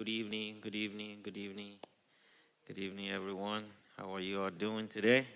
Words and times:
Good 0.00 0.08
evening, 0.08 0.56
good 0.62 0.74
evening, 0.74 1.18
good 1.22 1.36
evening, 1.36 1.74
good 2.66 2.78
evening, 2.78 3.10
everyone. 3.10 3.64
How 3.98 4.14
are 4.14 4.20
you 4.20 4.40
all 4.40 4.48
doing 4.48 4.88
today? 4.88 5.26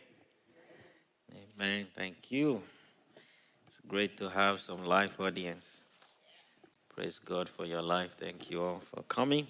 Amen. 1.31 1.87
Thank 1.95 2.31
you. 2.31 2.63
It's 3.67 3.83
great 3.87 4.17
to 4.17 4.31
have 4.31 4.61
some 4.61 4.87
live 4.87 5.21
audience. 5.21 5.83
Praise 6.89 7.19
God 7.19 7.51
for 7.51 7.67
your 7.67 7.83
life. 7.83 8.15
Thank 8.17 8.51
you 8.51 8.63
all 8.63 8.81
for 8.81 9.03
coming. 9.03 9.47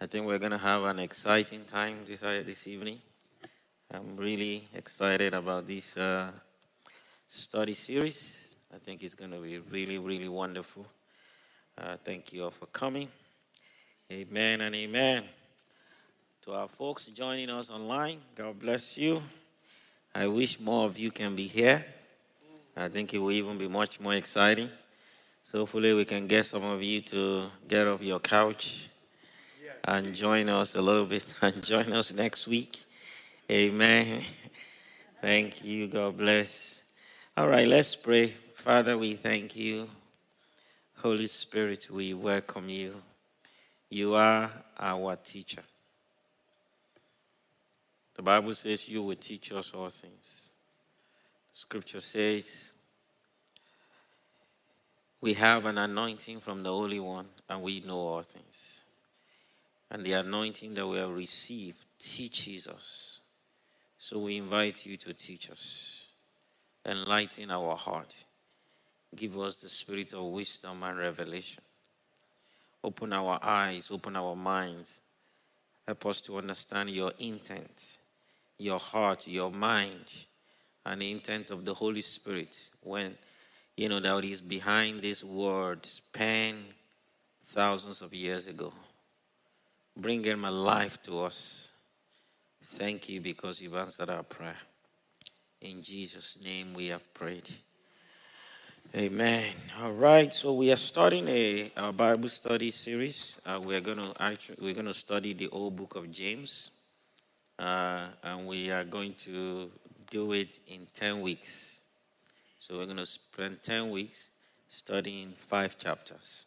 I 0.00 0.06
think 0.06 0.24
we're 0.24 0.38
going 0.38 0.52
to 0.52 0.64
have 0.72 0.84
an 0.84 1.00
exciting 1.00 1.66
time 1.66 1.98
this, 2.06 2.22
uh, 2.22 2.42
this 2.46 2.66
evening. 2.66 3.00
I'm 3.92 4.16
really 4.16 4.66
excited 4.74 5.34
about 5.34 5.66
this 5.66 5.98
uh, 5.98 6.30
study 7.26 7.74
series. 7.74 8.56
I 8.74 8.78
think 8.78 9.02
it's 9.02 9.14
going 9.14 9.32
to 9.32 9.38
be 9.40 9.58
really, 9.58 9.98
really 9.98 10.30
wonderful. 10.30 10.86
Uh, 11.76 11.98
thank 12.02 12.32
you 12.32 12.44
all 12.44 12.50
for 12.50 12.64
coming. 12.68 13.08
Amen 14.10 14.62
and 14.62 14.74
amen. 14.74 15.22
To 16.46 16.54
our 16.54 16.66
folks 16.66 17.08
joining 17.08 17.50
us 17.50 17.68
online, 17.68 18.18
God 18.34 18.58
bless 18.58 18.96
you. 18.96 19.22
I 20.14 20.26
wish 20.26 20.58
more 20.58 20.86
of 20.86 20.98
you 20.98 21.10
can 21.10 21.36
be 21.36 21.46
here. 21.46 21.84
I 22.74 22.88
think 22.88 23.12
it 23.12 23.18
will 23.18 23.32
even 23.32 23.58
be 23.58 23.68
much 23.68 24.00
more 24.00 24.14
exciting. 24.14 24.70
So 25.42 25.58
hopefully 25.58 25.92
we 25.92 26.06
can 26.06 26.26
get 26.26 26.46
some 26.46 26.64
of 26.64 26.82
you 26.82 27.02
to 27.02 27.48
get 27.68 27.86
off 27.86 28.02
your 28.02 28.18
couch 28.18 28.88
and 29.84 30.14
join 30.14 30.48
us 30.48 30.74
a 30.74 30.80
little 30.80 31.04
bit 31.04 31.26
and 31.42 31.62
join 31.62 31.92
us 31.92 32.10
next 32.10 32.46
week. 32.46 32.82
Amen. 33.50 34.22
Thank 35.20 35.62
you. 35.62 35.86
God 35.86 36.16
bless. 36.16 36.80
All 37.36 37.48
right, 37.48 37.68
let's 37.68 37.94
pray. 37.94 38.28
Father, 38.54 38.96
we 38.96 39.16
thank 39.16 39.54
you. 39.54 39.86
Holy 40.96 41.26
Spirit, 41.26 41.90
we 41.90 42.14
welcome 42.14 42.70
you. 42.70 43.02
You 43.90 44.14
are 44.14 44.50
our 44.78 45.16
teacher. 45.16 45.62
The 48.14 48.22
Bible 48.22 48.52
says 48.52 48.88
you 48.88 49.02
will 49.02 49.16
teach 49.16 49.52
us 49.52 49.72
all 49.72 49.88
things. 49.88 50.50
Scripture 51.52 52.00
says 52.00 52.72
we 55.20 55.34
have 55.34 55.64
an 55.64 55.78
anointing 55.78 56.40
from 56.40 56.62
the 56.62 56.70
Holy 56.70 57.00
One 57.00 57.26
and 57.48 57.62
we 57.62 57.80
know 57.80 57.98
all 57.98 58.22
things. 58.22 58.82
And 59.90 60.04
the 60.04 60.12
anointing 60.12 60.74
that 60.74 60.86
we 60.86 60.98
have 60.98 61.10
received 61.10 61.78
teaches 61.98 62.68
us. 62.68 63.20
So 63.96 64.18
we 64.18 64.36
invite 64.36 64.84
you 64.84 64.96
to 64.98 65.14
teach 65.14 65.50
us, 65.50 66.06
enlighten 66.84 67.50
our 67.50 67.74
heart, 67.74 68.14
give 69.16 69.38
us 69.38 69.56
the 69.56 69.68
spirit 69.68 70.12
of 70.12 70.24
wisdom 70.24 70.82
and 70.82 70.98
revelation 70.98 71.62
Open 72.82 73.12
our 73.12 73.38
eyes, 73.42 73.90
open 73.90 74.16
our 74.16 74.36
minds. 74.36 75.00
Help 75.86 76.06
us 76.06 76.20
to 76.22 76.36
understand 76.36 76.90
your 76.90 77.12
intent, 77.18 77.98
your 78.58 78.78
heart, 78.78 79.26
your 79.26 79.50
mind, 79.50 80.04
and 80.84 81.02
the 81.02 81.10
intent 81.10 81.50
of 81.50 81.64
the 81.64 81.74
Holy 81.74 82.00
Spirit 82.00 82.70
when, 82.82 83.16
you 83.76 83.88
know, 83.88 84.00
that 84.00 84.24
is 84.24 84.40
behind 84.40 85.00
these 85.00 85.24
words 85.24 86.00
penned 86.12 86.64
thousands 87.42 88.02
of 88.02 88.14
years 88.14 88.46
ago. 88.46 88.72
Bring 89.96 90.22
them 90.22 90.44
alive 90.44 91.02
to 91.02 91.24
us. 91.24 91.72
Thank 92.62 93.08
you 93.08 93.20
because 93.20 93.60
you've 93.60 93.74
answered 93.74 94.10
our 94.10 94.22
prayer. 94.22 94.56
In 95.60 95.82
Jesus' 95.82 96.38
name 96.42 96.74
we 96.74 96.86
have 96.88 97.12
prayed. 97.14 97.48
Amen. 98.96 99.44
All 99.82 99.92
right. 99.92 100.32
So 100.32 100.54
we 100.54 100.72
are 100.72 100.76
starting 100.76 101.28
a, 101.28 101.70
a 101.76 101.92
Bible 101.92 102.30
study 102.30 102.70
series. 102.70 103.38
Uh, 103.44 103.60
we're 103.62 103.82
going 103.82 103.98
to 103.98 104.14
actually 104.18 104.56
we're 104.62 104.72
going 104.72 104.86
to 104.86 104.94
study 104.94 105.34
the 105.34 105.46
old 105.50 105.76
book 105.76 105.94
of 105.94 106.10
James, 106.10 106.70
uh, 107.58 108.06
and 108.22 108.46
we 108.46 108.70
are 108.70 108.84
going 108.84 109.12
to 109.24 109.70
do 110.10 110.32
it 110.32 110.60
in 110.68 110.86
ten 110.94 111.20
weeks. 111.20 111.82
So 112.60 112.78
we're 112.78 112.86
going 112.86 112.96
to 112.96 113.04
spend 113.04 113.62
ten 113.62 113.90
weeks 113.90 114.30
studying 114.70 115.34
five 115.36 115.76
chapters. 115.76 116.46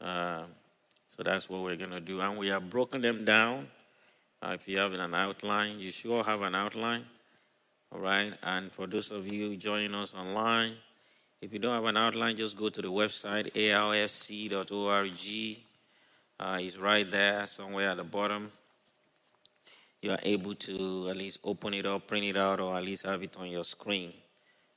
Uh, 0.00 0.44
so 1.08 1.24
that's 1.24 1.50
what 1.50 1.62
we're 1.62 1.74
going 1.74 1.90
to 1.90 2.00
do, 2.00 2.20
and 2.20 2.38
we 2.38 2.46
have 2.48 2.70
broken 2.70 3.00
them 3.00 3.24
down. 3.24 3.66
Uh, 4.40 4.52
if 4.52 4.68
you 4.68 4.78
have 4.78 4.92
an 4.92 5.12
outline, 5.12 5.80
you 5.80 5.90
sure 5.90 6.22
have 6.22 6.42
an 6.42 6.54
outline. 6.54 7.04
All 7.90 7.98
right. 7.98 8.32
And 8.44 8.70
for 8.70 8.86
those 8.86 9.10
of 9.10 9.26
you 9.26 9.56
joining 9.56 9.96
us 9.96 10.14
online 10.14 10.74
if 11.40 11.52
you 11.52 11.58
don't 11.58 11.74
have 11.74 11.84
an 11.84 11.96
outline, 11.96 12.36
just 12.36 12.56
go 12.56 12.68
to 12.68 12.82
the 12.82 12.90
website, 12.90 13.52
alfc.org. 13.52 15.10
Uh, 16.40 16.58
it's 16.60 16.76
right 16.76 17.10
there 17.10 17.46
somewhere 17.46 17.90
at 17.90 17.96
the 17.96 18.04
bottom. 18.04 18.50
You 20.02 20.10
are 20.12 20.20
able 20.22 20.54
to 20.54 21.08
at 21.10 21.16
least 21.16 21.38
open 21.44 21.74
it 21.74 21.86
up, 21.86 22.06
print 22.06 22.24
it 22.24 22.36
out, 22.36 22.60
or 22.60 22.76
at 22.76 22.82
least 22.82 23.06
have 23.06 23.22
it 23.22 23.36
on 23.38 23.48
your 23.48 23.64
screen 23.64 24.12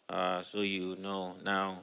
uh, 0.09 0.41
so 0.41 0.61
you 0.61 0.95
know. 0.97 1.35
Now, 1.43 1.81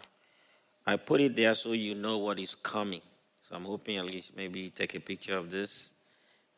I 0.86 0.96
put 0.96 1.20
it 1.20 1.36
there 1.36 1.54
so 1.54 1.72
you 1.72 1.94
know 1.94 2.18
what 2.18 2.38
is 2.38 2.54
coming. 2.54 3.02
So 3.42 3.56
I'm 3.56 3.64
hoping 3.64 3.98
at 3.98 4.06
least 4.06 4.36
maybe 4.36 4.70
take 4.70 4.94
a 4.94 5.00
picture 5.00 5.36
of 5.36 5.50
this 5.50 5.92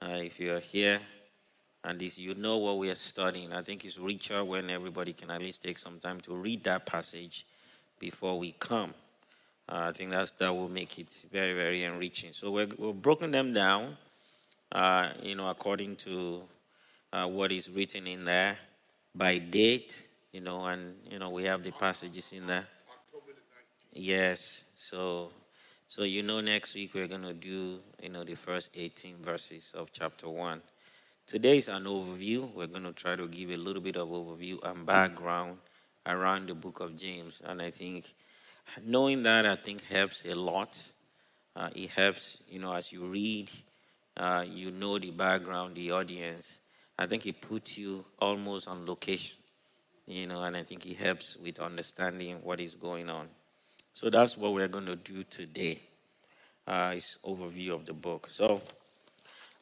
uh, 0.03 0.21
if 0.23 0.39
you 0.39 0.55
are 0.55 0.61
here. 0.61 1.01
And 1.85 2.01
this, 2.01 2.19
you 2.19 2.35
know 2.35 2.57
what 2.57 2.79
we 2.79 2.91
are 2.91 2.97
studying. 2.97 3.53
I 3.53 3.63
think 3.63 3.85
it's 3.85 3.99
richer 3.99 4.45
when 4.45 4.71
everybody 4.71 5.13
can 5.13 5.31
at 5.31 5.41
least 5.41 5.63
take 5.63 5.79
some 5.79 6.01
time 6.01 6.21
to 6.23 6.35
read 6.35 6.65
that 6.65 6.85
passage 6.85 7.47
before 7.99 8.39
we 8.39 8.53
come. 8.53 8.95
Uh, 9.69 9.89
I 9.89 9.93
think 9.93 10.11
that's, 10.11 10.31
that 10.33 10.55
will 10.55 10.69
make 10.69 10.99
it 10.99 11.25
very, 11.33 11.55
very 11.55 11.83
enriching. 11.83 12.33
So 12.33 12.51
we're, 12.51 12.69
we've 12.79 12.95
broken 12.95 13.31
them 13.31 13.53
down, 13.53 13.97
uh, 14.71 15.11
you 15.23 15.35
know, 15.35 15.49
according 15.49 15.97
to 15.97 16.43
uh, 17.13 17.27
what 17.27 17.51
is 17.51 17.69
written 17.69 18.07
in 18.07 18.25
there 18.25 18.59
by 19.15 19.39
date, 19.39 20.09
you 20.33 20.41
know, 20.41 20.65
and, 20.67 20.95
you 21.11 21.19
know, 21.19 21.31
we 21.31 21.45
have 21.45 21.63
the 21.63 21.73
passages 21.73 22.33
in 22.33 22.47
there. 22.47 22.67
Yes. 23.93 24.65
So, 24.77 25.31
so 25.89 26.03
you 26.03 26.23
know, 26.23 26.41
next 26.41 26.75
week 26.75 26.93
we're 26.95 27.09
going 27.09 27.23
to 27.23 27.33
do, 27.33 27.79
you 28.03 28.11
know, 28.11 28.25
the 28.25 28.35
first 28.35 28.71
18 28.75 29.17
verses 29.17 29.73
of 29.77 29.91
chapter 29.93 30.29
1. 30.29 30.61
Today 31.27 31.57
is 31.59 31.69
an 31.69 31.85
overview. 31.85 32.53
We're 32.55 32.69
going 32.69 32.85
to 32.85 32.93
try 32.93 33.17
to 33.17 33.27
give 33.27 33.51
a 33.51 33.57
little 33.57 33.83
bit 33.83 33.97
of 33.97 34.09
overview 34.09 34.63
and 34.63 34.87
background 34.87 35.59
around 36.07 36.49
the 36.49 36.55
book 36.55 36.81
of 36.81 36.97
James. 36.97 37.41
And 37.45 37.61
I 37.61 37.71
think 37.71 38.15
knowing 38.85 39.23
that, 39.25 39.47
I 39.47 39.57
think, 39.57 39.85
helps 39.85 40.25
a 40.25 40.35
lot. 40.35 40.81
Uh, 41.55 41.71
it 41.75 41.91
helps, 41.91 42.39
you 42.49 42.59
know, 42.59 42.73
as 42.75 42.93
you 42.93 43.07
read, 43.07 43.51
uh, 44.17 44.45
you 44.47 44.71
know 44.71 44.99
the 44.99 45.11
background, 45.11 45.75
the 45.75 45.91
audience. 45.91 46.61
I 46.99 47.07
think 47.07 47.27
it 47.27 47.41
puts 47.41 47.77
you 47.77 48.05
almost 48.19 48.69
on 48.69 48.87
location, 48.87 49.37
you 50.07 50.27
know, 50.27 50.43
and 50.45 50.57
I 50.57 50.63
think 50.63 50.87
it 50.87 50.97
helps 50.97 51.37
with 51.37 51.61
understanding 51.61 52.39
what 52.43 52.61
is 52.61 52.75
going 52.75 53.11
on. 53.11 53.29
So 53.93 54.11
that's 54.11 54.37
what 54.37 54.55
we're 54.55 54.69
going 54.69 54.87
to 54.87 54.97
do 54.97 55.23
today. 55.25 55.81
Uh, 56.67 56.93
overview 57.25 57.71
of 57.71 57.85
the 57.85 57.93
book. 57.93 58.29
So 58.29 58.61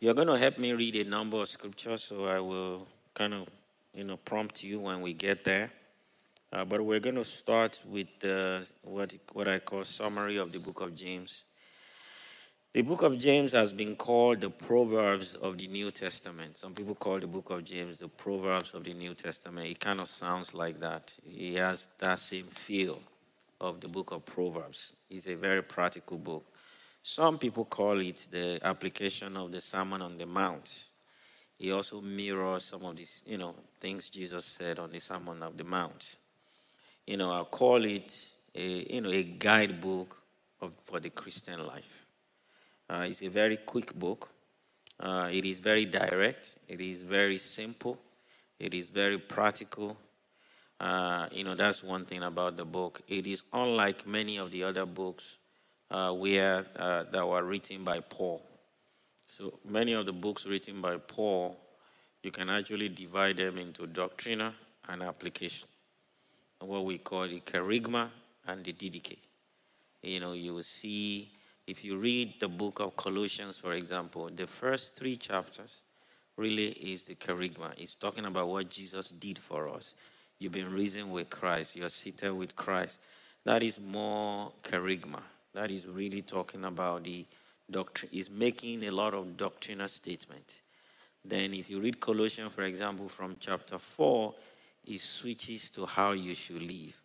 you're 0.01 0.15
going 0.15 0.29
to 0.29 0.39
help 0.39 0.59
me 0.59 0.73
read 0.73 0.97
a 0.97 1.05
number 1.05 1.37
of 1.37 1.49
scriptures, 1.49 2.05
so 2.05 2.27
I 2.27 2.41
will 2.41 2.87
kind 3.15 3.35
of, 3.35 3.49
you 3.93 4.05
know, 4.05 4.17
prompt 4.17 4.63
you 4.63 4.81
when 4.81 5.01
we 5.03 5.13
get 5.13 5.45
there. 5.45 5.71
Uh, 6.55 6.65
but 6.65 6.81
we're 6.81 7.01
going 7.01 7.17
to 7.17 7.25
start 7.25 7.83
with 7.85 8.07
uh, 8.25 8.61
what, 8.83 9.13
what 9.33 9.49
I 9.49 9.59
call 9.59 9.83
summary 9.83 10.37
of 10.37 10.53
the 10.53 10.61
book 10.61 10.83
of 10.83 10.95
James. 10.95 11.43
The 12.73 12.83
book 12.83 13.03
of 13.03 13.19
James 13.19 13.51
has 13.53 13.73
been 13.73 13.97
called 13.97 14.41
the 14.41 14.51
Proverbs 14.51 15.35
of 15.35 15.59
the 15.59 15.67
New 15.67 15.91
Testament. 15.91 16.57
Some 16.57 16.73
people 16.73 16.95
call 16.95 17.19
the 17.19 17.27
book 17.27 17.51
of 17.51 17.65
James 17.65 17.99
the 17.99 18.07
Proverbs 18.07 18.73
of 18.73 18.85
the 18.85 18.95
New 18.95 19.15
Testament. 19.15 19.67
It 19.69 19.81
kind 19.81 20.01
of 20.01 20.09
sounds 20.09 20.55
like 20.55 20.79
that. 20.79 21.13
It 21.27 21.57
has 21.57 21.89
that 21.99 22.21
same 22.21 22.45
feel 22.45 23.01
of 23.61 23.81
the 23.81 23.89
book 23.89 24.13
of 24.13 24.25
Proverbs. 24.25 24.93
It's 25.11 25.27
a 25.27 25.35
very 25.35 25.63
practical 25.63 26.19
book. 26.19 26.45
Some 27.03 27.37
people 27.37 27.65
call 27.65 27.99
it 27.99 28.29
the 28.31 28.61
application 28.63 29.37
of 29.37 29.51
the 29.51 29.61
Sermon 29.61 30.03
on 30.03 30.19
the 30.19 30.27
Mount. 30.27 30.87
He 31.59 31.73
also 31.73 32.01
mirrors 32.01 32.67
some 32.67 32.85
of 32.85 32.95
these, 32.95 33.25
you 33.27 33.39
know, 33.39 33.57
things 33.81 34.09
Jesus 34.09 34.45
said 34.45 34.79
on 34.79 34.93
the 34.93 35.01
Sermon 35.01 35.43
of 35.43 35.57
the 35.57 35.65
Mount 35.65 36.17
you 37.07 37.17
know, 37.17 37.33
I'll 37.33 37.45
call 37.45 37.85
it 37.85 38.13
a, 38.55 38.95
you 38.95 39.01
know, 39.01 39.11
a 39.11 39.23
guidebook 39.23 40.17
of, 40.61 40.75
for 40.85 41.01
the 41.01 41.11
Christian 41.11 41.67
life. 41.67 42.07
Uh, 42.89 43.07
it's 43.09 43.23
a 43.23 43.29
very 43.29 43.57
quick 43.59 43.95
book. 43.95 44.31
Uh, 44.99 45.29
it 45.33 45.45
is 45.45 45.59
very 45.59 45.85
direct. 45.85 46.57
It 46.69 46.81
is 46.81 47.03
very 47.03 47.39
simple. 47.39 47.99
It 48.59 48.75
is 48.75 48.89
very 48.89 49.19
practical. 49.19 49.97
Uh, 50.81 51.29
you 51.33 51.45
know, 51.45 51.55
that's 51.55 51.83
one 51.83 52.05
thing 52.05 52.23
about 52.23 52.57
the 52.57 52.65
book. 52.65 53.01
It 53.09 53.27
is 53.27 53.43
unlike 53.53 54.07
many 54.07 54.39
of 54.39 54.51
the 54.51 54.65
other 54.65 54.87
books 54.87 55.39
uh, 55.91 56.13
where 56.13 56.67
uh, 56.77 57.05
that 57.11 57.27
were 57.27 57.43
written 57.43 57.85
by 57.85 58.01
Paul. 58.01 58.43
So 59.27 59.59
many 59.69 59.93
of 59.93 60.07
the 60.07 60.13
books 60.13 60.47
written 60.47 60.81
by 60.81 60.97
Paul, 60.99 61.57
you 62.23 62.31
can 62.31 62.51
actually 62.51 62.89
divide 62.89 63.39
them 63.39 63.59
into 63.59 63.87
doctrina 63.87 64.53
and 64.89 65.03
application 65.03 65.69
what 66.61 66.85
we 66.85 66.99
call 66.99 67.29
the 67.29 67.41
kerygma 67.41 68.09
and 68.47 68.65
the 68.65 68.73
didache. 68.73 69.19
You 70.03 70.21
know, 70.21 70.33
you 70.33 70.55
will 70.55 70.63
see 70.63 71.31
if 71.67 71.85
you 71.85 71.97
read 71.97 72.35
the 72.41 72.49
book 72.49 72.81
of 72.81 72.97
Colossians, 72.97 73.59
for 73.59 73.73
example, 73.73 74.29
the 74.35 74.47
first 74.47 74.97
three 74.97 75.17
chapters 75.17 75.83
really 76.37 76.69
is 76.69 77.05
the 77.05 77.15
kerygma. 77.15 77.73
It's 77.79 77.95
talking 77.95 78.27
about 78.27 78.49
what 78.49 78.69
Jesus 78.69 79.11
did 79.11 79.39
for 79.39 79.69
us. 79.69 79.95
You've 80.39 80.53
been 80.53 80.73
risen 80.73 81.11
with 81.11 81.31
Christ, 81.31 81.77
you're 81.77 81.89
seated 81.89 82.33
with 82.33 82.55
Christ. 82.55 82.99
That 83.45 83.63
is 83.63 83.81
more 83.81 84.53
kerygma. 84.63 85.21
That 85.55 85.71
is 85.71 85.87
really 85.87 86.23
talking 86.23 86.65
about 86.65 87.05
the 87.05 87.25
doctrine, 87.71 88.11
is 88.13 88.31
making 88.31 88.85
a 88.85 88.91
lot 88.91 89.15
of 89.15 89.37
doctrinal 89.37 89.89
statements. 89.89 90.63
Then, 91.25 91.55
if 91.55 91.71
you 91.71 91.81
read 91.81 92.01
Colossians, 92.01 92.53
for 92.53 92.63
example, 92.63 93.09
from 93.09 93.37
chapter 93.41 93.79
4, 93.79 94.35
it 94.87 95.01
switches 95.01 95.71
to 95.71 95.87
how 95.87 96.13
you 96.13 96.35
should 96.35 96.63
live. 96.63 97.01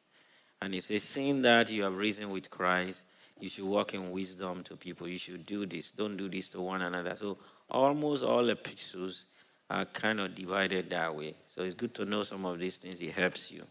And 0.62 0.76
it 0.76 0.84
says, 0.84 1.04
Seeing 1.04 1.42
that 1.44 1.70
you 1.70 1.84
have 1.84 1.96
risen 1.96 2.30
with 2.30 2.50
Christ, 2.50 3.04
you 3.40 3.50
should 3.50 3.66
walk 3.66 3.94
in 3.94 4.12
wisdom 4.12 4.64
to 4.64 4.76
people. 4.76 5.08
You 5.08 5.18
should 5.18 5.46
do 5.46 5.66
this. 5.66 5.92
Don't 5.92 6.18
do 6.18 6.28
this 6.28 6.50
to 6.50 6.62
one 6.62 6.82
another. 6.82 7.16
So, 7.16 7.38
almost 7.70 8.24
all 8.24 8.50
epistles 8.50 9.26
are 9.70 9.86
kind 9.86 10.20
of 10.20 10.36
divided 10.36 10.90
that 10.90 11.16
way. 11.16 11.36
So, 11.48 11.64
it's 11.64 11.76
good 11.76 11.94
to 11.96 12.06
know 12.06 12.24
some 12.24 12.46
of 12.46 12.60
these 12.60 12.78
things. 12.78 13.00
It 13.00 13.14
helps 13.14 13.52
you. 13.52 13.64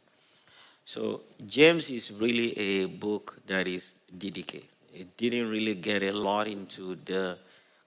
So, 0.85 1.21
James 1.47 1.91
is 1.91 2.13
really 2.13 2.57
a 2.59 2.87
book 2.87 3.41
that 3.47 3.67
is 3.67 3.95
dedicated. 4.17 4.69
It 4.95 5.17
didn't 5.19 5.51
really 5.51 5.75
get 5.75 6.03
a 6.03 6.13
lot 6.13 6.49
into 6.49 6.97
the 7.05 7.39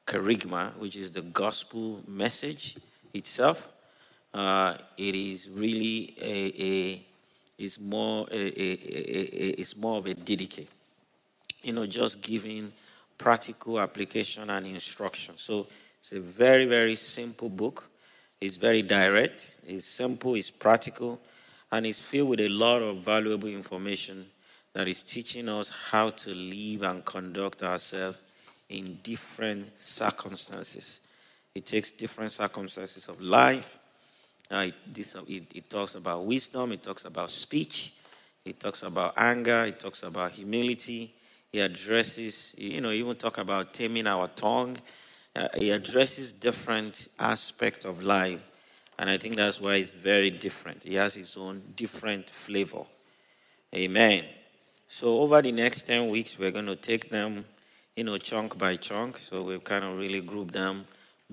kerygma, 0.06 0.78
which 0.78 0.96
is 0.96 1.10
the 1.10 1.24
gospel 1.24 2.02
message 2.08 2.78
itself. 3.14 3.74
Uh, 4.34 4.78
it 4.98 5.16
is 5.16 5.50
really 5.50 6.16
a, 6.22 7.06
a 7.60 7.70
more 7.82 8.28
a, 8.32 9.62
a, 9.62 9.66
more 9.78 9.98
of 9.98 10.06
a 10.06 10.16
didache. 10.16 10.68
You 11.64 11.74
know, 11.74 11.86
just 11.86 12.22
giving 12.22 12.72
practical 13.18 13.80
application 13.80 14.50
and 14.50 14.66
instruction. 14.66 15.38
So 15.38 15.68
it's 16.00 16.14
a 16.14 16.20
very 16.20 16.66
very 16.66 16.96
simple 16.96 17.50
book. 17.50 17.90
It's 18.40 18.56
very 18.56 18.82
direct. 18.82 19.58
It's 19.68 19.86
simple. 19.86 20.36
It's 20.36 20.50
practical, 20.50 21.20
and 21.72 21.86
it's 21.86 22.00
filled 22.00 22.30
with 22.30 22.40
a 22.40 22.50
lot 22.50 22.82
of 22.82 22.98
valuable 22.98 23.50
information 23.50 24.26
that 24.74 24.88
is 24.88 25.04
teaching 25.04 25.50
us 25.50 25.70
how 25.70 26.10
to 26.10 26.34
live 26.34 26.84
and 26.84 27.04
conduct 27.04 27.62
ourselves 27.62 28.18
in 28.70 29.00
different 29.04 29.78
circumstances. 29.78 31.02
It 31.54 31.66
takes 31.66 31.92
different 31.92 32.32
circumstances 32.32 33.10
of 33.10 33.22
life. 33.22 33.78
Uh, 34.52 34.66
it, 34.68 34.76
this, 34.94 35.16
it, 35.28 35.44
it 35.56 35.70
talks 35.70 35.96
about 35.96 36.26
wisdom, 36.26 36.72
it 36.72 36.84
talks 36.84 37.06
about 37.06 37.32
speech, 37.32 37.94
it 38.44 38.60
talks 38.60 38.84
about 38.84 39.14
anger, 39.16 39.66
it 39.66 39.80
talks 39.80 40.04
about 40.04 40.32
humility. 40.32 41.14
He 41.52 41.60
addresses, 41.60 42.56
you 42.58 42.82
know, 42.82 42.92
even 42.92 43.16
talk 43.16 43.38
about 43.38 43.74
taming 43.74 44.08
our 44.08 44.28
tongue. 44.30 44.78
Uh, 45.36 45.48
he 45.58 45.70
addresses 45.70 46.32
different 46.32 47.08
aspects 47.20 47.86
of 47.86 48.04
life. 48.04 48.42
And 49.00 49.10
I 49.10 49.18
think 49.18 49.36
that's 49.36 49.60
why 49.60 49.76
it's 49.76 49.94
very 49.94 50.30
different. 50.30 50.84
He 50.84 50.96
has 50.96 51.16
his 51.16 51.36
own 51.38 51.62
different 51.76 52.30
flavor. 52.30 52.84
Amen. 53.76 54.26
So 54.88 55.20
over 55.20 55.42
the 55.42 55.52
next 55.52 55.84
10 55.84 56.10
weeks, 56.10 56.38
we're 56.38 56.52
going 56.52 56.66
to 56.66 56.76
take 56.76 57.10
them 57.10 57.46
you 57.96 58.04
know, 58.04 58.18
chunk 58.18 58.58
by 58.58 58.76
chunk. 58.76 59.18
So 59.18 59.44
we've 59.44 59.64
kind 59.64 59.84
of 59.84 59.98
really 59.98 60.22
grouped 60.22 60.54
them 60.54 60.86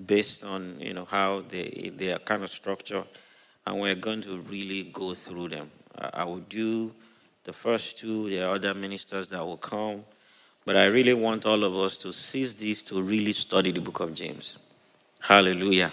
based 0.05 0.43
on, 0.43 0.75
you 0.79 0.93
know, 0.93 1.05
how 1.05 1.43
they, 1.47 2.11
are 2.11 2.19
kind 2.19 2.43
of 2.43 2.49
structured. 2.49 3.05
And 3.65 3.79
we're 3.79 3.95
going 3.95 4.21
to 4.21 4.39
really 4.41 4.83
go 4.83 5.13
through 5.13 5.49
them. 5.49 5.69
I 5.97 6.23
will 6.23 6.39
do 6.39 6.93
the 7.43 7.53
first 7.53 7.99
two, 7.99 8.29
there 8.29 8.47
are 8.47 8.55
other 8.55 8.73
ministers 8.73 9.27
that 9.29 9.45
will 9.45 9.57
come. 9.57 10.03
But 10.65 10.75
I 10.75 10.85
really 10.85 11.13
want 11.13 11.45
all 11.45 11.63
of 11.63 11.75
us 11.75 11.97
to 11.97 12.13
seize 12.13 12.55
this 12.55 12.83
to 12.83 13.01
really 13.01 13.31
study 13.33 13.71
the 13.71 13.81
book 13.81 13.99
of 14.01 14.13
James. 14.13 14.59
Hallelujah. 15.19 15.91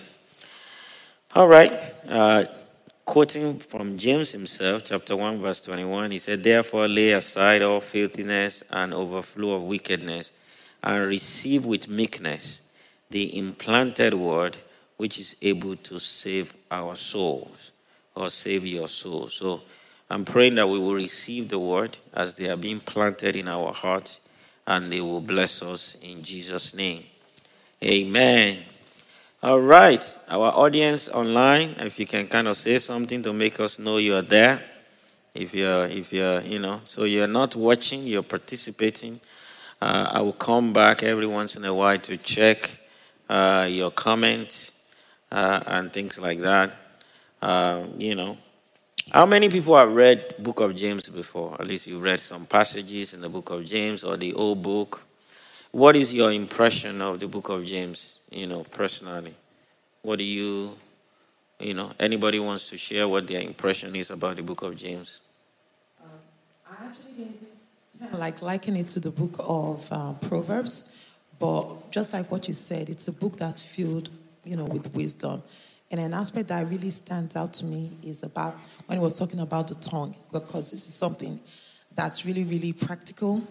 All 1.35 1.49
right. 1.49 1.73
Uh, 2.09 2.45
quoting 3.05 3.59
from 3.59 3.97
James 3.97 4.33
himself, 4.33 4.83
chapter 4.85 5.17
1, 5.17 5.41
verse 5.41 5.63
21, 5.63 6.11
he 6.11 6.19
said, 6.19 6.43
Therefore 6.43 6.89
lay 6.89 7.13
aside 7.13 7.63
all 7.63 7.81
filthiness 7.81 8.63
and 8.71 8.93
overflow 8.93 9.57
of 9.57 9.63
wickedness 9.63 10.33
and 10.83 11.07
receive 11.07 11.65
with 11.65 11.89
meekness 11.89 12.66
the 13.11 13.37
implanted 13.37 14.15
word 14.15 14.57
which 14.97 15.19
is 15.19 15.37
able 15.43 15.77
to 15.77 15.99
save 15.99 16.55
our 16.71 16.95
souls 16.97 17.73
or 18.15 18.31
save 18.31 18.67
your 18.67 18.89
soul. 18.89 19.29
So 19.29 19.63
I'm 20.09 20.25
praying 20.25 20.55
that 20.57 20.69
we 20.69 20.79
will 20.79 20.95
receive 20.95 21.49
the 21.49 21.59
word 21.59 21.97
as 22.15 22.35
they 22.35 22.49
are 22.49 22.57
being 22.57 22.81
planted 22.81 23.37
in 23.37 23.49
our 23.49 23.73
hearts 23.73 24.21
and 24.67 24.91
they 24.91 25.01
will 25.01 25.21
bless 25.21 25.63
us 25.63 25.97
in 26.03 26.23
Jesus' 26.23 26.75
name. 26.75 27.05
Amen. 27.83 28.63
All 29.43 29.61
right, 29.61 30.03
our 30.29 30.51
audience 30.53 31.09
online, 31.09 31.77
if 31.79 32.01
you 32.01 32.07
can 32.07 32.27
kind 32.27 32.49
of 32.49 32.57
say 32.57 32.79
something 32.79 33.23
to 33.23 33.33
make 33.33 33.61
us 33.61 33.79
know 33.79 33.99
you 33.99 34.15
are 34.17 34.23
there. 34.23 34.63
If 35.35 35.55
you're, 35.55 35.87
if 35.87 36.13
you're, 36.13 36.41
you 36.41 36.59
know, 36.59 36.81
so 36.85 37.05
you're 37.05 37.27
not 37.27 37.55
watching, 37.55 38.05
you're 38.05 38.23
participating. 38.23 39.21
Uh, 39.81 40.09
I 40.11 40.23
will 40.23 40.33
come 40.33 40.73
back 40.73 41.03
every 41.03 41.27
once 41.27 41.55
in 41.55 41.65
a 41.67 41.75
while 41.75 41.99
to 41.99 42.17
check 42.17 42.71
uh, 43.29 43.67
your 43.71 43.91
comments 43.91 44.73
uh, 45.31 45.63
and 45.67 45.93
things 45.93 46.19
like 46.19 46.41
that. 46.41 46.73
Uh, 47.41 47.85
you 47.99 48.15
know, 48.15 48.37
how 49.13 49.27
many 49.27 49.49
people 49.49 49.77
have 49.77 49.93
read 49.93 50.35
Book 50.39 50.61
of 50.61 50.75
James 50.75 51.09
before? 51.09 51.57
At 51.61 51.67
least 51.67 51.87
you 51.87 51.99
read 51.99 52.21
some 52.21 52.47
passages 52.47 53.15
in 53.15 53.21
the 53.21 53.29
Book 53.29 53.51
of 53.51 53.65
James 53.65 54.03
or 54.03 54.17
the 54.17 54.33
old 54.35 54.63
book. 54.63 55.05
What 55.71 55.95
is 55.95 56.13
your 56.13 56.33
impression 56.33 57.01
of 57.03 57.21
the 57.21 57.29
Book 57.29 57.49
of 57.49 57.65
James? 57.65 58.19
You 58.31 58.47
know, 58.47 58.65
personally, 58.65 59.35
what 60.03 60.19
do 60.19 60.25
you, 60.25 60.77
you 61.61 61.75
know, 61.75 61.93
anybody 62.01 62.39
wants 62.39 62.69
to 62.71 62.77
share 62.77 63.07
what 63.07 63.27
their 63.27 63.41
impression 63.41 63.95
is 63.95 64.11
about 64.11 64.37
the 64.37 64.43
Book 64.43 64.63
of 64.63 64.77
James? 64.77 65.21
Um, 66.03 66.11
I 66.69 66.87
actually 66.87 67.29
like 68.19 68.43
liken 68.43 68.77
it 68.77 68.89
to 68.89 69.01
the 69.01 69.11
book 69.11 69.37
of 69.39 69.87
uh, 69.91 70.13
Proverbs, 70.15 71.06
but 71.39 71.91
just 71.91 72.13
like 72.13 72.31
what 72.31 72.49
you 72.49 72.55
said, 72.55 72.89
it's 72.89 73.09
a 73.09 73.13
book 73.13 73.37
that's 73.37 73.63
filled, 73.63 74.11
you 74.45 74.57
know, 74.57 74.65
with 74.65 74.95
wisdom. 74.95 75.43
And 75.91 76.01
an 76.01 76.15
aspect 76.15 76.49
that 76.49 76.67
really 76.67 76.91
stands 76.91 77.37
out 77.37 77.53
to 77.55 77.65
me 77.65 77.91
is 78.03 78.23
about 78.23 78.55
when 78.87 78.99
he 78.99 79.03
was 79.03 79.19
talking 79.19 79.41
about 79.41 79.69
the 79.69 79.75
tongue, 79.77 80.17
because 80.33 80.71
this 80.71 80.87
is 80.87 80.95
something 80.95 81.39
that's 81.95 82.27
really, 82.27 82.45
really 82.45 82.73
practical, 82.73 83.43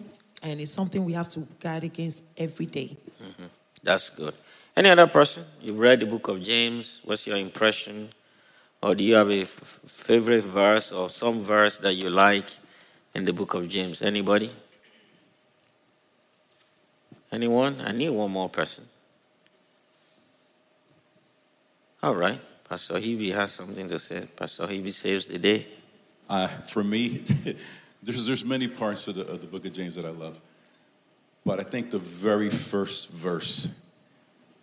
and 0.42 0.60
it's 0.60 0.70
something 0.70 1.04
we 1.04 1.14
have 1.14 1.28
to 1.28 1.40
guard 1.60 1.84
against 1.84 2.24
every 2.38 2.66
day. 2.66 2.96
Mm-hmm. 3.22 3.46
That's 3.82 4.10
good. 4.10 4.34
Any 4.76 4.90
other 4.90 5.06
person? 5.06 5.44
You've 5.62 5.78
read 5.78 6.00
the 6.00 6.06
book 6.06 6.28
of 6.28 6.42
James. 6.42 7.00
What's 7.04 7.26
your 7.26 7.36
impression? 7.38 8.10
Or 8.82 8.94
do 8.94 9.02
you 9.02 9.14
have 9.14 9.30
a 9.30 9.40
f- 9.40 9.80
favorite 9.86 10.44
verse 10.44 10.92
or 10.92 11.08
some 11.08 11.42
verse 11.42 11.78
that 11.78 11.94
you 11.94 12.10
like 12.10 12.44
in 13.14 13.24
the 13.24 13.32
book 13.32 13.54
of 13.54 13.68
James? 13.68 14.02
Anybody? 14.02 14.50
Anyone? 17.36 17.82
I 17.84 17.92
need 17.92 18.08
one 18.08 18.30
more 18.30 18.48
person. 18.48 18.86
All 22.02 22.14
right. 22.14 22.40
Pastor 22.66 22.94
Hebe 22.94 23.34
has 23.34 23.52
something 23.52 23.90
to 23.90 23.98
say. 23.98 24.26
Pastor 24.34 24.66
Hebe 24.66 24.90
saves 24.90 25.28
the 25.28 25.38
day. 25.38 25.66
Uh, 26.30 26.46
for 26.46 26.82
me, 26.82 27.08
there's, 28.02 28.26
there's 28.26 28.42
many 28.42 28.66
parts 28.66 29.06
of 29.08 29.16
the, 29.16 29.26
of 29.28 29.42
the 29.42 29.46
book 29.46 29.66
of 29.66 29.74
James 29.74 29.96
that 29.96 30.06
I 30.06 30.12
love. 30.12 30.40
But 31.44 31.60
I 31.60 31.62
think 31.62 31.90
the 31.90 31.98
very 31.98 32.48
first 32.48 33.10
verse 33.10 33.94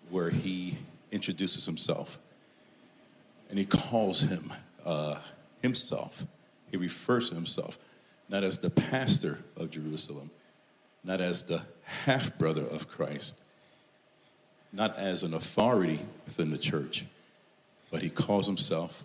where 0.10 0.32
he 0.32 0.75
introduces 1.12 1.68
himself 1.68 2.18
and 3.51 3.60
he 3.60 3.65
calls 3.65 4.22
him 4.22 4.51
uh, 4.84 5.20
himself, 5.62 6.24
he 6.72 6.77
refers 6.77 7.30
to 7.30 7.36
himself 7.36 7.77
not 8.30 8.44
as 8.44 8.58
the 8.58 8.72
pastor 8.72 9.38
of 9.58 9.70
Jerusalem, 9.70 10.32
not 11.04 11.22
as 11.22 11.44
the 11.44 11.62
half 12.06 12.38
brother 12.38 12.64
of 12.64 12.88
Christ, 12.88 13.44
not 14.72 14.98
as 14.98 15.24
an 15.24 15.34
authority 15.34 16.00
within 16.26 16.52
the 16.52 16.58
church, 16.58 17.06
but 17.92 18.02
he 18.02 18.10
calls 18.10 18.48
himself 18.48 19.04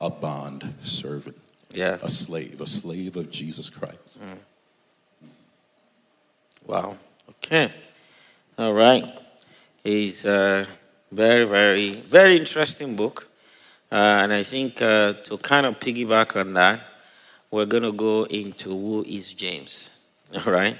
a 0.00 0.10
bond 0.10 0.74
servant. 0.80 1.36
Yeah. 1.72 1.98
A 2.02 2.08
slave, 2.08 2.60
a 2.60 2.66
slave 2.66 3.16
of 3.16 3.30
Jesus 3.30 3.70
Christ. 3.70 4.22
Mm. 4.22 5.28
Wow. 6.66 6.96
Okay. 7.30 7.70
All 8.58 8.72
right. 8.72 9.04
It's 9.84 10.24
a 10.24 10.66
very, 11.12 11.44
very, 11.44 11.92
very 11.92 12.36
interesting 12.36 12.96
book. 12.96 13.28
Uh, 13.90 14.20
and 14.22 14.32
I 14.32 14.42
think 14.42 14.82
uh, 14.82 15.14
to 15.24 15.38
kind 15.38 15.66
of 15.66 15.78
piggyback 15.78 16.38
on 16.38 16.54
that, 16.54 16.80
we're 17.50 17.66
going 17.66 17.84
to 17.84 17.92
go 17.92 18.24
into 18.24 18.70
who 18.70 19.04
is 19.04 19.32
James. 19.32 19.90
All 20.46 20.52
right. 20.52 20.76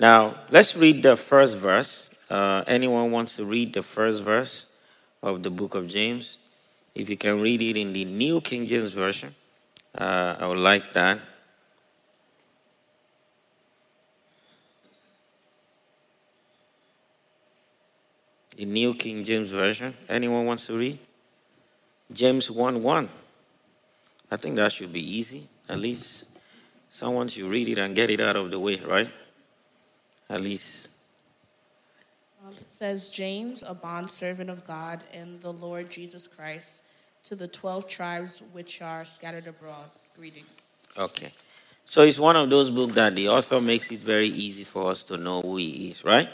Now, 0.00 0.34
let's 0.50 0.74
read 0.76 1.02
the 1.02 1.14
first 1.14 1.58
verse. 1.58 2.14
Uh, 2.30 2.64
anyone 2.66 3.10
wants 3.10 3.36
to 3.36 3.44
read 3.44 3.74
the 3.74 3.82
first 3.82 4.22
verse 4.22 4.66
of 5.22 5.42
the 5.42 5.50
book 5.50 5.74
of 5.74 5.88
James? 5.88 6.38
If 6.94 7.10
you 7.10 7.18
can 7.18 7.42
read 7.42 7.60
it 7.60 7.76
in 7.78 7.92
the 7.92 8.06
New 8.06 8.40
King 8.40 8.66
James 8.66 8.92
Version, 8.92 9.34
uh, 9.94 10.36
I 10.40 10.46
would 10.46 10.58
like 10.58 10.92
that. 10.94 11.20
the 18.56 18.66
New 18.66 18.92
King 18.92 19.24
James 19.24 19.50
Version. 19.50 19.94
Anyone 20.06 20.44
wants 20.44 20.66
to 20.66 20.76
read? 20.76 20.98
James 22.12 22.50
1 22.50 22.82
1. 22.82 23.08
I 24.30 24.36
think 24.36 24.56
that 24.56 24.70
should 24.70 24.92
be 24.92 25.00
easy. 25.00 25.48
At 25.66 25.78
least 25.78 26.28
someone 26.90 27.28
should 27.28 27.46
read 27.46 27.70
it 27.70 27.78
and 27.78 27.96
get 27.96 28.10
it 28.10 28.20
out 28.20 28.36
of 28.36 28.50
the 28.50 28.58
way, 28.58 28.76
right? 28.86 29.08
At 30.30 30.40
least. 30.42 30.90
Um, 32.46 32.52
it 32.52 32.70
says, 32.70 33.10
James, 33.10 33.64
a 33.66 33.74
bondservant 33.74 34.48
of 34.48 34.64
God 34.64 35.02
and 35.12 35.40
the 35.40 35.52
Lord 35.52 35.90
Jesus 35.90 36.28
Christ, 36.28 36.84
to 37.24 37.34
the 37.34 37.48
12 37.48 37.88
tribes 37.88 38.42
which 38.52 38.80
are 38.80 39.04
scattered 39.04 39.48
abroad. 39.48 39.90
Greetings. 40.16 40.68
Okay. 40.96 41.32
So 41.84 42.02
it's 42.02 42.20
one 42.20 42.36
of 42.36 42.48
those 42.48 42.70
books 42.70 42.94
that 42.94 43.16
the 43.16 43.28
author 43.28 43.60
makes 43.60 43.90
it 43.90 43.98
very 43.98 44.28
easy 44.28 44.62
for 44.62 44.90
us 44.90 45.02
to 45.04 45.16
know 45.16 45.42
who 45.42 45.56
he 45.56 45.90
is, 45.90 46.04
right? 46.04 46.28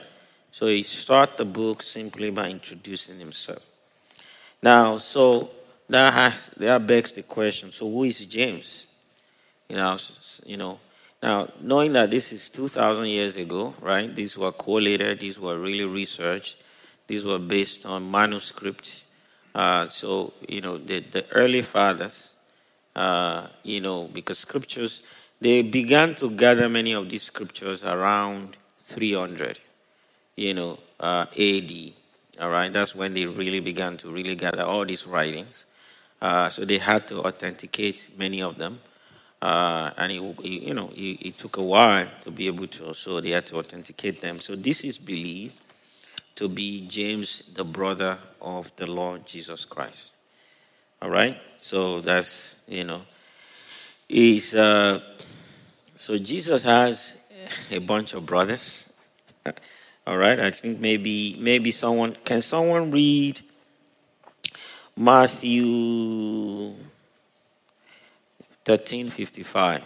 So 0.53 0.67
he 0.67 0.83
starts 0.83 1.37
the 1.37 1.47
book 1.47 1.83
simply 1.83 2.31
by 2.31 2.50
introducing 2.50 3.19
himself. 3.19 3.65
Now, 4.62 4.99
so 4.99 5.50
that 5.88 6.12
has, 6.12 6.50
that 6.59 6.87
begs 6.87 7.12
the 7.12 7.23
question: 7.23 7.73
So 7.73 7.91
who 7.91 8.05
is 8.05 8.25
James? 8.26 8.87
You 9.69 9.76
know, 9.76 9.97
you 10.45 10.57
know. 10.59 10.79
Now, 11.23 11.49
knowing 11.61 11.93
that 11.95 12.11
this 12.11 12.33
is 12.33 12.49
two 12.49 12.69
thousand 12.69 13.07
years 13.07 13.37
ago, 13.37 13.75
right? 13.81 14.15
These 14.15 14.37
were 14.37 14.53
collated. 14.53 15.21
These 15.21 15.39
were 15.39 15.59
really 15.59 15.85
researched. 15.85 16.63
These 17.07 17.25
were 17.25 17.39
based 17.39 17.87
on 17.87 18.11
manuscripts. 18.11 19.11
Uh, 19.55 19.89
so 19.89 20.33
you 20.49 20.61
know, 20.61 20.79
the 20.79 21.01
the 21.01 21.25
early 21.33 21.63
fathers, 21.63 22.35
uh, 22.95 23.49
you 23.63 23.81
know, 23.81 24.09
because 24.13 24.39
scriptures 24.39 25.03
they 25.41 25.63
began 25.63 26.15
to 26.17 26.31
gather 26.31 26.69
many 26.69 26.93
of 26.93 27.09
these 27.11 27.25
scriptures 27.25 27.85
around 27.85 28.57
300, 28.79 29.61
you 30.35 30.55
know, 30.55 30.79
uh, 30.99 31.27
AD. 31.39 31.73
All 32.41 32.51
right, 32.51 32.73
that's 32.73 32.95
when 32.95 33.15
they 33.15 33.27
really 33.27 33.61
began 33.61 33.97
to 33.99 34.11
really 34.11 34.35
gather 34.35 34.63
all 34.63 34.85
these 34.85 35.07
writings. 35.07 35.67
Uh, 36.21 36.49
so 36.49 36.65
they 36.65 36.79
had 36.79 37.07
to 37.09 37.21
authenticate 37.23 38.09
many 38.19 38.41
of 38.41 38.57
them, 38.57 38.81
uh, 39.47 39.93
and 39.97 40.11
it, 40.11 40.45
you 40.45 40.75
know, 40.75 40.91
it, 40.93 41.38
took 41.38 41.57
a 41.59 41.62
while 41.62 42.09
to 42.21 42.33
be 42.33 42.49
able 42.49 42.67
to. 42.67 42.93
So 42.95 43.21
they 43.21 43.31
had 43.31 43.47
to 43.47 43.59
authenticate 43.59 44.21
them. 44.21 44.41
So 44.41 44.57
this 44.57 44.83
is 44.83 44.99
believed 44.99 45.55
to 46.35 46.49
be 46.49 46.88
James, 46.88 47.55
the 47.55 47.62
brother 47.62 48.19
of 48.43 48.75
the 48.75 48.91
Lord 48.91 49.25
Jesus 49.25 49.65
Christ. 49.65 50.15
All 51.00 51.11
right, 51.11 51.38
so 51.59 52.00
that's 52.00 52.65
you 52.67 52.83
know, 52.83 53.03
is 54.09 54.53
uh, 54.53 55.00
so 55.97 56.19
Jesus 56.19 56.65
has 56.65 57.17
a 57.71 57.79
bunch 57.79 58.15
of 58.15 58.26
brothers. 58.26 58.93
All 60.09 60.17
right, 60.17 60.41
I 60.41 60.50
think 60.50 60.81
maybe 60.81 61.37
maybe 61.38 61.71
someone 61.71 62.17
can 62.25 62.43
someone 62.43 62.91
read 62.91 63.41
Matthew 64.97 66.75
13:55. 68.67 69.83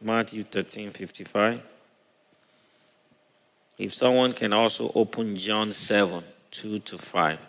Matthew 0.00 0.42
13:55. 0.42 1.62
If 3.78 3.94
someone 3.94 4.32
can 4.32 4.52
also 4.52 4.90
open 4.94 5.36
John 5.36 5.70
7, 5.70 6.22
2 6.50 6.80
to 6.80 6.98
5. 6.98 7.40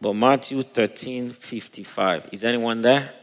But 0.00 0.12
Matthew 0.12 0.62
13:55. 0.62 2.28
Is 2.30 2.44
anyone 2.44 2.82
there? 2.82 3.14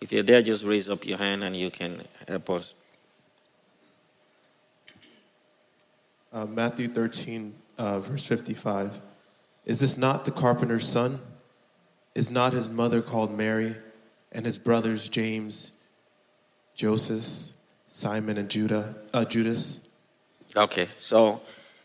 If 0.00 0.12
you're 0.12 0.22
there, 0.22 0.42
just 0.42 0.64
raise 0.64 0.88
up 0.88 1.04
your 1.04 1.18
hand 1.18 1.42
and 1.42 1.56
you 1.56 1.70
can 1.70 2.06
help 2.28 2.48
us. 2.50 2.74
Uh, 6.32 6.46
Matthew 6.46 6.88
13, 6.88 7.54
uh, 7.78 8.00
verse 8.00 8.26
55. 8.26 9.00
Is 9.66 9.80
this 9.80 9.98
not 9.98 10.24
the 10.24 10.30
carpenter's 10.30 10.88
son? 10.88 11.18
Is 12.14 12.30
not 12.30 12.52
his 12.52 12.70
mother 12.70 13.02
called 13.02 13.36
Mary, 13.36 13.76
and 14.30 14.46
his 14.46 14.58
brothers 14.58 15.08
James, 15.08 15.81
Joseph, 16.74 17.56
Simon, 17.88 18.38
and 18.38 18.48
Judah, 18.48 18.94
uh, 19.12 19.24
Judas? 19.24 19.94
Okay, 20.56 20.88
so 20.96 21.40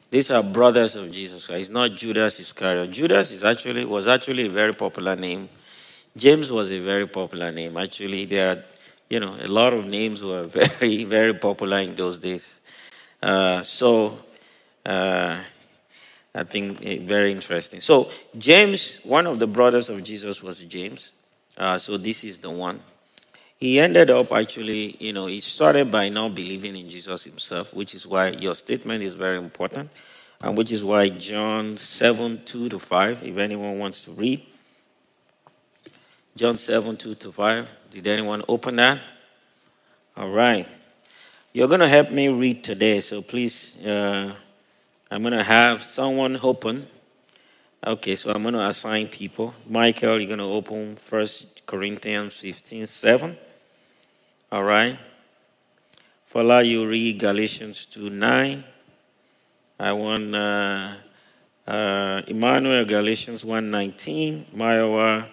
these 0.10 0.32
are 0.32 0.42
brothers 0.44 0.96
of 0.96 1.12
Jesus 1.12 1.48
Christ. 1.48 1.62
It's 1.62 1.70
not 1.70 1.92
Judas 1.92 2.40
Iscariot. 2.40 2.92
Judas 2.92 3.32
is 3.32 3.44
actually 3.44 3.86
was 3.86 4.08
actually 4.08 4.46
a 4.46 4.50
very 4.50 4.74
popular 4.74 5.16
name. 5.16 5.50
James 6.16 6.52
was 6.52 6.72
a 6.72 6.80
very 6.80 7.08
popular 7.08 7.52
name. 7.52 7.78
Actually, 7.78 8.26
there 8.26 8.50
are, 8.50 8.64
you 9.10 9.20
know, 9.20 9.38
a 9.40 9.48
lot 9.48 9.74
of 9.74 9.86
names 9.86 10.24
were 10.24 10.46
very, 10.48 11.04
very 11.04 11.34
popular 11.34 11.80
in 11.80 11.96
those 11.96 12.18
days. 12.18 12.62
Uh, 13.22 13.62
so, 13.64 14.18
uh, 14.86 15.40
I 16.34 16.44
think 16.44 16.80
very 17.04 17.32
interesting. 17.32 17.80
So, 17.80 18.10
James, 18.38 19.02
one 19.04 19.28
of 19.28 19.40
the 19.40 19.48
brothers 19.48 19.90
of 19.90 20.04
Jesus 20.04 20.42
was 20.42 20.64
James. 20.64 21.12
Uh, 21.58 21.78
so, 21.78 21.98
this 21.98 22.24
is 22.24 22.40
the 22.40 22.50
one. 22.50 22.80
He 23.58 23.80
ended 23.80 24.12
up 24.12 24.32
actually, 24.32 24.96
you 25.00 25.14
know, 25.14 25.26
he 25.26 25.42
started 25.42 25.92
by 25.92 26.10
not 26.10 26.36
believing 26.36 26.76
in 26.76 26.88
Jesus 26.90 27.24
himself, 27.24 27.74
which 27.74 27.96
is 27.96 28.06
why 28.06 28.30
your 28.30 28.54
statement 28.54 29.02
is 29.02 29.16
very 29.16 29.38
important, 29.38 29.92
and 30.42 30.56
which 30.56 30.72
is 30.72 30.84
why 30.84 31.10
John 31.10 31.76
7 31.76 32.44
2 32.46 32.70
to 32.70 32.80
5, 32.80 33.24
if 33.24 33.38
anyone 33.38 33.80
wants 33.80 34.04
to 34.06 34.12
read. 34.12 34.46
John 36.36 36.60
7 36.60 36.98
2 36.98 37.16
to 37.16 37.32
5. 37.32 37.68
Did 37.90 38.06
anyone 38.06 38.44
open 38.48 38.76
that? 38.76 39.00
All 40.16 40.30
right. 40.30 40.68
You're 41.52 41.68
going 41.68 41.80
to 41.80 41.88
help 41.88 42.12
me 42.12 42.28
read 42.28 42.64
today, 42.64 43.00
so 43.00 43.24
please. 43.24 43.84
Uh, 43.84 44.36
I'm 45.10 45.24
going 45.24 45.34
to 45.34 45.44
have 45.44 45.84
someone 45.84 46.38
open. 46.44 46.86
Okay, 47.86 48.16
so 48.16 48.30
I'm 48.30 48.44
going 48.44 48.54
to 48.54 48.68
assign 48.68 49.08
people. 49.08 49.56
Michael, 49.68 50.20
you're 50.20 50.28
going 50.28 50.40
to 50.40 50.46
open 50.46 50.96
First 50.98 51.66
Corinthians 51.66 52.34
15 52.34 52.86
7. 52.86 53.38
All 54.50 54.64
right. 54.64 54.98
Fala, 56.26 56.64
you 56.64 56.88
read 56.88 57.20
Galatians 57.20 57.86
2 57.88 58.10
9. 58.10 58.64
I 59.78 59.92
want 59.92 60.34
uh, 60.34 60.94
uh, 61.68 62.22
Emmanuel, 62.28 62.86
Galatians 62.86 63.44
1 63.44 63.70
19. 63.70 64.46
Maya, 64.54 65.26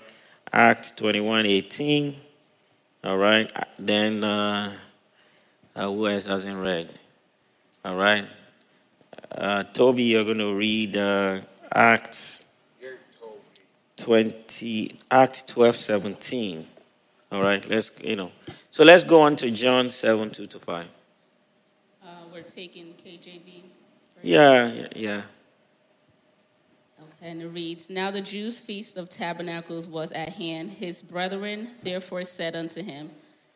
Act 0.52 0.96
21 0.96 1.46
18. 1.46 2.16
All 3.04 3.16
right. 3.16 3.48
Then, 3.78 4.24
uh, 4.24 4.72
uh, 5.76 5.86
who 5.86 6.08
else 6.08 6.26
hasn't 6.26 6.58
read? 6.58 6.92
All 7.84 7.94
right. 7.94 8.26
Uh, 9.30 9.62
Toby, 9.62 10.02
you're 10.02 10.24
going 10.24 10.38
to 10.38 10.56
read 10.56 10.96
uh, 10.96 11.40
Acts 11.70 12.50
20, 13.96 14.98
Act 15.08 15.46
12, 15.46 15.76
17. 15.76 16.66
All 17.32 17.42
right, 17.42 17.68
let's, 17.68 18.00
you 18.02 18.16
know. 18.16 18.30
So 18.70 18.84
let's 18.84 19.04
go 19.04 19.22
on 19.22 19.36
to 19.36 19.50
John 19.50 19.90
7, 19.90 20.30
2 20.30 20.46
to 20.46 20.58
5. 20.58 20.86
Uh, 22.02 22.06
we're 22.32 22.42
taking 22.42 22.94
KJV. 22.94 23.62
Yeah, 24.22 24.72
yeah, 24.72 24.88
yeah. 24.94 25.22
Okay, 27.02 27.30
and 27.30 27.42
it 27.42 27.48
reads 27.48 27.90
Now 27.90 28.10
the 28.10 28.20
Jews' 28.20 28.60
feast 28.60 28.96
of 28.96 29.10
tabernacles 29.10 29.86
was 29.86 30.12
at 30.12 30.30
hand. 30.30 30.70
His 30.70 31.02
brethren 31.02 31.68
therefore 31.82 32.24
said 32.24 32.56
unto 32.56 32.82
him, 32.82 33.10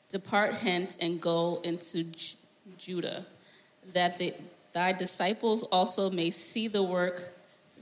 Depart 0.09 0.55
hence 0.55 0.97
and 1.01 1.21
go 1.21 1.61
into 1.65 2.05
J- 2.05 2.37
Judah, 2.79 3.27
that 3.93 4.19
the 4.19 4.35
thy 4.73 4.93
disciples 4.93 5.63
also 5.65 6.11
may 6.11 6.31
see 6.31 6.69
the 6.69 6.83
work 6.83 7.33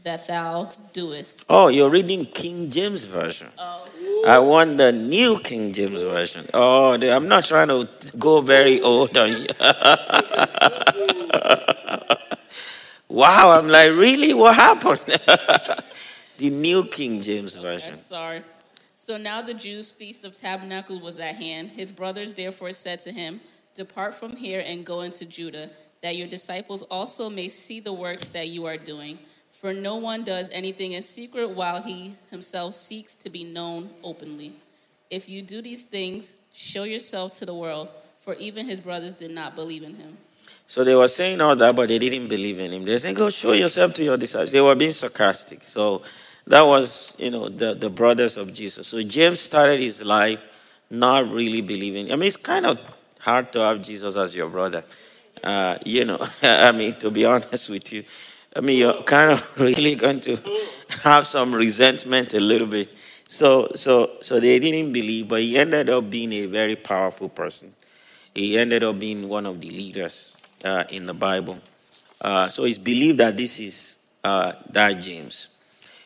that 0.07 0.27
thou 0.29 0.71
doest. 0.93 1.45
Oh, 1.49 1.67
you're 1.67 1.91
reading 1.91 2.27
King 2.27 2.71
James 2.71 3.03
Version. 3.03 3.49
Oh. 3.59 3.89
I 4.25 4.39
want 4.39 4.79
the 4.79 4.93
new 4.93 5.41
King 5.41 5.73
James 5.73 6.01
Version. 6.01 6.47
Oh, 6.55 6.93
I'm 6.93 7.27
not 7.27 7.45
trying 7.45 7.67
to 7.67 7.89
go 8.17 8.41
very 8.41 8.81
old 8.81 9.17
on 9.17 9.33
you. 9.33 9.49
wow, 13.09 13.51
I'm 13.59 13.67
like, 13.67 13.91
really? 13.91 14.33
What 14.33 14.55
happened? 14.55 15.01
the 16.39 16.51
new 16.51 16.85
King 16.85 17.21
James 17.21 17.57
Version. 17.57 17.91
Okay, 17.91 17.99
sorry. 17.99 18.43
So 18.95 19.17
now 19.17 19.43
the 19.43 19.55
Jews' 19.55 19.91
feast 19.91 20.25
of 20.25 20.35
tabernacles 20.35 21.03
was 21.03 21.19
at 21.19 21.35
hand. 21.35 21.71
His 21.71 21.91
brothers 21.91 22.33
therefore 22.33 22.71
said 22.71 23.01
to 23.01 23.11
him, 23.11 23.41
Depart 23.75 24.15
from 24.15 24.37
here 24.37 24.63
and 24.65 24.87
go 24.87 25.01
into 25.01 25.25
Judah 25.27 25.69
that 26.01 26.17
your 26.17 26.29
disciples 26.29 26.83
also 26.85 27.29
may 27.29 27.49
see 27.49 27.81
the 27.81 27.93
works 27.93 28.29
that 28.29 28.47
you 28.49 28.67
are 28.67 28.77
doing. 28.77 29.19
For 29.61 29.73
no 29.73 29.97
one 29.97 30.23
does 30.23 30.51
anything 30.53 30.93
in 30.93 31.03
secret 31.03 31.49
while 31.49 31.83
he 31.83 32.15
himself 32.31 32.75
seeks 32.75 33.15
to 33.17 33.31
be 33.31 33.43
known 33.43 33.89
openly. 34.05 34.53
If 35.11 35.31
you 35.31 35.41
do 35.41 35.63
these 35.63 35.85
things, 35.85 36.35
show 36.53 36.85
yourself 36.85 37.39
to 37.39 37.47
the 37.47 37.55
world, 37.55 37.89
for 38.19 38.35
even 38.35 38.67
his 38.67 38.81
brothers 38.81 39.13
did 39.15 39.31
not 39.31 39.57
believe 39.57 39.83
in 39.83 39.95
him. 39.95 40.19
So 40.67 40.85
they 40.85 40.95
were 40.95 41.09
saying 41.09 41.41
all 41.41 41.57
that, 41.57 41.75
but 41.75 41.89
they 41.89 41.99
didn't 41.99 42.29
believe 42.29 42.59
in 42.59 42.73
him. 42.73 42.85
They 42.85 42.99
said, 42.99 43.17
Go 43.17 43.31
show 43.31 43.53
yourself 43.53 43.95
to 43.95 44.05
your 44.05 44.19
disciples. 44.19 44.53
They 44.53 44.61
were 44.61 44.75
being 44.75 44.93
sarcastic. 44.93 45.63
So 45.63 46.03
that 46.47 46.63
was, 46.63 47.17
you 47.19 47.31
know, 47.31 47.49
the, 47.49 47.73
the 47.75 47.89
brothers 47.89 48.37
of 48.37 48.53
Jesus. 48.53 48.89
So 48.89 49.03
James 49.03 49.41
started 49.41 49.81
his 49.81 50.05
life 50.05 50.43
not 50.91 51.31
really 51.31 51.63
believing. 51.63 52.13
I 52.13 52.17
mean, 52.17 52.29
it's 52.29 52.37
kind 52.37 52.67
of 52.67 52.79
hard 53.21 53.53
to 53.53 53.61
have 53.61 53.83
Jesus 53.83 54.17
as 54.17 54.35
your 54.35 54.49
brother. 54.49 54.85
Uh, 55.43 55.79
you 55.85 56.05
know, 56.05 56.19
I 56.43 56.73
mean, 56.73 56.95
to 56.97 57.11
be 57.11 57.25
honest 57.25 57.71
with 57.71 57.93
you, 57.93 58.05
I 58.57 58.61
mean, 58.61 58.79
you're 58.79 59.03
kind 59.03 59.33
of 59.33 59.61
really 59.61 59.95
going 59.95 60.21
to 60.21 60.39
have 61.03 61.27
some 61.27 61.55
resentment 61.55 62.33
a 62.33 62.41
little 62.41 62.67
bit. 62.67 62.89
So, 63.29 63.69
so, 63.75 64.13
so 64.23 64.41
they 64.41 64.59
didn't 64.59 64.95
believe, 64.95 65.29
but 65.29 65.43
he 65.43 65.59
ended 65.59 65.91
up 65.91 66.09
being 66.09 66.33
a 66.33 66.47
very 66.47 66.75
powerful 66.75 67.29
person. 67.29 67.75
He 68.35 68.57
ended 68.57 68.83
up 68.83 68.99
being 68.99 69.29
one 69.29 69.45
of 69.45 69.61
the 69.61 69.69
leaders 69.69 70.39
uh, 70.65 70.85
in 70.91 71.05
the 71.05 71.13
Bible. 71.13 71.59
Uh, 72.19 72.49
so 72.49 72.65
it's 72.65 72.79
believed 72.79 73.19
that 73.19 73.37
this 73.37 73.61
is 73.61 74.07
uh, 74.25 74.53
that 74.71 75.03
James. 75.03 75.51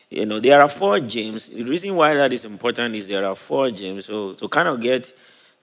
You 0.09 0.25
know, 0.25 0.41
there 0.41 0.61
are 0.61 0.67
four 0.67 0.99
James. 0.99 1.47
The 1.47 1.63
reason 1.63 1.95
why 1.95 2.15
that 2.15 2.33
is 2.33 2.43
important 2.43 2.95
is 2.95 3.07
there 3.07 3.25
are 3.25 3.35
four 3.35 3.71
James. 3.71 4.05
So 4.05 4.33
to 4.33 4.49
kind 4.49 4.67
of 4.67 4.81
get 4.81 5.13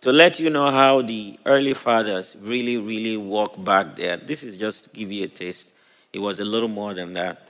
to 0.00 0.11
let 0.12 0.40
you 0.40 0.49
know 0.49 0.71
how 0.71 1.02
the 1.02 1.38
early 1.45 1.75
fathers 1.75 2.35
really, 2.40 2.78
really 2.78 3.18
walk 3.18 3.62
back 3.62 3.95
there. 3.97 4.16
This 4.16 4.42
is 4.42 4.57
just 4.57 4.85
to 4.85 4.90
give 4.90 5.12
you 5.12 5.25
a 5.25 5.28
taste. 5.28 5.75
It 6.18 6.20
was 6.20 6.40
a 6.40 6.44
little 6.44 6.68
more 6.68 6.94
than 6.94 7.12
that. 7.12 7.46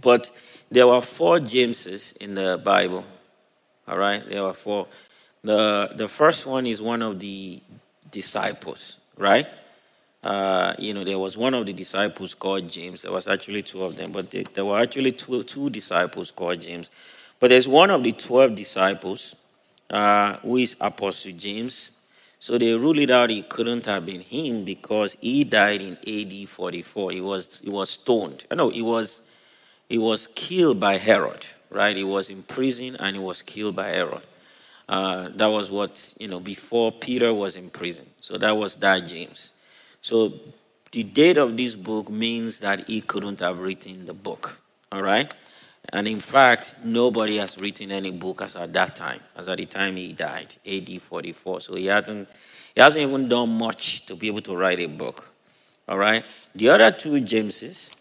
But 0.00 0.30
there 0.70 0.86
were 0.86 1.02
four 1.02 1.40
Jameses 1.40 2.12
in 2.12 2.32
the 2.32 2.58
Bible. 2.64 3.04
All 3.86 3.98
right, 3.98 4.26
there 4.26 4.44
were 4.44 4.54
four. 4.54 4.86
The, 5.44 5.90
the 5.94 6.08
first 6.08 6.46
one 6.46 6.66
is 6.66 6.80
one 6.80 7.02
of 7.02 7.20
the 7.20 7.60
disciples, 8.10 8.96
right? 9.18 9.46
Uh, 10.24 10.72
you 10.78 10.94
know, 10.94 11.04
there 11.04 11.18
was 11.18 11.36
one 11.36 11.52
of 11.52 11.66
the 11.66 11.74
disciples 11.74 12.32
called 12.32 12.66
James. 12.66 13.02
There 13.02 13.12
was 13.12 13.28
actually 13.28 13.60
two 13.60 13.82
of 13.82 13.94
them, 13.94 14.10
but 14.10 14.30
they, 14.30 14.44
there 14.54 14.64
were 14.64 14.80
actually 14.80 15.12
two, 15.12 15.42
two 15.42 15.68
disciples 15.68 16.30
called 16.30 16.62
James. 16.62 16.90
But 17.38 17.50
there's 17.50 17.68
one 17.68 17.90
of 17.90 18.02
the 18.02 18.12
12 18.12 18.54
disciples 18.54 19.36
uh, 19.90 20.38
who 20.38 20.56
is 20.56 20.78
Apostle 20.80 21.32
James. 21.32 21.95
So 22.46 22.58
they 22.58 22.72
ruled 22.74 22.98
it 22.98 23.10
out 23.10 23.32
it 23.32 23.48
couldn't 23.48 23.86
have 23.86 24.06
been 24.06 24.20
him 24.20 24.64
because 24.64 25.16
he 25.20 25.42
died 25.42 25.82
in 25.82 25.96
AD 26.06 26.48
44. 26.48 27.10
He 27.10 27.20
was, 27.20 27.58
he 27.58 27.68
was 27.68 27.90
stoned. 27.90 28.46
No, 28.54 28.68
he 28.68 28.82
was, 28.82 29.28
he 29.88 29.98
was 29.98 30.28
killed 30.28 30.78
by 30.78 30.96
Herod, 30.96 31.44
right? 31.70 31.96
He 31.96 32.04
was 32.04 32.30
in 32.30 32.44
prison 32.44 32.94
and 33.00 33.16
he 33.16 33.20
was 33.20 33.42
killed 33.42 33.74
by 33.74 33.88
Herod. 33.88 34.22
Uh, 34.88 35.30
that 35.34 35.48
was 35.48 35.72
what, 35.72 36.14
you 36.20 36.28
know, 36.28 36.38
before 36.38 36.92
Peter 36.92 37.34
was 37.34 37.56
in 37.56 37.68
prison. 37.68 38.06
So 38.20 38.38
that 38.38 38.52
was 38.52 38.76
that 38.76 39.08
James. 39.08 39.50
So 40.00 40.32
the 40.92 41.02
date 41.02 41.38
of 41.38 41.56
this 41.56 41.74
book 41.74 42.08
means 42.08 42.60
that 42.60 42.86
he 42.86 43.00
couldn't 43.00 43.40
have 43.40 43.58
written 43.58 44.06
the 44.06 44.14
book. 44.14 44.60
All 44.92 45.02
right? 45.02 45.34
And 45.92 46.08
in 46.08 46.20
fact, 46.20 46.74
nobody 46.84 47.36
has 47.36 47.58
written 47.58 47.92
any 47.92 48.10
book 48.10 48.42
as 48.42 48.56
at 48.56 48.72
that 48.72 48.96
time, 48.96 49.20
as 49.36 49.48
at 49.48 49.58
the 49.58 49.66
time 49.66 49.96
he 49.96 50.12
died, 50.12 50.54
AD 50.66 51.00
44. 51.00 51.60
So 51.60 51.74
he 51.74 51.86
hasn't, 51.86 52.28
he 52.74 52.80
hasn't 52.80 53.08
even 53.08 53.28
done 53.28 53.50
much 53.50 54.06
to 54.06 54.16
be 54.16 54.26
able 54.28 54.42
to 54.42 54.56
write 54.56 54.80
a 54.80 54.86
book. 54.86 55.32
All 55.88 55.98
right? 55.98 56.24
The 56.54 56.70
other 56.70 56.90
two 56.90 57.20
Jameses, 57.20 57.94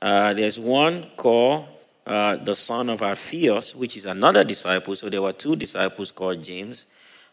uh, 0.00 0.34
there's 0.34 0.58
one 0.58 1.06
called 1.16 1.66
uh, 2.06 2.36
the 2.36 2.54
son 2.54 2.90
of 2.90 3.02
Alphaeus, 3.02 3.74
which 3.74 3.96
is 3.96 4.06
another 4.06 4.44
disciple. 4.44 4.94
So 4.94 5.08
there 5.08 5.22
were 5.22 5.32
two 5.32 5.56
disciples 5.56 6.12
called 6.12 6.42
James. 6.42 6.86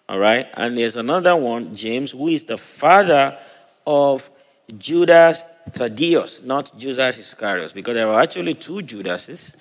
All 0.09 0.17
right? 0.17 0.47
And 0.55 0.77
there's 0.77 0.95
another 0.95 1.35
one, 1.35 1.75
James, 1.75 2.11
who 2.11 2.29
is 2.29 2.45
the 2.45 2.57
father 2.57 3.37
of 3.85 4.29
Judas 4.77 5.43
Thaddeus, 5.69 6.43
not 6.43 6.77
Judas 6.77 7.17
Iscariot, 7.17 7.73
because 7.73 7.93
there 7.93 8.07
were 8.07 8.19
actually 8.19 8.55
two 8.55 8.81
Judases. 8.81 9.55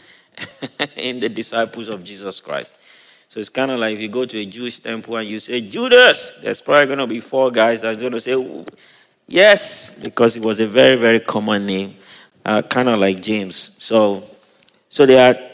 in 0.97 1.20
the 1.20 1.28
disciples 1.28 1.88
of 1.88 2.04
Jesus 2.04 2.40
Christ. 2.40 2.75
So 3.28 3.38
it's 3.38 3.49
kind 3.49 3.70
of 3.70 3.78
like 3.78 3.94
if 3.94 4.00
you 4.00 4.09
go 4.09 4.25
to 4.25 4.38
a 4.38 4.44
Jewish 4.44 4.80
temple 4.80 5.16
and 5.16 5.28
you 5.28 5.38
say, 5.38 5.61
Judas, 5.61 6.40
there's 6.42 6.61
probably 6.61 6.87
going 6.87 6.99
to 6.99 7.06
be 7.06 7.20
four 7.20 7.50
guys 7.50 7.80
that's 7.80 8.00
going 8.00 8.12
to 8.12 8.20
say, 8.20 8.64
yes, 9.28 10.00
because 10.02 10.37
it 10.37 10.42
was 10.42 10.59
a 10.59 10.66
very, 10.66 10.97
very 10.97 11.20
common 11.20 11.64
name, 11.64 11.97
uh, 12.44 12.62
kind 12.62 12.88
of 12.88 12.99
like 12.99 13.23
James. 13.23 13.76
So, 13.78 14.25
so 14.88 15.06
there 15.06 15.35
are. 15.35 15.50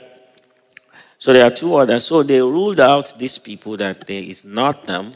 So 1.19 1.33
there 1.33 1.47
are 1.47 1.51
two 1.51 1.75
others. 1.75 2.05
So 2.05 2.23
they 2.23 2.41
ruled 2.41 2.79
out 2.79 3.19
these 3.19 3.39
people 3.39 3.77
that 3.79 4.07
there 4.07 4.23
is 4.23 4.45
not 4.45 4.87
them 4.87 5.15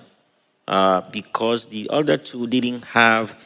uh, 0.66 1.02
because 1.11 1.66
the 1.66 1.88
other 1.90 2.16
two 2.16 2.46
didn't 2.46 2.85
have 2.85 3.37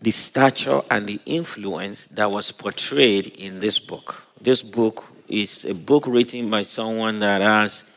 the 0.00 0.10
stature 0.10 0.80
and 0.90 1.06
the 1.06 1.20
influence 1.26 2.06
that 2.06 2.30
was 2.30 2.52
portrayed 2.52 3.26
in 3.38 3.60
this 3.60 3.78
book. 3.78 4.24
This 4.40 4.62
book 4.62 5.04
is 5.28 5.64
a 5.64 5.74
book 5.74 6.06
written 6.06 6.50
by 6.50 6.62
someone 6.62 7.18
that 7.18 7.42
has 7.42 7.90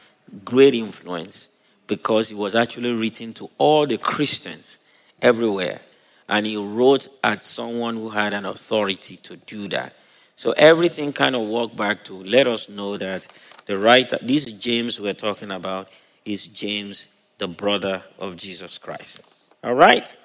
great 0.44 0.74
influence 0.74 1.50
because 1.88 2.32
it 2.32 2.38
was 2.38 2.56
actually 2.56 2.94
written 2.94 3.34
to 3.34 3.50
all 3.58 3.86
the 3.86 3.98
Christians 3.98 4.80
everywhere. 5.22 5.82
And 6.28 6.46
he 6.46 6.56
wrote 6.56 7.10
at 7.24 7.44
someone 7.44 7.96
who 7.96 8.10
had 8.10 8.34
an 8.34 8.46
authority 8.46 9.18
to 9.18 9.36
do 9.36 9.68
that. 9.70 9.94
So 10.36 10.54
everything 10.54 11.14
kind 11.14 11.36
of 11.36 11.42
walked 11.42 11.76
back 11.76 12.04
to 12.06 12.14
let 12.14 12.48
us 12.48 12.70
know 12.70 12.98
that 12.98 13.28
the 13.66 13.78
writer, 13.78 14.18
this 14.22 14.46
James 14.46 15.00
we're 15.00 15.14
talking 15.14 15.52
about, 15.52 15.90
is 16.26 16.48
James, 16.48 17.10
the 17.38 17.48
brother 17.48 18.02
of 18.18 18.38
Jesus 18.38 18.78
Christ. 18.78 19.22
All 19.64 19.76
right? 19.76 20.16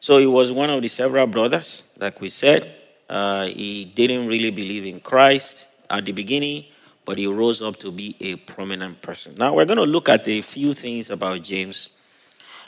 So 0.00 0.18
he 0.18 0.26
was 0.26 0.52
one 0.52 0.70
of 0.70 0.80
the 0.82 0.88
several 0.88 1.26
brothers, 1.26 1.92
like 1.98 2.20
we 2.20 2.28
said. 2.28 2.70
Uh, 3.08 3.46
he 3.46 3.84
didn't 3.84 4.28
really 4.28 4.50
believe 4.50 4.84
in 4.84 5.00
Christ 5.00 5.68
at 5.90 6.04
the 6.04 6.12
beginning, 6.12 6.64
but 7.04 7.16
he 7.16 7.26
rose 7.26 7.62
up 7.62 7.76
to 7.78 7.90
be 7.90 8.14
a 8.20 8.36
prominent 8.36 9.00
person. 9.02 9.34
Now 9.36 9.54
we're 9.54 9.64
going 9.64 9.78
to 9.78 9.84
look 9.84 10.08
at 10.08 10.28
a 10.28 10.40
few 10.42 10.74
things 10.74 11.10
about 11.10 11.42
James. 11.42 11.98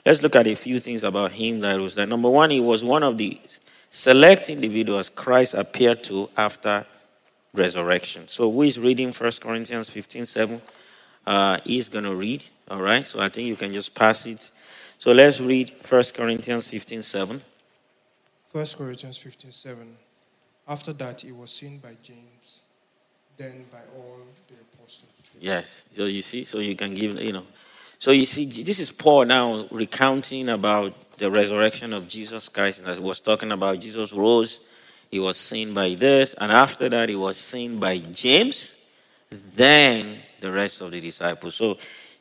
Let's 0.05 0.23
look 0.23 0.35
at 0.35 0.47
a 0.47 0.55
few 0.55 0.79
things 0.81 1.05
about 1.05 1.33
him 1.33 1.61
that 1.61 1.79
was 1.79 1.95
that. 1.97 2.09
Number 2.09 2.31
one, 2.31 2.51
he 2.51 2.61
was 2.61 2.83
one 2.83 3.03
of 3.03 3.19
the 3.19 3.39
select 3.91 4.49
individuals 4.49 5.11
Christ 5.11 5.55
appeared 5.55 6.03
to 6.05 6.31
after 6.37 6.87
resurrection. 7.53 8.29
So 8.29 8.51
who 8.51 8.63
is 8.63 8.79
reading 8.79 9.13
1 9.13 9.33
Corinthians 9.41 9.91
15 9.91 10.25
7? 10.25 10.61
Uh, 11.27 11.59
he's 11.65 11.89
going 11.89 12.05
to 12.05 12.15
read, 12.15 12.43
all 12.69 12.81
right? 12.81 13.07
So 13.07 13.21
I 13.21 13.29
think 13.29 13.47
you 13.47 13.57
can 13.57 13.73
just 13.73 13.95
pass 13.95 14.27
it. 14.27 14.51
So 15.01 15.13
let's 15.13 15.41
read 15.41 15.73
1 15.89 16.03
Corinthians 16.15 16.67
15 16.67 17.03
7. 17.03 17.41
1 18.53 18.67
Corinthians 18.77 19.17
15 19.17 19.51
7. 19.51 19.97
After 20.69 20.93
that, 20.93 21.25
it 21.25 21.35
was 21.35 21.51
seen 21.51 21.79
by 21.79 21.97
James, 22.03 22.69
then 23.39 23.65
by 23.73 23.79
all 23.97 24.19
the 24.47 24.57
apostles. 24.61 25.31
Yes. 25.41 25.87
So 25.97 26.05
you 26.05 26.21
see, 26.21 26.45
so 26.45 26.59
you 26.59 26.77
can 26.77 26.93
give, 26.93 27.19
you 27.19 27.33
know. 27.33 27.47
So 27.99 28.11
you 28.11 28.27
see, 28.27 28.45
this 28.45 28.79
is 28.79 28.91
Paul 28.91 29.25
now 29.25 29.67
recounting 29.71 30.51
about 30.51 31.17
the 31.17 31.31
resurrection 31.31 31.95
of 31.95 32.07
Jesus 32.07 32.51
Christ. 32.51 32.83
And 32.83 32.95
he 32.95 33.01
was 33.01 33.21
talking 33.21 33.53
about 33.53 33.81
Jesus 33.81 34.13
rose, 34.13 34.69
he 35.11 35.19
was 35.19 35.39
seen 35.39 35.73
by 35.73 35.95
this, 35.95 36.35
and 36.35 36.53
after 36.53 36.91
that, 36.91 37.09
he 37.09 37.17
was 37.17 37.39
seen 37.39 37.81
by 37.81 37.97
James, 37.97 38.77
then 39.31 40.19
the 40.41 40.53
rest 40.53 40.83
of 40.83 40.91
the 40.91 41.01
disciples. 41.01 41.55
So 41.55 41.79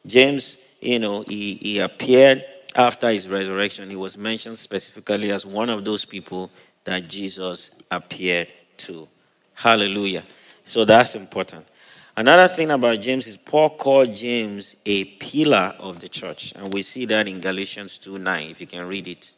James, 0.08 0.60
you 0.80 1.00
know, 1.00 1.24
he, 1.24 1.56
he 1.56 1.80
appeared 1.80 2.46
after 2.76 3.10
his 3.10 3.28
resurrection. 3.28 3.90
He 3.90 3.96
was 3.96 4.18
mentioned 4.18 4.60
specifically 4.60 5.32
as 5.32 5.46
one 5.46 5.70
of 5.70 5.86
those 5.86 6.06
people 6.06 6.52
that 6.84 7.08
Jesus 7.08 7.72
appeared 7.92 8.52
to. 8.78 9.08
Hallelujah. 9.56 10.24
So 10.64 10.86
that's 10.86 11.16
important. 11.16 11.66
Another 12.16 12.48
thing 12.54 12.72
about 12.72 13.00
James 13.00 13.28
is 13.28 13.38
Paul 13.38 13.72
called 13.72 14.14
James 14.14 14.76
a 14.86 15.06
pillar 15.06 15.74
of 15.80 16.00
the 16.00 16.10
church. 16.10 16.54
And 16.56 16.74
we 16.74 16.82
see 16.82 17.06
that 17.06 17.28
in 17.28 17.40
Galatians 17.40 17.98
2 17.98 18.20
9, 18.20 18.50
if 18.50 18.62
you 18.62 18.68
can 18.68 18.88
read 18.88 19.08
it. 19.08 19.34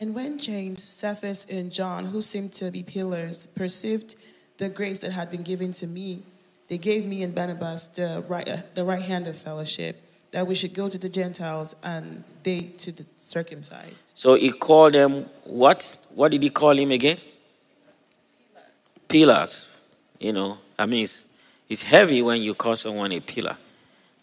And 0.00 0.14
when 0.14 0.38
James, 0.38 0.82
Cephas, 0.82 1.48
and 1.48 1.72
John, 1.72 2.06
who 2.06 2.20
seemed 2.20 2.52
to 2.54 2.70
be 2.70 2.82
pillars, 2.82 3.46
perceived 3.46 4.16
the 4.58 4.68
grace 4.68 4.98
that 5.00 5.12
had 5.12 5.30
been 5.30 5.42
given 5.42 5.72
to 5.72 5.86
me, 5.86 6.24
they 6.68 6.78
gave 6.78 7.06
me 7.06 7.22
and 7.22 7.34
Barnabas 7.34 7.86
the 7.86 8.24
right, 8.28 8.48
the 8.74 8.84
right 8.84 9.02
hand 9.02 9.28
of 9.28 9.36
fellowship 9.36 10.03
that 10.34 10.48
we 10.48 10.56
should 10.56 10.74
go 10.74 10.88
to 10.88 10.98
the 10.98 11.08
Gentiles 11.08 11.76
and 11.84 12.24
they 12.42 12.62
to 12.78 12.90
the 12.90 13.04
circumcised. 13.16 14.10
So 14.16 14.34
he 14.34 14.50
called 14.50 14.92
them 14.92 15.26
what? 15.44 15.96
What 16.12 16.32
did 16.32 16.42
he 16.42 16.50
call 16.50 16.76
him 16.76 16.90
again? 16.90 17.18
Pillars. 19.06 19.68
You 20.18 20.32
know, 20.32 20.58
I 20.76 20.86
mean, 20.86 21.04
it's, 21.04 21.24
it's 21.68 21.84
heavy 21.84 22.20
when 22.20 22.42
you 22.42 22.52
call 22.54 22.74
someone 22.74 23.12
a 23.12 23.20
pillar. 23.20 23.56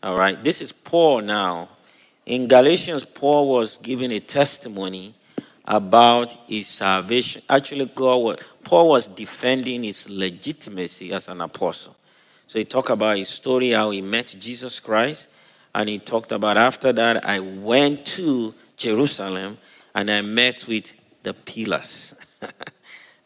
All 0.04 0.17
right. 0.17 0.43
This 0.43 0.62
is 0.62 0.74
Paul 0.74 1.21
now. 1.21 1.69
In 2.26 2.45
Galatians, 2.45 3.06
Paul 3.06 3.50
was 3.50 3.78
giving 3.78 4.12
a 4.12 4.19
testimony 4.19 5.13
about 5.63 6.34
his 6.45 6.67
salvation. 6.67 7.41
Actually, 7.50 7.86
God 7.86 8.17
was, 8.17 8.39
Paul 8.65 8.89
was 8.89 9.08
defending 9.08 9.84
his 9.84 10.10
legitimacy 10.10 11.13
as 11.13 11.30
an 11.30 11.39
apostle. 11.39 11.95
So 12.47 12.60
he 12.60 12.65
talked 12.65 12.89
about 12.89 13.15
his 13.15 13.30
story, 13.30 13.69
how 13.69 13.91
he 13.91 14.02
met 14.02 14.36
Jesus 14.38 14.82
Christ, 14.82 15.30
and 15.74 15.90
he 15.90 16.00
talked 16.00 16.32
about 16.32 16.58
after 16.58 16.92
that, 16.94 17.26
I 17.26 17.40
went 17.40 18.06
to 18.18 18.54
Jerusalem 18.78 19.58
and 19.96 20.10
I 20.10 20.22
met 20.22 20.68
with 20.68 20.96
the 21.24 21.34
pillars. 21.34 22.16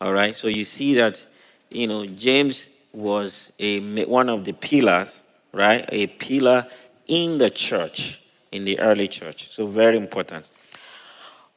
All 0.01 0.13
right, 0.13 0.35
so 0.35 0.47
you 0.47 0.63
see 0.63 0.95
that, 0.95 1.25
you 1.69 1.87
know, 1.87 2.05
James 2.05 2.69
was 2.91 3.51
a, 3.59 4.05
one 4.05 4.29
of 4.29 4.45
the 4.45 4.53
pillars, 4.53 5.23
right? 5.51 5.87
A 5.89 6.07
pillar 6.07 6.67
in 7.07 7.37
the 7.37 7.49
church, 7.49 8.21
in 8.51 8.65
the 8.65 8.79
early 8.79 9.07
church. 9.07 9.49
So, 9.49 9.67
very 9.67 9.97
important. 9.97 10.49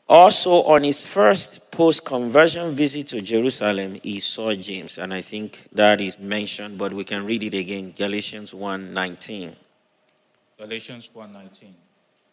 Also, 0.09 0.63
on 0.63 0.85
his 0.85 1.05
first 1.05 1.71
post 1.71 2.05
conversion 2.05 2.71
visit 2.71 3.09
to 3.09 3.21
Jerusalem, 3.21 3.97
he 4.03 4.21
saw 4.21 4.55
James, 4.55 4.97
and 4.97 5.13
I 5.13 5.21
think 5.21 5.69
that 5.73 6.01
is 6.01 6.19
mentioned, 6.19 6.79
but 6.79 6.95
we 6.95 7.05
can 7.05 7.27
read 7.27 7.43
it 7.43 7.55
again 7.55 7.93
Galatians 7.97 8.55
1 8.55 8.95
19. 8.95 9.55
Galatians 10.59 11.09
1:19. 11.15 11.73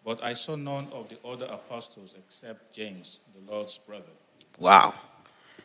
But 0.04 0.24
I 0.24 0.34
saw 0.34 0.56
none 0.56 0.88
of 0.92 1.10
the 1.10 1.18
other 1.28 1.46
apostles 1.46 2.16
except 2.18 2.74
James, 2.74 3.20
the 3.34 3.52
Lord's 3.52 3.78
brother. 3.78 4.12
Wow. 4.60 4.94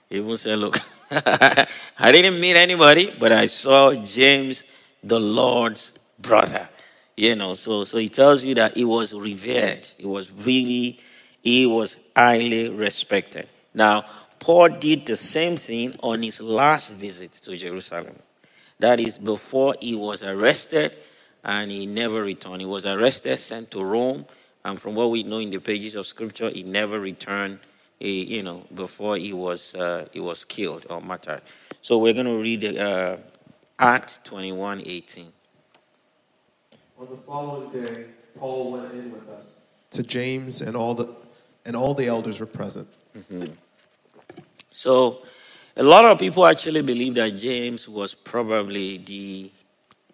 He 0.09 0.16
even 0.16 0.37
said, 0.37 0.59
Look, 0.59 0.79
I 1.11 2.12
didn't 2.12 2.40
meet 2.40 2.57
anybody, 2.57 3.14
but 3.18 3.33
I 3.33 3.46
saw 3.46 3.92
James, 3.94 4.64
the 5.03 5.20
Lord's 5.20 5.92
brother. 6.18 6.68
You 7.16 7.37
know, 7.37 7.55
so 7.55 7.85
so 7.85 7.99
he 7.99 8.09
tells 8.09 8.42
you 8.42 8.55
that 8.55 8.77
he 8.77 8.85
was 8.85 9.12
revered. 9.12 9.87
He 9.99 10.07
was 10.07 10.33
really, 10.33 10.99
he 11.42 11.66
was 11.66 11.99
highly 12.16 12.70
respected. 12.70 13.46
Now, 13.75 14.07
Paul 14.38 14.70
did 14.70 15.05
the 15.05 15.16
same 15.16 15.57
thing 15.57 15.94
on 16.03 16.23
his 16.23 16.40
last 16.40 16.94
visit 16.94 17.33
to 17.44 17.57
Jerusalem. 17.57 18.18
That 18.79 19.01
is 19.01 19.18
before 19.18 19.75
he 19.81 19.94
was 19.94 20.23
arrested 20.23 20.96
and 21.44 21.70
he 21.70 21.87
never 21.87 22.22
returned. 22.22 22.61
He 22.61 22.66
was 22.66 22.87
arrested, 22.87 23.38
sent 23.38 23.70
to 23.72 23.83
Rome, 23.83 24.26
and 24.64 24.81
from 24.81 24.94
what 24.94 25.11
we 25.11 25.22
know 25.22 25.38
in 25.38 25.50
the 25.50 25.59
pages 25.59 25.94
of 25.94 26.07
scripture, 26.07 26.50
he 26.50 26.62
never 26.62 27.00
returned 27.00 27.61
he, 28.00 28.37
you 28.37 28.42
know, 28.42 28.64
before 28.74 29.16
he 29.16 29.33
was 29.33 29.74
uh, 29.74 30.09
he 30.11 30.20
was 30.20 30.44
killed 30.44 30.87
or 30.88 31.00
martyred. 31.00 31.42
So 31.83 31.98
we're 31.98 32.14
going 32.14 32.26
to 32.26 32.38
read 32.38 32.64
uh, 32.79 33.18
Acts 33.79 34.18
21, 34.24 34.83
18. 34.85 35.26
On 36.98 37.09
the 37.09 37.16
following 37.16 37.70
day, 37.70 38.07
Paul 38.38 38.72
went 38.72 38.92
in 38.94 39.12
with 39.12 39.29
us 39.29 39.83
to 39.90 40.03
James, 40.03 40.62
and 40.62 40.74
all 40.76 40.94
the 40.94 41.14
and 41.66 41.76
all 41.76 41.94
the 41.94 42.07
elders 42.07 42.40
were 42.40 42.46
present. 42.46 42.88
So 44.70 45.22
a 45.76 45.83
lot 45.83 46.07
of 46.07 46.18
people 46.18 46.46
actually 46.46 46.83
believe 46.83 47.14
that 47.16 47.37
James 47.37 47.88
was 47.88 48.14
probably 48.14 48.96
the 48.96 49.50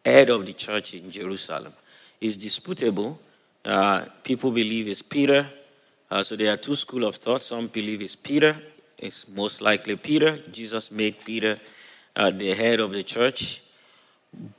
head 0.07 0.31
of 0.31 0.47
the 0.47 0.53
church 0.53 0.95
in 0.95 1.11
Jerusalem. 1.11 1.73
It's 2.21 2.37
disputable. 2.37 3.19
Uh, 3.65 4.05
people 4.23 4.53
believe 4.53 4.87
it's 4.89 5.03
Peter. 5.03 5.47
Uh, 6.09 6.23
so 6.23 6.37
there 6.37 6.55
are 6.55 6.57
two 6.57 6.77
schools 6.77 7.05
of 7.05 7.17
thought. 7.17 7.43
Some 7.43 7.67
believe 7.67 8.01
it's 8.01 8.15
Peter. 8.15 8.57
It's 8.97 9.29
most 9.29 9.61
likely 9.61 9.97
Peter. 9.97 10.39
Jesus 10.53 10.93
made 10.93 11.17
Peter 11.25 11.59
uh, 12.15 12.31
the 12.31 12.55
head 12.55 12.79
of 12.79 12.93
the 12.93 13.03
church. 13.03 13.63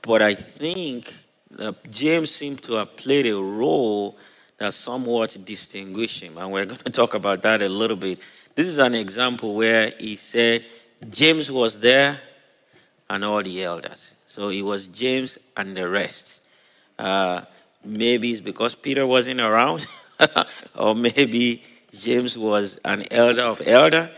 But 0.02 0.22
I 0.22 0.36
think 0.36 1.14
uh, 1.58 1.72
James 1.90 2.32
seemed 2.32 2.62
to 2.64 2.74
have 2.74 2.98
played 2.98 3.28
a 3.28 3.36
role 3.36 4.18
that 4.58 4.74
somewhat 4.74 5.38
distinguished 5.46 6.22
him. 6.22 6.38
And 6.38 6.52
we're 6.52 6.66
going 6.74 6.80
to 6.80 6.92
talk 6.92 7.14
about 7.14 7.42
that 7.44 7.62
a 7.62 7.70
little 7.70 7.98
bit. 7.98 8.20
This 8.54 8.68
is 8.68 8.80
an 8.80 8.96
example 8.96 9.56
where 9.56 9.94
he 9.98 10.18
said 10.18 10.66
James 11.10 11.50
was 11.50 11.80
there 11.80 12.20
and 13.10 13.24
all 13.24 13.42
the 13.42 13.64
elders. 13.64 14.17
So 14.28 14.50
it 14.50 14.62
was 14.62 14.88
James 14.88 15.40
and 15.56 15.76
the 15.76 15.88
rest. 15.88 16.46
Uh, 17.00 17.42
maybe 17.84 18.32
it's 18.32 18.42
because 18.42 18.76
Peter 18.76 19.08
wasn't 19.08 19.40
around, 19.40 19.88
or 20.76 20.94
maybe 20.94 21.64
James 21.92 22.38
was 22.38 22.78
an 22.84 23.06
elder 23.10 23.44
of 23.44 23.62
elder. 23.66 24.12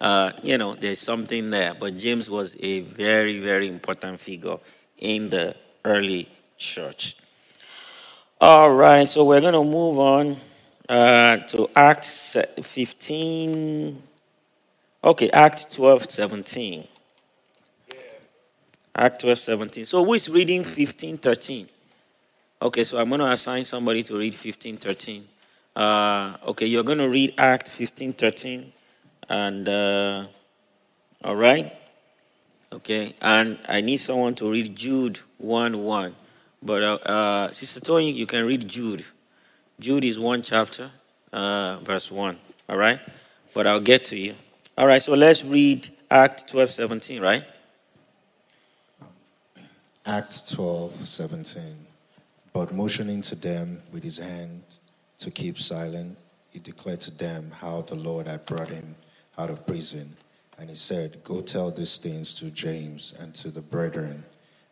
Uh, 0.00 0.30
you 0.44 0.56
know, 0.56 0.76
there's 0.76 1.00
something 1.00 1.50
there. 1.50 1.74
But 1.74 1.96
James 1.98 2.30
was 2.30 2.56
a 2.60 2.80
very, 2.80 3.40
very 3.40 3.66
important 3.66 4.20
figure 4.20 4.58
in 4.98 5.30
the 5.30 5.56
early 5.84 6.28
church. 6.56 7.16
All 8.40 8.72
right, 8.72 9.08
so 9.08 9.24
we're 9.24 9.40
going 9.40 9.54
to 9.54 9.64
move 9.64 9.98
on 9.98 10.36
uh, 10.88 11.38
to 11.38 11.68
Acts 11.74 12.36
15. 12.62 14.00
Okay, 15.02 15.30
Act 15.30 15.74
12, 15.74 16.08
17. 16.10 16.84
Act 18.96 19.20
12, 19.20 19.38
17. 19.38 19.84
So 19.84 20.02
who 20.02 20.14
is 20.14 20.28
reading 20.30 20.64
15, 20.64 21.18
13? 21.18 21.68
Okay, 22.62 22.82
so 22.82 22.98
I'm 22.98 23.08
going 23.08 23.20
to 23.20 23.30
assign 23.30 23.64
somebody 23.66 24.02
to 24.04 24.16
read 24.16 24.34
15, 24.34 24.78
13. 24.78 25.28
Uh, 25.74 26.36
okay, 26.46 26.64
you're 26.64 26.82
going 26.82 26.98
to 26.98 27.08
read 27.08 27.34
Act 27.36 27.68
15, 27.68 28.14
13. 28.14 28.72
And, 29.28 29.68
uh, 29.68 30.26
all 31.22 31.36
right? 31.36 31.76
Okay, 32.72 33.14
and 33.20 33.58
I 33.68 33.82
need 33.82 33.98
someone 33.98 34.34
to 34.36 34.50
read 34.50 34.74
Jude 34.74 35.18
1, 35.36 35.78
1. 35.82 36.16
But, 36.62 36.82
uh, 36.82 36.94
uh, 36.94 37.50
Sister 37.50 37.80
Tony, 37.80 38.12
you 38.12 38.24
can 38.24 38.46
read 38.46 38.66
Jude. 38.66 39.04
Jude 39.78 40.04
is 40.04 40.18
one 40.18 40.40
chapter, 40.40 40.90
uh, 41.34 41.76
verse 41.80 42.10
1. 42.10 42.38
All 42.70 42.78
right? 42.78 43.00
But 43.52 43.66
I'll 43.66 43.80
get 43.80 44.06
to 44.06 44.16
you. 44.16 44.34
All 44.78 44.86
right, 44.86 45.02
so 45.02 45.14
let's 45.14 45.44
read 45.44 45.88
Act 46.10 46.48
12, 46.48 46.70
17, 46.70 47.20
right? 47.20 47.44
Acts 50.08 50.54
12, 50.54 51.08
17. 51.08 51.62
But 52.52 52.72
motioning 52.72 53.22
to 53.22 53.34
them 53.34 53.82
with 53.92 54.04
his 54.04 54.18
hand 54.18 54.62
to 55.18 55.32
keep 55.32 55.58
silent, 55.58 56.16
he 56.52 56.60
declared 56.60 57.00
to 57.02 57.10
them 57.10 57.50
how 57.52 57.80
the 57.80 57.96
Lord 57.96 58.28
had 58.28 58.46
brought 58.46 58.68
him 58.68 58.94
out 59.36 59.50
of 59.50 59.66
prison. 59.66 60.16
And 60.60 60.68
he 60.70 60.76
said, 60.76 61.24
Go 61.24 61.40
tell 61.40 61.72
these 61.72 61.96
things 61.98 62.34
to 62.36 62.52
James 62.52 63.18
and 63.20 63.34
to 63.34 63.50
the 63.50 63.60
brethren. 63.60 64.24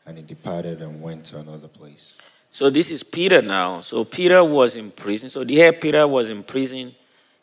And 0.07 0.19
he 0.19 0.23
departed 0.23 0.81
and 0.81 1.03
went 1.03 1.25
to 1.27 1.41
another 1.41 1.67
place. 1.67 2.21
So 2.51 2.71
this 2.71 2.93
is 2.93 3.03
Peter 3.03 3.43
now. 3.43 3.81
So 3.81 4.05
Peter 4.05 4.45
was 4.45 4.77
in 4.77 4.93
prison. 4.93 5.31
So 5.31 5.43
the 5.43 5.57
head 5.57 5.81
Peter 5.81 6.07
was 6.07 6.31
in 6.31 6.45
prison. 6.45 6.95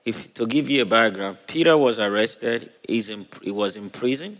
If 0.06 0.34
to 0.36 0.47
give 0.47 0.69
you 0.69 0.84
a 0.84 0.86
background, 0.86 1.39
Peter 1.45 1.77
was 1.77 1.99
arrested. 1.99 2.71
He's 2.88 3.10
in, 3.10 3.27
he 3.43 3.51
was 3.51 3.75
in 3.75 3.89
prison, 3.89 4.38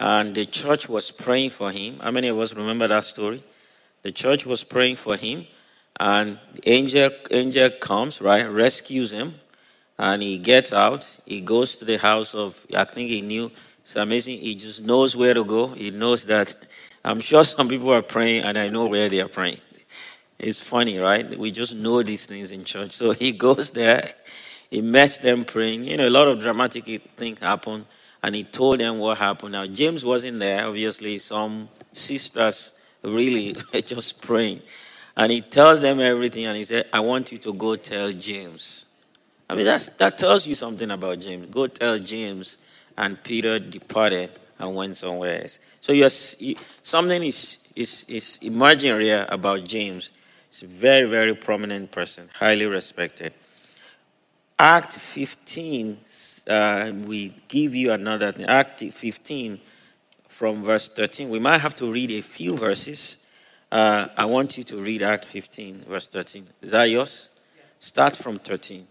and 0.00 0.34
the 0.34 0.46
church 0.46 0.88
was 0.88 1.10
praying 1.10 1.50
for 1.50 1.70
him. 1.70 1.98
How 2.00 2.10
many 2.10 2.28
of 2.28 2.38
us 2.38 2.54
remember 2.54 2.88
that 2.88 3.04
story? 3.04 3.44
The 4.02 4.10
church 4.10 4.46
was 4.46 4.64
praying 4.64 4.96
for 4.96 5.14
him, 5.16 5.46
and 6.00 6.38
the 6.54 6.70
angel 6.70 7.10
angel 7.30 7.68
comes 7.70 8.20
right, 8.22 8.46
rescues 8.46 9.12
him, 9.12 9.34
and 9.98 10.22
he 10.22 10.38
gets 10.38 10.72
out. 10.72 11.20
He 11.26 11.42
goes 11.42 11.76
to 11.76 11.84
the 11.84 11.98
house 11.98 12.34
of. 12.34 12.66
I 12.74 12.84
think 12.84 13.10
he 13.10 13.20
knew. 13.20 13.50
It's 13.84 13.96
amazing. 13.96 14.38
He 14.38 14.54
just 14.54 14.82
knows 14.82 15.14
where 15.14 15.34
to 15.34 15.44
go. 15.44 15.68
He 15.68 15.90
knows 15.90 16.24
that. 16.24 16.54
I'm 17.04 17.20
sure 17.20 17.44
some 17.44 17.68
people 17.68 17.92
are 17.92 18.02
praying, 18.02 18.44
and 18.44 18.56
I 18.58 18.68
know 18.68 18.86
where 18.86 19.08
they 19.08 19.20
are 19.20 19.28
praying. 19.28 19.60
It's 20.38 20.60
funny, 20.60 20.98
right? 20.98 21.38
We 21.38 21.50
just 21.50 21.74
know 21.74 22.02
these 22.02 22.24
things 22.24 22.50
in 22.50 22.64
church. 22.64 22.92
So 22.92 23.12
he 23.12 23.32
goes 23.46 23.70
there. 23.70 24.14
He 24.70 24.80
met 24.80 25.18
them 25.22 25.44
praying. 25.44 25.84
You 25.84 25.98
know, 25.98 26.08
a 26.08 26.10
lot 26.10 26.28
of 26.28 26.40
dramatic 26.40 26.84
things 27.18 27.38
happen. 27.40 27.84
And 28.22 28.34
he 28.34 28.44
told 28.44 28.80
them 28.80 28.98
what 28.98 29.18
happened. 29.18 29.52
Now, 29.52 29.66
James 29.66 30.04
wasn't 30.04 30.40
there. 30.40 30.64
Obviously, 30.66 31.18
some 31.18 31.68
sisters 31.92 32.74
really 33.02 33.54
were 33.72 33.80
just 33.80 34.20
praying. 34.20 34.60
And 35.16 35.32
he 35.32 35.40
tells 35.40 35.80
them 35.80 36.00
everything. 36.00 36.44
And 36.44 36.56
he 36.56 36.64
said, 36.64 36.86
I 36.92 37.00
want 37.00 37.32
you 37.32 37.38
to 37.38 37.52
go 37.52 37.76
tell 37.76 38.12
James. 38.12 38.86
I 39.48 39.54
mean, 39.54 39.64
that's, 39.64 39.88
that 39.96 40.18
tells 40.18 40.46
you 40.46 40.54
something 40.54 40.90
about 40.90 41.20
James. 41.20 41.46
Go 41.50 41.66
tell 41.66 41.98
James. 41.98 42.58
And 42.96 43.22
Peter 43.22 43.58
departed 43.58 44.30
and 44.58 44.74
went 44.74 44.96
somewhere 44.96 45.42
else. 45.42 45.58
So 45.80 45.92
you're, 45.92 46.10
something 46.10 47.22
is, 47.22 47.72
is, 47.74 48.04
is 48.08 48.38
emerging 48.42 49.00
here 49.00 49.26
about 49.28 49.64
James. 49.64 50.12
He's 50.48 50.62
a 50.62 50.66
very, 50.66 51.08
very 51.08 51.34
prominent 51.34 51.90
person, 51.90 52.28
highly 52.34 52.66
respected. 52.66 53.32
Act 54.60 54.92
15, 54.92 55.96
uh, 56.50 56.92
we 57.06 57.34
give 57.48 57.74
you 57.74 57.92
another 57.92 58.30
thing. 58.30 58.44
Act 58.44 58.82
15 58.82 59.58
from 60.28 60.62
verse 60.62 60.86
13. 60.90 61.30
We 61.30 61.38
might 61.38 61.62
have 61.62 61.74
to 61.76 61.90
read 61.90 62.10
a 62.10 62.20
few 62.20 62.58
verses. 62.58 63.26
Uh, 63.72 64.08
I 64.18 64.26
want 64.26 64.58
you 64.58 64.64
to 64.64 64.76
read 64.76 65.00
Act 65.00 65.24
15, 65.24 65.86
verse 65.88 66.08
13. 66.08 66.46
Is 66.60 66.72
that 66.72 66.90
yours? 66.90 67.30
Yes. 67.56 67.86
Start 67.86 68.14
from 68.14 68.36
13. 68.36 68.86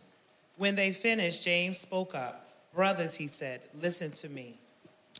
When 0.57 0.75
they 0.75 0.91
finished, 0.91 1.43
James 1.43 1.77
spoke 1.77 2.15
up. 2.15 2.49
Brothers, 2.73 3.13
he 3.13 3.27
said, 3.27 3.61
listen 3.79 4.09
to 4.09 4.29
me. 4.29 4.55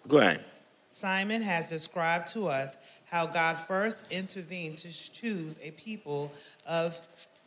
Go 0.07 0.17
ahead. 0.17 0.43
Simon 0.89 1.43
has 1.43 1.69
described 1.69 2.27
to 2.29 2.47
us 2.47 2.77
how 3.05 3.27
God 3.27 3.55
first 3.55 4.11
intervened 4.11 4.79
to 4.79 4.87
choose 4.87 5.59
a 5.63 5.69
people 5.69 6.31
of 6.65 6.99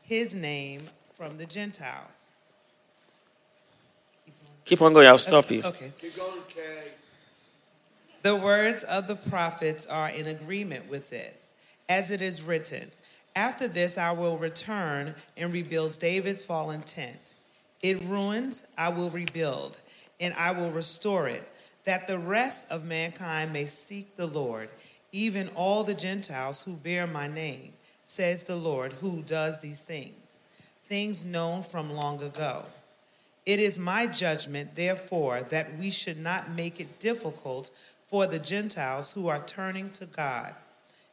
his 0.02 0.36
name 0.36 0.78
from 1.16 1.36
the 1.36 1.46
Gentiles. 1.46 2.31
Keep 4.64 4.82
on 4.82 4.92
going, 4.92 5.06
I'll 5.06 5.18
stop 5.18 5.46
okay, 5.46 5.56
you. 5.56 5.62
Okay. 5.62 5.92
Keep 6.00 6.16
going, 6.16 6.40
Kay. 6.48 6.92
The 8.22 8.36
words 8.36 8.84
of 8.84 9.08
the 9.08 9.16
prophets 9.16 9.86
are 9.86 10.08
in 10.08 10.28
agreement 10.28 10.88
with 10.88 11.10
this. 11.10 11.54
As 11.88 12.10
it 12.10 12.22
is 12.22 12.42
written, 12.42 12.90
After 13.34 13.66
this 13.66 13.98
I 13.98 14.12
will 14.12 14.38
return 14.38 15.14
and 15.36 15.52
rebuild 15.52 15.98
David's 15.98 16.44
fallen 16.44 16.82
tent. 16.82 17.34
It 17.82 18.00
ruins, 18.04 18.68
I 18.78 18.90
will 18.90 19.10
rebuild, 19.10 19.80
and 20.20 20.32
I 20.34 20.52
will 20.52 20.70
restore 20.70 21.26
it, 21.26 21.42
that 21.84 22.06
the 22.06 22.18
rest 22.18 22.70
of 22.70 22.86
mankind 22.86 23.52
may 23.52 23.64
seek 23.64 24.14
the 24.14 24.26
Lord, 24.26 24.68
even 25.10 25.48
all 25.56 25.82
the 25.82 25.94
Gentiles 25.94 26.62
who 26.62 26.74
bear 26.74 27.08
my 27.08 27.26
name, 27.26 27.72
says 28.02 28.44
the 28.44 28.56
Lord, 28.56 28.92
who 28.94 29.22
does 29.22 29.60
these 29.60 29.82
things, 29.82 30.44
things 30.84 31.24
known 31.24 31.64
from 31.64 31.92
long 31.92 32.22
ago. 32.22 32.64
It 33.44 33.58
is 33.58 33.78
my 33.78 34.06
judgment, 34.06 34.74
therefore, 34.74 35.42
that 35.42 35.76
we 35.78 35.90
should 35.90 36.18
not 36.18 36.50
make 36.50 36.80
it 36.80 36.98
difficult 36.98 37.70
for 38.06 38.26
the 38.26 38.38
Gentiles 38.38 39.12
who 39.12 39.28
are 39.28 39.42
turning 39.44 39.90
to 39.90 40.06
God. 40.06 40.54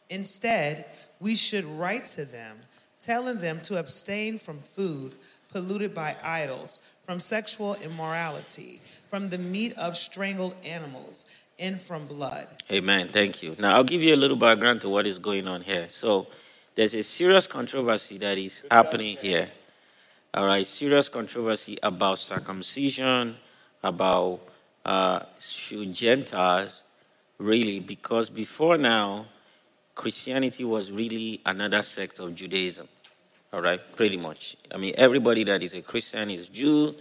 Instead, 0.09 0.85
we 1.19 1.35
should 1.35 1.65
write 1.65 2.05
to 2.05 2.25
them, 2.25 2.57
telling 2.99 3.39
them 3.39 3.59
to 3.61 3.79
abstain 3.79 4.37
from 4.37 4.59
food 4.59 5.15
polluted 5.51 5.93
by 5.93 6.15
idols, 6.23 6.79
from 7.03 7.19
sexual 7.19 7.75
immorality, 7.83 8.79
from 9.07 9.29
the 9.29 9.37
meat 9.37 9.75
of 9.77 9.97
strangled 9.97 10.55
animals, 10.63 11.29
and 11.57 11.79
from 11.79 12.05
blood. 12.07 12.47
Amen. 12.71 13.09
Thank 13.09 13.43
you. 13.43 13.55
Now, 13.59 13.75
I'll 13.75 13.83
give 13.83 14.01
you 14.01 14.13
a 14.13 14.17
little 14.17 14.37
background 14.37 14.81
to 14.81 14.89
what 14.89 15.05
is 15.05 15.19
going 15.19 15.47
on 15.47 15.61
here. 15.61 15.87
So, 15.89 16.27
there's 16.75 16.93
a 16.93 17.03
serious 17.03 17.47
controversy 17.47 18.17
that 18.19 18.37
is 18.37 18.65
happening 18.71 19.17
here. 19.17 19.49
All 20.31 20.45
right, 20.45 20.65
serious 20.65 21.09
controversy 21.09 21.79
about 21.81 22.19
circumcision, 22.19 23.35
about 23.81 24.39
uh, 24.85 25.21
should 25.39 25.91
Gentiles 25.91 26.83
really, 27.39 27.79
because 27.79 28.29
before 28.29 28.77
now, 28.77 29.25
Christianity 29.95 30.63
was 30.63 30.91
really 30.91 31.41
another 31.47 31.81
sect 31.81 32.19
of 32.19 32.35
Judaism. 32.35 32.87
All 33.51 33.61
right, 33.61 33.79
pretty 33.95 34.17
much. 34.17 34.55
I 34.71 34.77
mean, 34.77 34.93
everybody 34.97 35.43
that 35.45 35.63
is 35.63 35.73
a 35.73 35.81
Christian 35.81 36.29
is 36.29 36.47
Jew. 36.47 36.93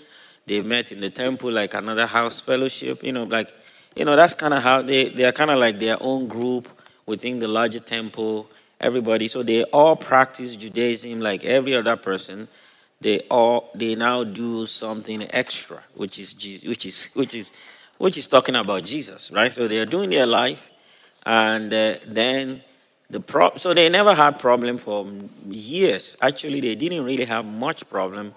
They 0.46 0.62
met 0.62 0.90
in 0.90 1.00
the 1.00 1.10
temple 1.10 1.52
like 1.52 1.74
another 1.74 2.06
house 2.06 2.40
fellowship. 2.40 3.02
You 3.04 3.12
know, 3.12 3.24
like, 3.24 3.52
you 3.94 4.06
know, 4.06 4.16
that's 4.16 4.32
kind 4.32 4.54
of 4.54 4.62
how 4.62 4.80
they, 4.80 5.10
they 5.10 5.26
are 5.26 5.32
kind 5.32 5.50
of 5.50 5.58
like 5.58 5.78
their 5.78 6.02
own 6.02 6.28
group 6.28 6.66
within 7.04 7.40
the 7.40 7.48
larger 7.48 7.80
temple. 7.80 8.48
Everybody, 8.80 9.28
so 9.28 9.42
they 9.42 9.64
all 9.64 9.96
practice 9.96 10.56
Judaism 10.56 11.20
like 11.20 11.44
every 11.44 11.74
other 11.74 11.96
person. 11.96 12.48
They 13.00 13.20
all 13.30 13.70
they 13.74 13.94
now 13.94 14.24
do 14.24 14.66
something 14.66 15.24
extra, 15.30 15.82
which 15.94 16.18
is 16.18 16.34
which 16.66 16.84
is 16.84 17.06
which 17.14 17.34
is 17.34 17.52
which 17.98 18.18
is 18.18 18.26
talking 18.26 18.56
about 18.56 18.84
Jesus, 18.84 19.30
right? 19.30 19.52
So 19.52 19.68
they 19.68 19.78
are 19.78 19.86
doing 19.86 20.10
their 20.10 20.26
life, 20.26 20.70
and 21.24 21.72
uh, 21.72 21.94
then 22.06 22.62
the 23.08 23.20
pro- 23.20 23.56
so 23.56 23.72
they 23.72 23.88
never 23.88 24.14
had 24.14 24.38
problem 24.38 24.78
for 24.78 25.06
years. 25.48 26.16
Actually, 26.20 26.60
they 26.60 26.74
didn't 26.74 27.04
really 27.04 27.24
have 27.24 27.44
much 27.44 27.88
problem 27.88 28.34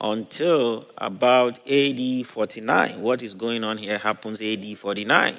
until 0.00 0.86
about 0.98 1.58
AD 1.68 2.26
49. 2.26 3.00
What 3.00 3.22
is 3.22 3.34
going 3.34 3.64
on 3.64 3.78
here 3.78 3.98
happens 3.98 4.42
AD 4.42 4.76
49. 4.76 5.36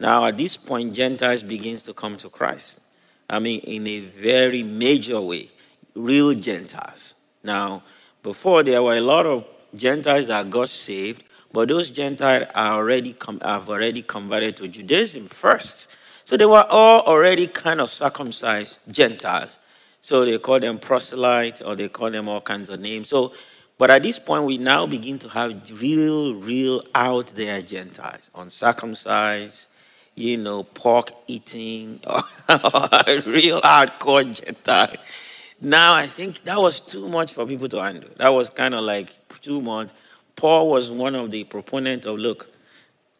Now, 0.00 0.24
at 0.24 0.36
this 0.36 0.56
point, 0.56 0.94
Gentiles 0.94 1.42
begins 1.42 1.84
to 1.84 1.92
come 1.92 2.16
to 2.16 2.30
Christ. 2.30 2.80
I 3.28 3.38
mean, 3.38 3.60
in 3.60 3.86
a 3.86 4.00
very 4.00 4.62
major 4.62 5.20
way, 5.20 5.50
real 5.94 6.34
Gentiles. 6.34 7.14
Now, 7.44 7.82
before 8.22 8.62
there 8.62 8.82
were 8.82 8.96
a 8.96 9.00
lot 9.00 9.26
of 9.26 9.44
Gentiles 9.74 10.26
that 10.26 10.50
got 10.50 10.68
saved, 10.68 11.24
but 11.52 11.68
those 11.68 11.90
Gentiles 11.90 12.46
are 12.54 12.74
already 12.74 13.12
com- 13.12 13.40
have 13.40 13.68
already 13.68 14.02
converted 14.02 14.56
to 14.58 14.68
Judaism 14.68 15.26
first. 15.26 15.94
So 16.24 16.36
they 16.36 16.46
were 16.46 16.66
all 16.68 17.02
already 17.02 17.46
kind 17.46 17.80
of 17.80 17.90
circumcised 17.90 18.78
Gentiles. 18.90 19.58
So 20.00 20.24
they 20.24 20.38
call 20.38 20.60
them 20.60 20.78
proselytes 20.78 21.60
or 21.60 21.76
they 21.76 21.88
call 21.88 22.10
them 22.10 22.28
all 22.28 22.40
kinds 22.40 22.70
of 22.70 22.80
names. 22.80 23.08
So, 23.08 23.32
but 23.78 23.90
at 23.90 24.02
this 24.02 24.18
point, 24.18 24.44
we 24.44 24.58
now 24.58 24.86
begin 24.86 25.18
to 25.20 25.28
have 25.28 25.80
real, 25.80 26.34
real 26.34 26.84
out 26.94 27.28
there 27.28 27.60
Gentiles, 27.62 28.30
uncircumcised, 28.34 29.68
you 30.14 30.36
know, 30.36 30.62
pork 30.62 31.10
eating, 31.26 32.00
real 32.48 33.60
hardcore 33.60 34.44
Gentile. 34.44 34.96
Now 35.60 35.92
I 35.94 36.06
think 36.06 36.42
that 36.44 36.58
was 36.58 36.80
too 36.80 37.08
much 37.08 37.32
for 37.32 37.46
people 37.46 37.68
to 37.68 37.82
handle. 37.82 38.10
That 38.16 38.30
was 38.30 38.50
kind 38.50 38.74
of 38.74 38.82
like 38.82 39.10
too 39.40 39.60
much. 39.60 39.90
Paul 40.36 40.70
was 40.70 40.90
one 40.90 41.14
of 41.14 41.30
the 41.30 41.44
proponents 41.44 42.06
of 42.06 42.18
look, 42.18 42.48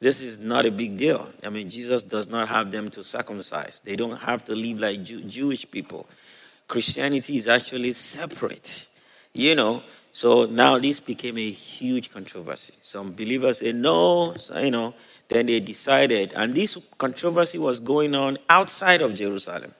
this 0.00 0.22
is 0.22 0.38
not 0.38 0.64
a 0.64 0.70
big 0.70 0.96
deal. 0.96 1.28
I 1.44 1.50
mean, 1.50 1.68
Jesus 1.68 2.02
does 2.02 2.28
not 2.28 2.48
have 2.48 2.70
them 2.70 2.88
to 2.90 3.04
circumcise. 3.04 3.80
They 3.80 3.96
don't 3.96 4.16
have 4.16 4.42
to 4.46 4.54
live 4.54 4.80
like 4.80 5.04
Jew- 5.04 5.22
Jewish 5.22 5.70
people. 5.70 6.06
Christianity 6.66 7.36
is 7.36 7.48
actually 7.48 7.92
separate, 7.92 8.88
you 9.34 9.54
know. 9.54 9.82
So 10.12 10.46
now 10.46 10.78
this 10.78 11.00
became 11.00 11.36
a 11.36 11.50
huge 11.50 12.10
controversy. 12.10 12.74
Some 12.80 13.12
believers 13.12 13.58
say 13.58 13.72
no, 13.72 14.34
you 14.56 14.70
know. 14.70 14.94
Then 15.28 15.46
they 15.46 15.60
decided, 15.60 16.32
and 16.34 16.54
this 16.54 16.78
controversy 16.96 17.58
was 17.58 17.78
going 17.78 18.14
on 18.14 18.38
outside 18.48 19.02
of 19.02 19.14
Jerusalem. 19.14 19.72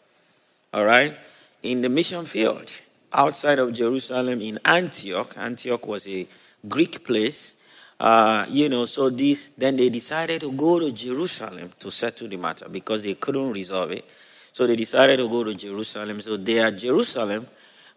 All 0.73 0.85
right, 0.85 1.15
in 1.63 1.83
the 1.83 1.89
mission 1.89 2.25
field 2.25 2.71
outside 3.13 3.59
of 3.59 3.73
Jerusalem 3.73 4.41
in 4.41 4.59
Antioch. 4.65 5.35
Antioch 5.37 5.87
was 5.87 6.09
a 6.09 6.27
Greek 6.69 7.05
place. 7.05 7.57
Uh, 7.99 8.47
you 8.49 8.69
know, 8.69 8.87
so 8.87 9.11
this 9.11 9.51
then 9.51 9.77
they 9.77 9.91
decided 9.91 10.41
to 10.41 10.53
go 10.53 10.79
to 10.79 10.91
Jerusalem 10.91 11.71
to 11.79 11.91
settle 11.91 12.29
the 12.29 12.37
matter 12.37 12.69
because 12.69 13.03
they 13.03 13.15
couldn't 13.15 13.53
resolve 13.53 13.91
it. 13.93 14.05
So 14.53 14.67
they 14.67 14.77
decided 14.77 15.19
to 15.19 15.29
go 15.29 15.45
to 15.45 15.55
Jerusalem. 15.55 16.21
So 16.21 16.37
they 16.37 16.61
are 16.61 16.71
Jerusalem. 16.71 17.47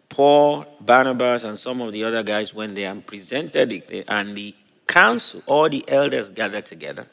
Paul, 0.08 0.66
Barnabas, 0.80 1.44
and 1.44 1.58
some 1.58 1.80
of 1.80 1.92
the 1.92 2.04
other 2.04 2.22
guys 2.22 2.54
went 2.54 2.74
there 2.74 2.90
and 2.90 3.04
presented 3.04 3.72
it, 3.72 4.04
and 4.06 4.32
the 4.34 4.54
council, 4.86 5.42
all 5.46 5.68
the 5.68 5.82
elders 5.88 6.30
gathered 6.30 6.66
together 6.66 7.06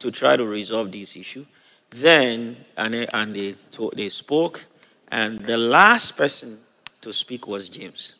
to 0.00 0.10
try 0.10 0.36
to 0.36 0.44
resolve 0.44 0.90
this 0.90 1.16
issue. 1.16 1.46
Then, 1.90 2.56
and 2.76 2.94
they, 2.94 3.06
and 3.06 3.34
they, 3.34 3.54
they 3.94 4.08
spoke, 4.08 4.66
and 5.12 5.40
the 5.40 5.58
last 5.58 6.16
person 6.16 6.58
to 7.02 7.12
speak 7.12 7.46
was 7.46 7.68
James. 7.68 8.16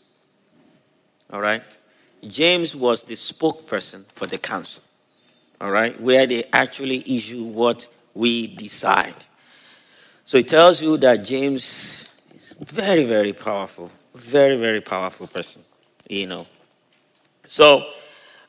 All 1.33 1.40
right? 1.40 1.62
James 2.28 2.76
was 2.76 3.02
the 3.02 3.14
spokesperson 3.14 4.05
for 4.12 4.26
the 4.26 4.38
council, 4.38 4.83
all 5.61 5.72
right, 5.72 5.98
where 6.00 6.26
they 6.26 6.44
actually 6.52 7.02
issue 7.07 7.42
what 7.42 7.88
we 8.14 8.55
decide. 8.55 9.14
So 10.24 10.37
it 10.37 10.46
tells 10.46 10.81
you 10.81 10.98
that 10.98 11.24
James 11.24 12.09
is 12.35 12.55
very, 12.61 13.05
very 13.05 13.33
powerful, 13.33 13.90
very, 14.14 14.57
very 14.57 14.81
powerful 14.81 15.26
person, 15.26 15.62
you 16.09 16.28
know. 16.28 16.46
So 17.48 17.85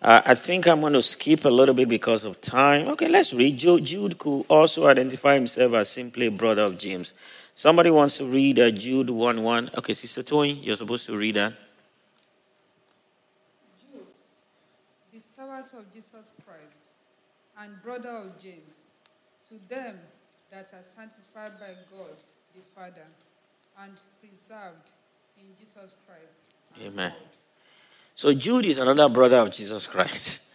uh, 0.01 0.21
I 0.23 0.35
think 0.35 0.67
I'm 0.67 0.81
going 0.81 0.93
to 0.93 1.01
skip 1.01 1.45
a 1.45 1.49
little 1.49 1.73
bit 1.73 1.89
because 1.89 2.25
of 2.25 2.39
time. 2.41 2.89
Okay, 2.89 3.07
let's 3.07 3.33
read. 3.33 3.57
Jude 3.57 4.17
could 4.19 4.45
also 4.49 4.85
identify 4.85 5.33
himself 5.33 5.73
as 5.73 5.89
simply 5.89 6.27
a 6.27 6.31
brother 6.31 6.63
of 6.63 6.77
James. 6.77 7.15
Somebody 7.55 7.91
wants 7.91 8.17
to 8.17 8.25
read 8.25 8.59
uh, 8.59 8.71
Jude 8.71 9.09
1 9.09 9.43
1. 9.43 9.71
Okay, 9.77 9.93
Sister 9.93 10.23
Tony, 10.23 10.53
you're 10.53 10.75
supposed 10.75 11.05
to 11.05 11.17
read 11.17 11.35
that. 11.35 11.53
Jude, 13.79 14.01
the 15.13 15.19
servant 15.19 15.73
of 15.73 15.93
Jesus 15.93 16.33
Christ 16.45 16.93
and 17.59 17.81
brother 17.83 18.09
of 18.09 18.41
James, 18.41 18.93
to 19.49 19.69
them 19.69 19.99
that 20.51 20.73
are 20.73 20.83
sanctified 20.83 21.51
by 21.59 21.73
God 21.95 22.15
the 22.55 22.61
Father 22.75 23.05
and 23.81 24.01
preserved 24.19 24.91
in 25.37 25.45
Jesus 25.59 25.97
Christ. 26.07 26.39
Amen. 26.85 27.11
God. 27.11 27.37
So 28.15 28.33
Jude 28.33 28.65
is 28.65 28.79
another 28.79 29.09
brother 29.09 29.37
of 29.37 29.51
Jesus 29.51 29.87
Christ. 29.87 30.41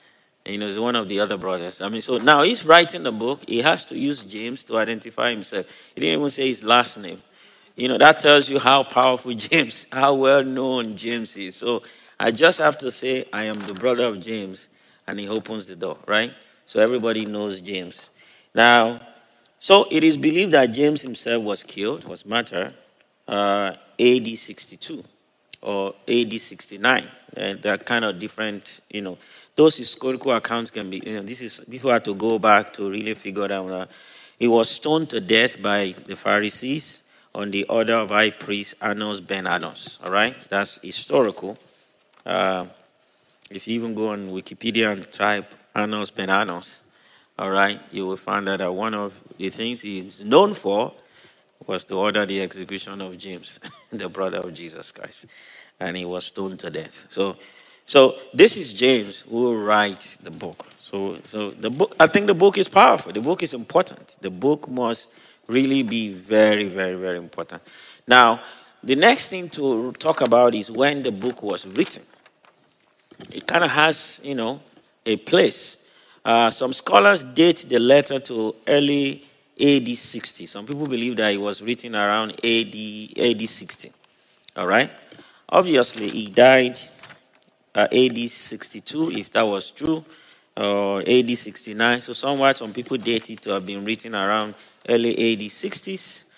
you 0.48 0.58
know, 0.58 0.66
he's 0.66 0.78
one 0.78 0.96
of 0.96 1.08
the 1.08 1.20
other 1.20 1.36
brothers. 1.36 1.80
I 1.80 1.88
mean, 1.88 2.00
so 2.00 2.18
now 2.18 2.42
he's 2.42 2.64
writing 2.64 3.02
the 3.02 3.12
book. 3.12 3.42
He 3.46 3.60
has 3.60 3.84
to 3.86 3.98
use 3.98 4.24
James 4.24 4.62
to 4.64 4.78
identify 4.78 5.30
himself. 5.30 5.66
He 5.94 6.00
didn't 6.00 6.18
even 6.18 6.30
say 6.30 6.48
his 6.48 6.64
last 6.64 6.96
name. 6.96 7.22
You 7.76 7.88
know, 7.88 7.98
that 7.98 8.18
tells 8.20 8.48
you 8.48 8.58
how 8.58 8.82
powerful 8.82 9.32
James, 9.34 9.86
how 9.92 10.14
well 10.14 10.42
known 10.42 10.96
James 10.96 11.36
is. 11.36 11.56
So 11.56 11.82
I 12.18 12.30
just 12.30 12.58
have 12.58 12.78
to 12.78 12.90
say, 12.90 13.26
I 13.32 13.44
am 13.44 13.60
the 13.60 13.74
brother 13.74 14.04
of 14.04 14.20
James 14.20 14.68
and 15.06 15.20
he 15.20 15.28
opens 15.28 15.68
the 15.68 15.76
door, 15.76 15.98
right? 16.06 16.32
So 16.66 16.80
everybody 16.80 17.24
knows 17.24 17.60
James. 17.60 18.10
Now, 18.54 19.00
so 19.58 19.86
it 19.90 20.04
is 20.04 20.16
believed 20.16 20.52
that 20.52 20.66
James 20.66 21.02
himself 21.02 21.42
was 21.42 21.62
killed, 21.62 22.04
was 22.04 22.26
martyred, 22.26 22.74
uh, 23.26 23.74
AD 23.98 24.26
62 24.26 25.04
or 25.62 25.94
AD 26.06 26.32
69. 26.32 27.04
And 27.36 27.62
they're 27.62 27.78
kind 27.78 28.04
of 28.04 28.18
different, 28.18 28.80
you 28.90 29.02
know. 29.02 29.18
Those 29.58 29.76
historical 29.76 30.30
accounts 30.30 30.70
can 30.70 30.88
be, 30.88 31.02
you 31.04 31.16
know, 31.16 31.22
this 31.22 31.40
is, 31.40 31.66
people 31.68 31.90
have 31.90 32.04
to 32.04 32.14
go 32.14 32.38
back 32.38 32.72
to 32.74 32.88
really 32.88 33.14
figure 33.14 33.52
out 33.52 33.66
that. 33.66 33.88
He 34.38 34.46
was 34.46 34.70
stoned 34.70 35.10
to 35.10 35.20
death 35.20 35.60
by 35.60 35.96
the 36.04 36.14
Pharisees 36.14 37.02
on 37.34 37.50
the 37.50 37.64
order 37.64 37.94
of 37.94 38.10
high 38.10 38.30
priest 38.30 38.76
Annas 38.80 39.20
ben 39.20 39.48
Annas. 39.48 39.98
All 40.04 40.12
right? 40.12 40.36
That's 40.48 40.80
historical. 40.80 41.58
Uh, 42.24 42.66
if 43.50 43.66
you 43.66 43.74
even 43.74 43.96
go 43.96 44.10
on 44.10 44.30
Wikipedia 44.30 44.92
and 44.92 45.10
type 45.10 45.52
Annas 45.74 46.10
Ben 46.10 46.30
Annas, 46.30 46.84
all 47.36 47.50
right, 47.50 47.80
you 47.90 48.06
will 48.06 48.16
find 48.16 48.46
that 48.46 48.72
one 48.72 48.94
of 48.94 49.20
the 49.38 49.50
things 49.50 49.80
he's 49.80 50.20
known 50.20 50.54
for 50.54 50.92
was 51.66 51.84
to 51.86 51.96
order 51.96 52.24
the 52.24 52.42
execution 52.42 53.00
of 53.00 53.18
James, 53.18 53.58
the 53.92 54.08
brother 54.08 54.38
of 54.38 54.54
Jesus 54.54 54.92
Christ, 54.92 55.26
and 55.80 55.96
he 55.96 56.04
was 56.04 56.26
stoned 56.26 56.60
to 56.60 56.70
death. 56.70 57.06
So, 57.08 57.36
so 57.88 58.16
this 58.34 58.58
is 58.58 58.74
James 58.74 59.22
who 59.22 59.56
writes 59.56 60.16
the 60.16 60.30
book. 60.30 60.66
So, 60.78 61.16
so 61.24 61.52
the 61.52 61.70
book, 61.70 61.96
I 61.98 62.06
think 62.06 62.26
the 62.26 62.34
book 62.34 62.58
is 62.58 62.68
powerful. 62.68 63.14
The 63.14 63.22
book 63.22 63.42
is 63.42 63.54
important. 63.54 64.18
The 64.20 64.28
book 64.28 64.68
must 64.68 65.08
really 65.46 65.82
be 65.82 66.12
very, 66.12 66.66
very, 66.66 66.96
very 66.96 67.16
important. 67.16 67.62
Now, 68.06 68.42
the 68.84 68.94
next 68.94 69.28
thing 69.28 69.48
to 69.50 69.92
talk 69.92 70.20
about 70.20 70.54
is 70.54 70.70
when 70.70 71.02
the 71.02 71.10
book 71.10 71.42
was 71.42 71.66
written. 71.66 72.02
it 73.32 73.46
kind 73.46 73.64
of 73.64 73.70
has, 73.70 74.20
you 74.22 74.34
know, 74.34 74.60
a 75.06 75.16
place. 75.16 75.88
Uh, 76.22 76.50
some 76.50 76.74
scholars 76.74 77.22
date 77.22 77.64
the 77.70 77.78
letter 77.78 78.20
to 78.20 78.54
early 78.66 79.24
AD 79.58 79.88
60. 79.88 80.44
Some 80.44 80.66
people 80.66 80.86
believe 80.86 81.16
that 81.16 81.32
it 81.32 81.40
was 81.40 81.62
written 81.62 81.96
around 81.96 82.32
AD, 82.44 82.76
AD 83.16 83.48
60. 83.48 83.90
All 84.58 84.66
right? 84.66 84.90
Obviously, 85.48 86.10
he 86.10 86.26
died 86.26 86.78
uh, 87.74 87.88
AD 87.92 88.16
62, 88.16 89.12
if 89.12 89.30
that 89.32 89.42
was 89.42 89.70
true, 89.70 90.04
or 90.56 91.00
AD 91.06 91.36
69. 91.36 92.00
So, 92.00 92.12
somewhat, 92.12 92.58
some 92.58 92.72
people 92.72 92.96
date 92.96 93.30
it 93.30 93.42
to 93.42 93.50
have 93.50 93.66
been 93.66 93.84
written 93.84 94.14
around 94.14 94.54
early 94.88 95.10
AD 95.12 95.40
60s. 95.40 96.30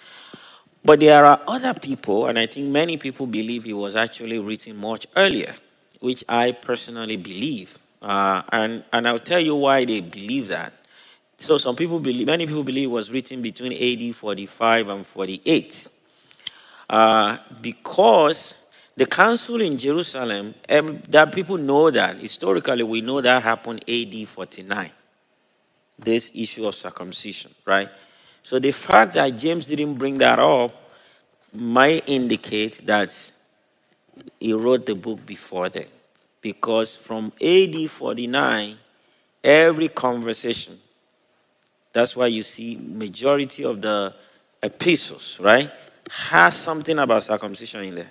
But 0.84 1.00
there 1.00 1.24
are 1.24 1.40
other 1.46 1.74
people, 1.74 2.26
and 2.26 2.38
I 2.38 2.46
think 2.46 2.68
many 2.68 2.96
people 2.96 3.26
believe 3.26 3.66
it 3.66 3.74
was 3.74 3.94
actually 3.94 4.38
written 4.38 4.76
much 4.76 5.06
earlier, 5.16 5.54
which 6.00 6.24
I 6.28 6.52
personally 6.52 7.16
believe. 7.16 7.78
Uh, 8.00 8.42
and, 8.50 8.84
and 8.92 9.06
I'll 9.06 9.18
tell 9.18 9.40
you 9.40 9.56
why 9.56 9.84
they 9.84 10.00
believe 10.00 10.48
that. 10.48 10.72
So 11.36 11.58
some 11.58 11.76
people 11.76 12.00
believe, 12.00 12.26
many 12.26 12.46
people 12.46 12.64
believe 12.64 12.84
it 12.84 12.92
was 12.92 13.10
written 13.10 13.42
between 13.42 13.72
AD 13.72 14.14
45 14.14 14.88
and 14.88 15.06
48. 15.06 15.88
Uh, 16.88 17.38
because 17.60 18.59
the 19.00 19.06
council 19.06 19.62
in 19.62 19.78
Jerusalem, 19.78 20.54
that 20.68 21.32
people 21.32 21.56
know 21.56 21.90
that, 21.90 22.18
historically 22.18 22.82
we 22.82 23.00
know 23.00 23.22
that 23.22 23.42
happened 23.42 23.82
AD 23.88 24.28
49. 24.28 24.90
This 25.98 26.30
issue 26.34 26.66
of 26.66 26.74
circumcision, 26.74 27.50
right? 27.64 27.88
So 28.42 28.58
the 28.58 28.72
fact 28.72 29.14
that 29.14 29.30
James 29.38 29.68
didn't 29.68 29.94
bring 29.94 30.18
that 30.18 30.38
up 30.38 30.72
might 31.54 32.06
indicate 32.10 32.84
that 32.84 33.32
he 34.38 34.52
wrote 34.52 34.84
the 34.84 34.94
book 34.94 35.24
before 35.24 35.70
then. 35.70 35.86
Because 36.42 36.94
from 36.94 37.32
AD 37.40 37.88
49, 37.88 38.76
every 39.42 39.88
conversation, 39.88 40.78
that's 41.90 42.14
why 42.14 42.26
you 42.26 42.42
see 42.42 42.76
majority 42.76 43.64
of 43.64 43.80
the 43.80 44.14
epistles, 44.62 45.40
right, 45.40 45.70
has 46.10 46.54
something 46.54 46.98
about 46.98 47.22
circumcision 47.22 47.84
in 47.84 47.94
there. 47.94 48.10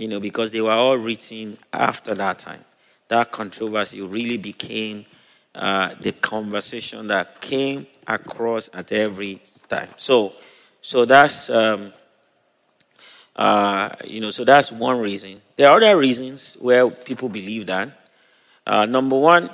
You 0.00 0.08
know, 0.08 0.18
because 0.18 0.50
they 0.50 0.62
were 0.62 0.70
all 0.70 0.96
written 0.96 1.58
after 1.74 2.14
that 2.14 2.38
time. 2.38 2.64
That 3.08 3.30
controversy 3.30 4.00
really 4.00 4.38
became 4.38 5.04
uh, 5.54 5.94
the 6.00 6.12
conversation 6.12 7.08
that 7.08 7.42
came 7.42 7.86
across 8.06 8.70
at 8.72 8.92
every 8.92 9.42
time. 9.68 9.90
So, 9.98 10.32
so 10.80 11.04
that's 11.04 11.50
um, 11.50 11.92
uh, 13.36 13.90
you 14.06 14.22
know, 14.22 14.30
so 14.30 14.42
that's 14.42 14.72
one 14.72 15.00
reason. 15.00 15.42
There 15.56 15.68
are 15.68 15.76
other 15.76 15.98
reasons 15.98 16.56
where 16.58 16.88
people 16.88 17.28
believe 17.28 17.66
that. 17.66 17.90
Uh, 18.66 18.86
number 18.86 19.18
one, 19.18 19.50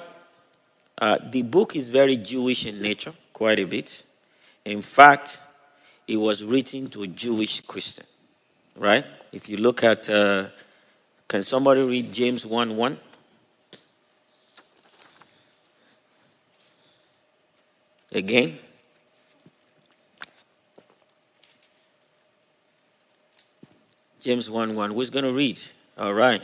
uh, 0.98 1.18
the 1.28 1.42
book 1.42 1.74
is 1.74 1.88
very 1.88 2.16
Jewish 2.18 2.66
in 2.66 2.80
nature, 2.80 3.12
quite 3.32 3.58
a 3.58 3.64
bit. 3.64 4.04
In 4.64 4.80
fact, 4.80 5.40
it 6.06 6.18
was 6.18 6.44
written 6.44 6.88
to 6.90 7.02
a 7.02 7.08
Jewish 7.08 7.62
Christian, 7.62 8.06
right? 8.76 9.04
If 9.32 9.48
you 9.48 9.56
look 9.56 9.82
at, 9.82 10.08
uh, 10.08 10.48
can 11.28 11.42
somebody 11.42 11.82
read 11.82 12.12
James 12.12 12.46
1 12.46 12.76
1? 12.76 12.98
Again. 18.12 18.58
James 24.20 24.50
1 24.50 24.74
1. 24.74 24.90
Who's 24.92 25.10
going 25.10 25.24
to 25.24 25.32
read? 25.32 25.60
All 25.98 26.14
right. 26.14 26.42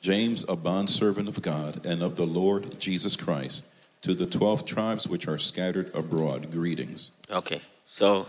James, 0.00 0.46
a 0.48 0.56
bondservant 0.56 1.28
of 1.28 1.40
God 1.40 1.86
and 1.86 2.02
of 2.02 2.16
the 2.16 2.26
Lord 2.26 2.78
Jesus 2.78 3.16
Christ, 3.16 3.74
to 4.02 4.12
the 4.12 4.26
12 4.26 4.66
tribes 4.66 5.08
which 5.08 5.26
are 5.26 5.38
scattered 5.38 5.90
abroad, 5.94 6.50
greetings. 6.50 7.22
Okay. 7.30 7.62
So 7.86 8.26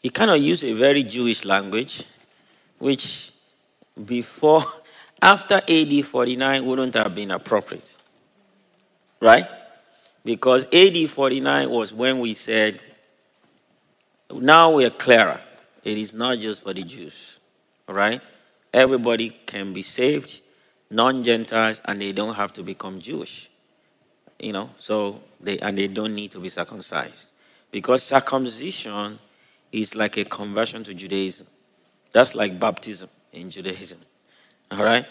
he 0.00 0.08
kind 0.08 0.30
of 0.30 0.38
used 0.38 0.64
a 0.64 0.72
very 0.72 1.02
Jewish 1.02 1.44
language, 1.44 2.04
which 2.78 3.32
before, 4.04 4.62
after 5.22 5.60
AD 5.68 6.04
49 6.04 6.66
wouldn't 6.66 6.94
have 6.94 7.14
been 7.14 7.30
appropriate. 7.30 7.96
Right? 9.20 9.46
Because 10.24 10.66
AD 10.72 11.08
49 11.08 11.70
was 11.70 11.92
when 11.92 12.18
we 12.18 12.34
said, 12.34 12.80
now 14.32 14.72
we 14.72 14.84
are 14.84 14.90
clearer. 14.90 15.40
It 15.84 15.98
is 15.98 16.14
not 16.14 16.38
just 16.38 16.62
for 16.62 16.72
the 16.72 16.82
Jews. 16.82 17.38
All 17.88 17.94
right? 17.94 18.20
Everybody 18.72 19.30
can 19.46 19.72
be 19.72 19.82
saved, 19.82 20.40
non 20.90 21.22
Gentiles, 21.22 21.80
and 21.84 22.00
they 22.00 22.12
don't 22.12 22.34
have 22.34 22.52
to 22.54 22.62
become 22.62 22.98
Jewish. 22.98 23.50
You 24.40 24.52
know, 24.52 24.70
so 24.78 25.20
they 25.40 25.58
and 25.60 25.78
they 25.78 25.86
don't 25.86 26.14
need 26.14 26.32
to 26.32 26.40
be 26.40 26.48
circumcised. 26.48 27.32
Because 27.70 28.02
circumcision 28.02 29.18
is 29.70 29.94
like 29.94 30.16
a 30.16 30.24
conversion 30.24 30.82
to 30.84 30.94
Judaism. 30.94 31.46
That's 32.14 32.34
like 32.36 32.58
baptism 32.58 33.10
in 33.32 33.50
Judaism. 33.50 33.98
All 34.70 34.84
right? 34.84 35.04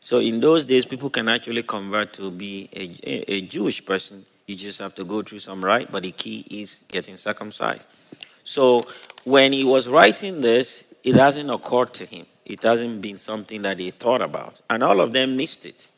So 0.00 0.18
in 0.18 0.40
those 0.40 0.66
days, 0.66 0.84
people 0.84 1.08
can 1.08 1.28
actually 1.28 1.62
convert 1.62 2.12
to 2.14 2.30
be 2.30 2.68
a, 2.74 3.32
a, 3.32 3.40
Jewish 3.42 3.84
person. 3.84 4.24
You 4.46 4.56
just 4.56 4.80
have 4.80 4.94
to 4.96 5.04
go 5.04 5.22
through 5.22 5.38
some 5.38 5.64
rite, 5.64 5.90
but 5.90 6.02
the 6.02 6.10
key 6.12 6.44
is 6.50 6.84
getting 6.88 7.16
circumcised. 7.16 7.86
So 8.42 8.86
when 9.24 9.52
he 9.52 9.64
was 9.64 9.88
writing 9.88 10.40
this, 10.40 10.94
it 11.04 11.14
hasn't 11.14 11.50
occurred 11.50 11.94
to 11.94 12.04
him. 12.04 12.26
It 12.44 12.62
hasn't 12.62 13.02
been 13.02 13.18
something 13.18 13.62
that 13.62 13.78
he 13.78 13.92
thought 13.92 14.22
about. 14.22 14.60
And 14.68 14.82
all 14.82 15.00
of 15.00 15.12
them 15.12 15.36
missed 15.36 15.64
it. 15.64 15.90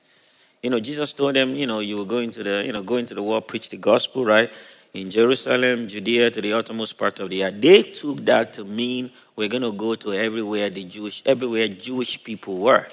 You 0.62 0.68
know, 0.68 0.80
Jesus 0.80 1.14
told 1.14 1.36
them, 1.36 1.54
you 1.54 1.66
know, 1.66 1.80
you 1.80 1.96
will 1.96 2.04
go 2.04 2.18
into 2.18 2.42
the, 2.42 2.64
you 2.66 2.72
know, 2.72 2.82
go 2.82 2.96
into 2.96 3.14
the 3.14 3.22
world, 3.22 3.48
preach 3.48 3.70
the 3.70 3.78
gospel, 3.78 4.26
right? 4.26 4.50
In 4.92 5.10
Jerusalem, 5.10 5.86
Judea, 5.86 6.30
to 6.30 6.40
the 6.40 6.52
uttermost 6.52 6.98
part 6.98 7.20
of 7.20 7.30
the 7.30 7.44
earth. 7.44 7.60
They 7.60 7.82
took 7.82 8.18
that 8.24 8.52
to 8.54 8.64
mean 8.64 9.10
we're 9.36 9.48
going 9.48 9.62
to 9.62 9.72
go 9.72 9.94
to 9.94 10.12
everywhere 10.12 10.68
the 10.68 10.84
Jewish, 10.84 11.22
everywhere 11.24 11.68
Jewish 11.68 12.22
people 12.22 12.58
were. 12.58 12.86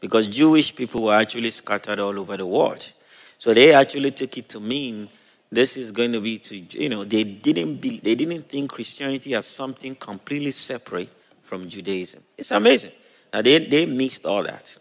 Because 0.00 0.26
Jewish 0.26 0.74
people 0.74 1.04
were 1.04 1.14
actually 1.14 1.50
scattered 1.50 2.00
all 2.00 2.18
over 2.18 2.36
the 2.36 2.46
world. 2.46 2.90
So 3.38 3.54
they 3.54 3.72
actually 3.72 4.10
took 4.10 4.36
it 4.38 4.48
to 4.50 4.60
mean 4.60 5.08
this 5.50 5.76
is 5.76 5.92
going 5.92 6.12
to 6.12 6.20
be 6.20 6.38
to, 6.38 6.56
you 6.56 6.88
know, 6.88 7.04
they 7.04 7.24
didn't, 7.24 7.76
be, 7.76 7.98
they 7.98 8.14
didn't 8.14 8.42
think 8.42 8.70
Christianity 8.70 9.34
as 9.34 9.46
something 9.46 9.94
completely 9.94 10.50
separate 10.50 11.10
from 11.42 11.68
Judaism. 11.68 12.22
It's 12.36 12.50
amazing. 12.50 12.92
Now 13.32 13.42
they, 13.42 13.58
they 13.58 13.86
mixed 13.86 14.26
all 14.26 14.42
that. 14.42 14.76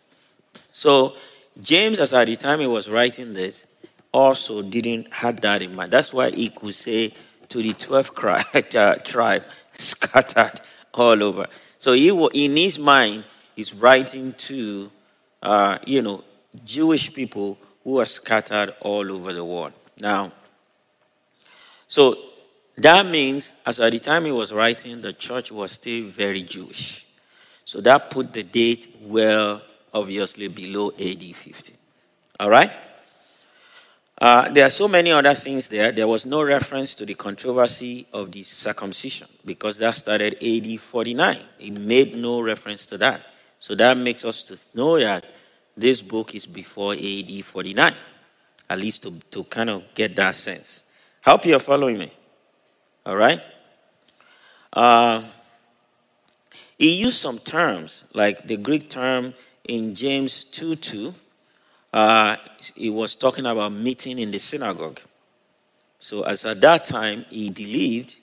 So 0.71 1.13
James, 1.61 1.99
as 1.99 2.13
at 2.13 2.27
the 2.27 2.35
time 2.35 2.59
he 2.59 2.67
was 2.67 2.89
writing 2.89 3.33
this, 3.33 3.67
also 4.11 4.61
didn't 4.61 5.13
had 5.13 5.41
that 5.41 5.61
in 5.61 5.75
mind. 5.75 5.91
That's 5.91 6.13
why 6.13 6.31
he 6.31 6.49
could 6.49 6.75
say 6.75 7.13
to 7.49 7.57
the 7.61 7.73
12th 7.73 8.75
uh, 8.75 8.95
tribe 9.03 9.43
scattered 9.73 10.59
all 10.93 11.21
over. 11.23 11.47
So 11.77 11.93
he, 11.93 12.09
in 12.33 12.57
his 12.57 12.77
mind, 12.77 13.23
he's 13.55 13.73
writing 13.73 14.33
to, 14.33 14.91
uh, 15.41 15.79
you 15.85 16.01
know, 16.01 16.23
Jewish 16.65 17.13
people 17.13 17.57
who 17.83 17.99
are 17.99 18.05
scattered 18.05 18.75
all 18.81 19.11
over 19.11 19.33
the 19.33 19.45
world. 19.45 19.73
Now, 20.01 20.31
so 21.87 22.17
that 22.77 23.05
means, 23.05 23.53
as 23.65 23.79
at 23.79 23.91
the 23.91 23.99
time 23.99 24.25
he 24.25 24.31
was 24.31 24.53
writing, 24.53 25.01
the 25.01 25.13
church 25.13 25.51
was 25.51 25.73
still 25.73 26.05
very 26.05 26.43
Jewish. 26.43 27.05
So 27.65 27.81
that 27.81 28.09
put 28.09 28.33
the 28.33 28.43
date 28.43 28.95
well, 29.01 29.61
obviously, 29.93 30.47
below 30.47 30.91
AD 30.91 31.21
50. 31.21 31.73
All 32.39 32.49
right? 32.49 32.71
Uh, 34.19 34.49
there 34.49 34.65
are 34.65 34.69
so 34.69 34.87
many 34.87 35.11
other 35.11 35.33
things 35.33 35.69
there. 35.69 35.93
There 35.93 36.07
was 36.07 36.25
no 36.25 36.43
reference 36.43 36.93
to 36.95 37.05
the 37.05 37.13
controversy 37.13 38.05
of 38.11 38.31
the 38.31 38.43
circumcision 38.43 39.27
because 39.45 39.77
that 39.77 39.95
started 39.95 40.35
AD 40.43 40.79
49. 40.79 41.37
It 41.59 41.71
made 41.71 42.15
no 42.15 42.41
reference 42.41 42.85
to 42.87 42.97
that. 42.97 43.21
So 43.59 43.75
that 43.75 43.97
makes 43.97 44.25
us 44.25 44.43
to 44.43 44.57
know 44.77 44.99
that 44.99 45.23
this 45.77 46.01
book 46.01 46.35
is 46.35 46.45
before 46.45 46.93
AD 46.93 47.45
49, 47.45 47.93
at 48.69 48.77
least 48.77 49.03
to, 49.03 49.11
to 49.31 49.45
kind 49.45 49.69
of 49.69 49.83
get 49.95 50.15
that 50.17 50.35
sense. 50.35 50.91
Hope 51.23 51.45
you're 51.45 51.59
following 51.59 51.97
me. 51.97 52.11
All 53.05 53.15
right? 53.15 53.39
Uh, 54.73 55.23
he 56.77 56.99
used 56.99 57.17
some 57.17 57.39
terms, 57.39 58.03
like 58.13 58.47
the 58.47 58.57
Greek 58.57 58.89
term 58.89 59.33
in 59.67 59.95
James 59.95 60.43
2 60.43 60.75
2. 60.75 61.13
Uh, 61.91 62.35
he 62.75 62.89
was 62.89 63.15
talking 63.15 63.45
about 63.45 63.71
meeting 63.71 64.19
in 64.19 64.31
the 64.31 64.37
synagogue. 64.37 64.99
So, 65.99 66.23
as 66.23 66.45
at 66.45 66.61
that 66.61 66.85
time, 66.85 67.25
he 67.29 67.49
believed, 67.49 68.17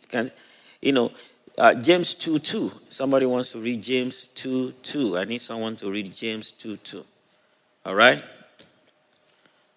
you 0.80 0.92
know, 0.92 1.12
uh, 1.58 1.74
James 1.74 2.14
2 2.14 2.38
2. 2.38 2.72
Somebody 2.88 3.26
wants 3.26 3.52
to 3.52 3.58
read 3.58 3.82
James 3.82 4.28
2 4.34 4.72
2. 4.82 5.18
I 5.18 5.24
need 5.24 5.40
someone 5.40 5.76
to 5.76 5.90
read 5.90 6.14
James 6.14 6.52
2 6.52 6.76
2. 6.76 7.04
All 7.86 7.94
right? 7.94 8.22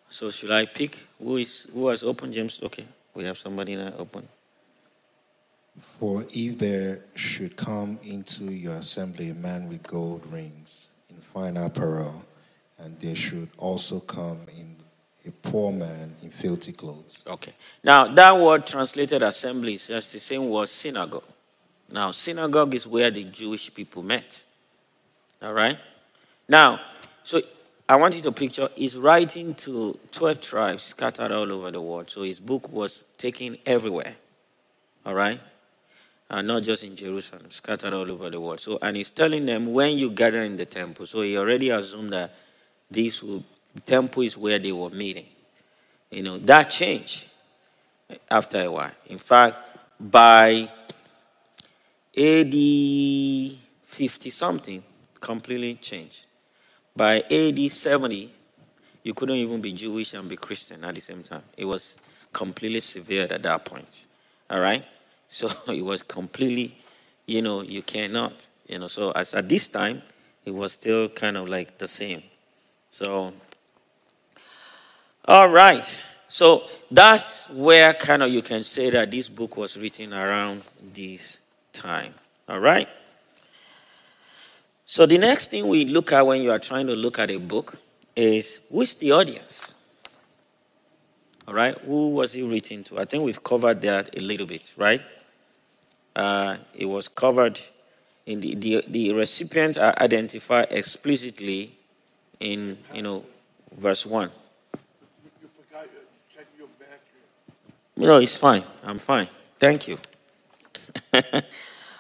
So, 0.10 0.32
should 0.32 0.52
I 0.52 0.66
pick? 0.66 0.98
Who, 1.22 1.38
is, 1.38 1.68
who 1.74 1.88
has 1.88 2.04
opened 2.04 2.34
James? 2.34 2.62
Okay, 2.64 2.86
we 3.14 3.26
have 3.26 3.38
somebody 3.38 3.76
now 3.76 3.94
open. 3.98 4.28
For 5.80 6.24
if 6.34 6.58
there 6.58 7.00
should 7.16 7.56
come 7.56 8.00
into 8.04 8.46
your 8.46 8.76
assembly 8.76 9.30
a 9.30 9.34
man 9.34 9.70
with 9.70 9.84
gold 9.84 10.22
rings 10.32 10.92
in 11.10 11.18
fine 11.18 11.58
apparel, 11.58 12.26
and 12.82 13.00
there 13.00 13.16
should 13.16 13.50
also 13.58 14.00
come 14.00 14.40
in 14.58 14.76
a 15.28 15.32
poor 15.32 15.72
man 15.72 16.16
in 16.24 16.30
filthy 16.30 16.72
clothes. 16.72 17.26
Okay. 17.28 17.54
Now, 17.84 18.08
that 18.08 18.38
word 18.38 18.66
translated 18.66 19.22
assembly 19.22 19.74
is 19.74 19.88
the 19.88 20.02
same 20.02 20.50
word 20.50 20.70
synagogue. 20.70 21.24
Now, 21.92 22.12
synagogue 22.12 22.74
is 22.76 22.88
where 22.88 23.12
the 23.12 23.24
Jewish 23.26 23.74
people 23.74 24.04
met. 24.04 24.44
All 25.42 25.54
right? 25.54 25.78
Now, 26.48 26.80
so 27.24 27.42
I 27.88 27.96
want 27.96 28.16
you 28.16 28.22
to 28.22 28.32
picture 28.32 28.70
he's 28.76 28.98
writing 28.98 29.56
to 29.56 29.98
12 30.12 30.42
tribes 30.42 30.84
scattered 30.84 31.32
all 31.32 31.52
over 31.52 31.72
the 31.72 31.82
world. 31.82 32.10
So 32.10 32.22
his 32.22 32.40
book 32.40 32.72
was 32.72 33.04
taken 33.18 33.58
everywhere. 33.66 34.16
All 35.06 35.14
right? 35.14 35.40
And 36.30 36.48
not 36.48 36.64
just 36.64 36.84
in 36.84 36.96
Jerusalem, 36.96 37.50
scattered 37.50 37.94
all 37.94 38.10
over 38.12 38.30
the 38.30 38.40
world. 38.40 38.60
So, 38.60 38.78
and 38.82 38.96
he's 38.96 39.10
telling 39.10 39.46
them 39.48 39.74
when 39.74 39.98
you 39.98 40.12
gather 40.12 40.42
in 40.44 40.56
the 40.56 40.66
temple. 40.66 41.08
So 41.08 41.22
he 41.22 41.38
already 41.38 41.72
assumed 41.72 42.12
that 42.12 42.32
this 42.90 43.24
temple 43.86 44.24
is 44.24 44.38
where 44.38 44.60
they 44.60 44.72
were 44.72 44.90
meeting. 44.90 45.26
You 46.12 46.24
know, 46.24 46.38
that 46.40 46.70
changed 46.70 47.28
after 48.30 48.62
a 48.62 48.72
while. 48.72 48.92
In 49.08 49.20
fact, 49.20 49.58
by 50.00 50.70
AD 52.18 52.54
50 53.86 54.30
something, 54.30 54.84
completely 55.20 55.76
changed. 55.76 56.26
By 56.96 57.24
AD 57.30 57.60
70, 57.60 58.30
you 59.04 59.14
couldn't 59.14 59.36
even 59.36 59.62
be 59.62 59.72
Jewish 59.74 60.14
and 60.14 60.28
be 60.28 60.36
Christian 60.36 60.84
at 60.84 60.96
the 60.96 61.02
same 61.02 61.24
time. 61.24 61.44
It 61.56 61.66
was 61.66 62.00
completely 62.34 62.80
severed 62.80 63.32
at 63.32 63.44
that 63.44 63.66
point. 63.66 64.08
All 64.50 64.60
right? 64.60 64.84
So 65.32 65.48
it 65.68 65.84
was 65.86 66.02
completely, 66.02 66.76
you 67.28 67.44
know, 67.44 67.62
you 67.62 67.84
cannot. 67.84 68.50
You 68.68 68.80
know, 68.80 68.88
so 68.88 69.12
as 69.12 69.36
at 69.36 69.48
this 69.48 69.68
time, 69.68 70.02
it 70.44 70.50
was 70.50 70.74
still 70.74 71.08
kind 71.08 71.38
of 71.38 71.48
like 71.48 71.78
the 71.78 71.88
same. 71.88 72.24
So, 72.90 73.34
all 75.26 75.50
right. 75.50 76.04
So 76.28 76.64
that's 76.92 77.50
where 77.50 77.94
kind 77.94 78.24
of 78.24 78.30
you 78.30 78.42
can 78.42 78.64
say 78.64 78.90
that 78.92 79.12
this 79.12 79.30
book 79.30 79.58
was 79.58 79.78
written 79.78 80.14
around 80.14 80.64
this 80.94 81.42
time. 81.74 82.14
All 82.48 82.60
right. 82.60 82.88
So 84.86 85.06
the 85.06 85.18
next 85.18 85.52
thing 85.52 85.68
we 85.68 85.86
look 85.86 86.12
at 86.12 86.26
when 86.26 86.42
you 86.42 86.52
are 86.52 86.60
trying 86.60 86.88
to 86.88 86.96
look 86.96 87.20
at 87.20 87.30
a 87.30 87.38
book 87.38 87.80
is 88.16 88.68
who's 88.72 88.96
the 88.96 89.12
audience? 89.12 89.76
All 91.48 91.54
right. 91.54 91.78
Who 91.80 92.10
was 92.10 92.36
it 92.36 92.44
written 92.44 92.84
to? 92.86 93.00
I 93.00 93.06
think 93.06 93.24
we've 93.24 93.44
covered 93.44 93.82
that 93.82 94.16
a 94.18 94.22
little 94.22 94.48
bit, 94.48 94.74
right? 94.78 95.02
Uh, 96.16 96.58
it 96.76 96.86
was 96.86 97.08
covered 97.08 97.60
in 98.26 98.40
the, 98.40 98.56
the, 98.56 98.84
the 98.88 99.14
recipients 99.14 99.78
are 99.78 99.96
identified 100.00 100.68
explicitly 100.72 101.79
in, 102.40 102.78
you 102.94 103.02
know, 103.02 103.26
verse 103.78 104.06
1. 104.06 104.30
No, 107.98 108.18
it's 108.18 108.38
fine. 108.38 108.64
I'm 108.84 108.98
fine. 108.98 109.28
Thank 109.58 109.88
you. 109.88 109.98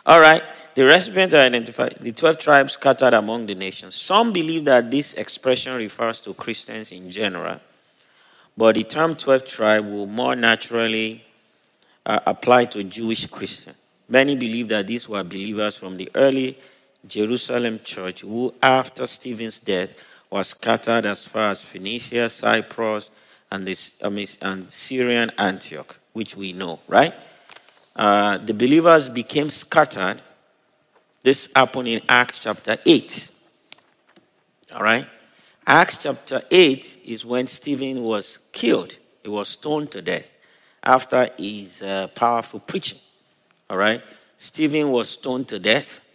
All 0.05 0.19
right. 0.19 0.41
The 0.75 0.85
recipients 0.85 1.35
are 1.35 1.41
identified, 1.41 1.97
the 1.99 2.13
12 2.13 2.39
tribes 2.39 2.73
scattered 2.73 3.13
among 3.13 3.47
the 3.47 3.55
nations. 3.55 3.95
Some 3.95 4.31
believe 4.31 4.63
that 4.63 4.89
this 4.89 5.13
expression 5.15 5.75
refers 5.75 6.21
to 6.21 6.33
Christians 6.33 6.93
in 6.93 7.11
general, 7.11 7.59
but 8.55 8.75
the 8.75 8.83
term 8.83 9.15
12 9.15 9.45
tribe 9.45 9.85
will 9.85 10.05
more 10.05 10.37
naturally 10.37 11.25
uh, 12.05 12.19
apply 12.25 12.63
to 12.65 12.83
Jewish 12.85 13.25
Christians. 13.25 13.75
Many 14.07 14.37
believe 14.37 14.69
that 14.69 14.87
these 14.87 15.09
were 15.09 15.23
believers 15.23 15.77
from 15.77 15.97
the 15.97 16.09
early 16.15 16.57
Jerusalem 17.05 17.81
church 17.83 18.21
who, 18.21 18.53
after 18.63 19.05
Stephen's 19.05 19.59
death, 19.59 19.89
was 20.29 20.49
scattered 20.49 21.05
as 21.05 21.25
far 21.25 21.51
as 21.51 21.63
Phoenicia, 21.63 22.29
Cyprus, 22.29 23.09
and, 23.51 23.65
this, 23.65 23.99
and 24.41 24.71
Syrian 24.71 25.31
Antioch, 25.37 25.99
which 26.13 26.35
we 26.35 26.53
know, 26.53 26.79
right? 26.87 27.13
Uh, 27.95 28.37
the 28.37 28.53
believers 28.53 29.09
became 29.09 29.49
scattered. 29.49 30.21
This 31.23 31.51
happened 31.55 31.87
in 31.87 32.01
Acts 32.07 32.39
chapter 32.39 32.77
8. 32.85 33.31
All 34.75 34.83
right? 34.83 35.05
Acts 35.65 35.97
chapter 35.97 36.41
8 36.49 37.01
is 37.05 37.25
when 37.25 37.47
Stephen 37.47 38.03
was 38.03 38.37
killed. 38.51 38.97
He 39.23 39.29
was 39.29 39.49
stoned 39.49 39.91
to 39.91 40.01
death 40.01 40.35
after 40.83 41.29
his 41.37 41.83
uh, 41.83 42.07
powerful 42.15 42.59
preaching. 42.59 42.99
All 43.69 43.77
right? 43.77 44.01
Stephen 44.37 44.91
was 44.91 45.09
stoned 45.09 45.47
to 45.49 45.59
death 45.59 46.05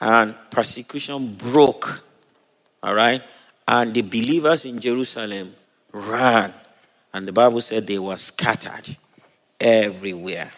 and 0.00 0.34
persecution 0.50 1.34
broke. 1.34 2.02
All 2.82 2.94
right? 2.94 3.22
And 3.72 3.94
the 3.94 4.02
believers 4.02 4.66
in 4.66 4.78
Jerusalem 4.80 5.54
ran. 5.92 6.52
And 7.14 7.26
the 7.26 7.32
Bible 7.32 7.62
said 7.62 7.86
they 7.86 7.98
were 7.98 8.18
scattered 8.18 8.98
everywhere. 9.58 10.50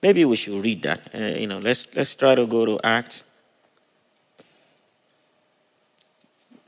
Maybe 0.00 0.24
we 0.24 0.36
should 0.36 0.64
read 0.64 0.82
that. 0.82 1.12
Uh, 1.12 1.18
you 1.40 1.48
know, 1.48 1.58
let's 1.58 1.92
let's 1.96 2.14
try 2.14 2.36
to 2.36 2.46
go 2.46 2.64
to 2.64 2.78
Acts. 2.84 3.24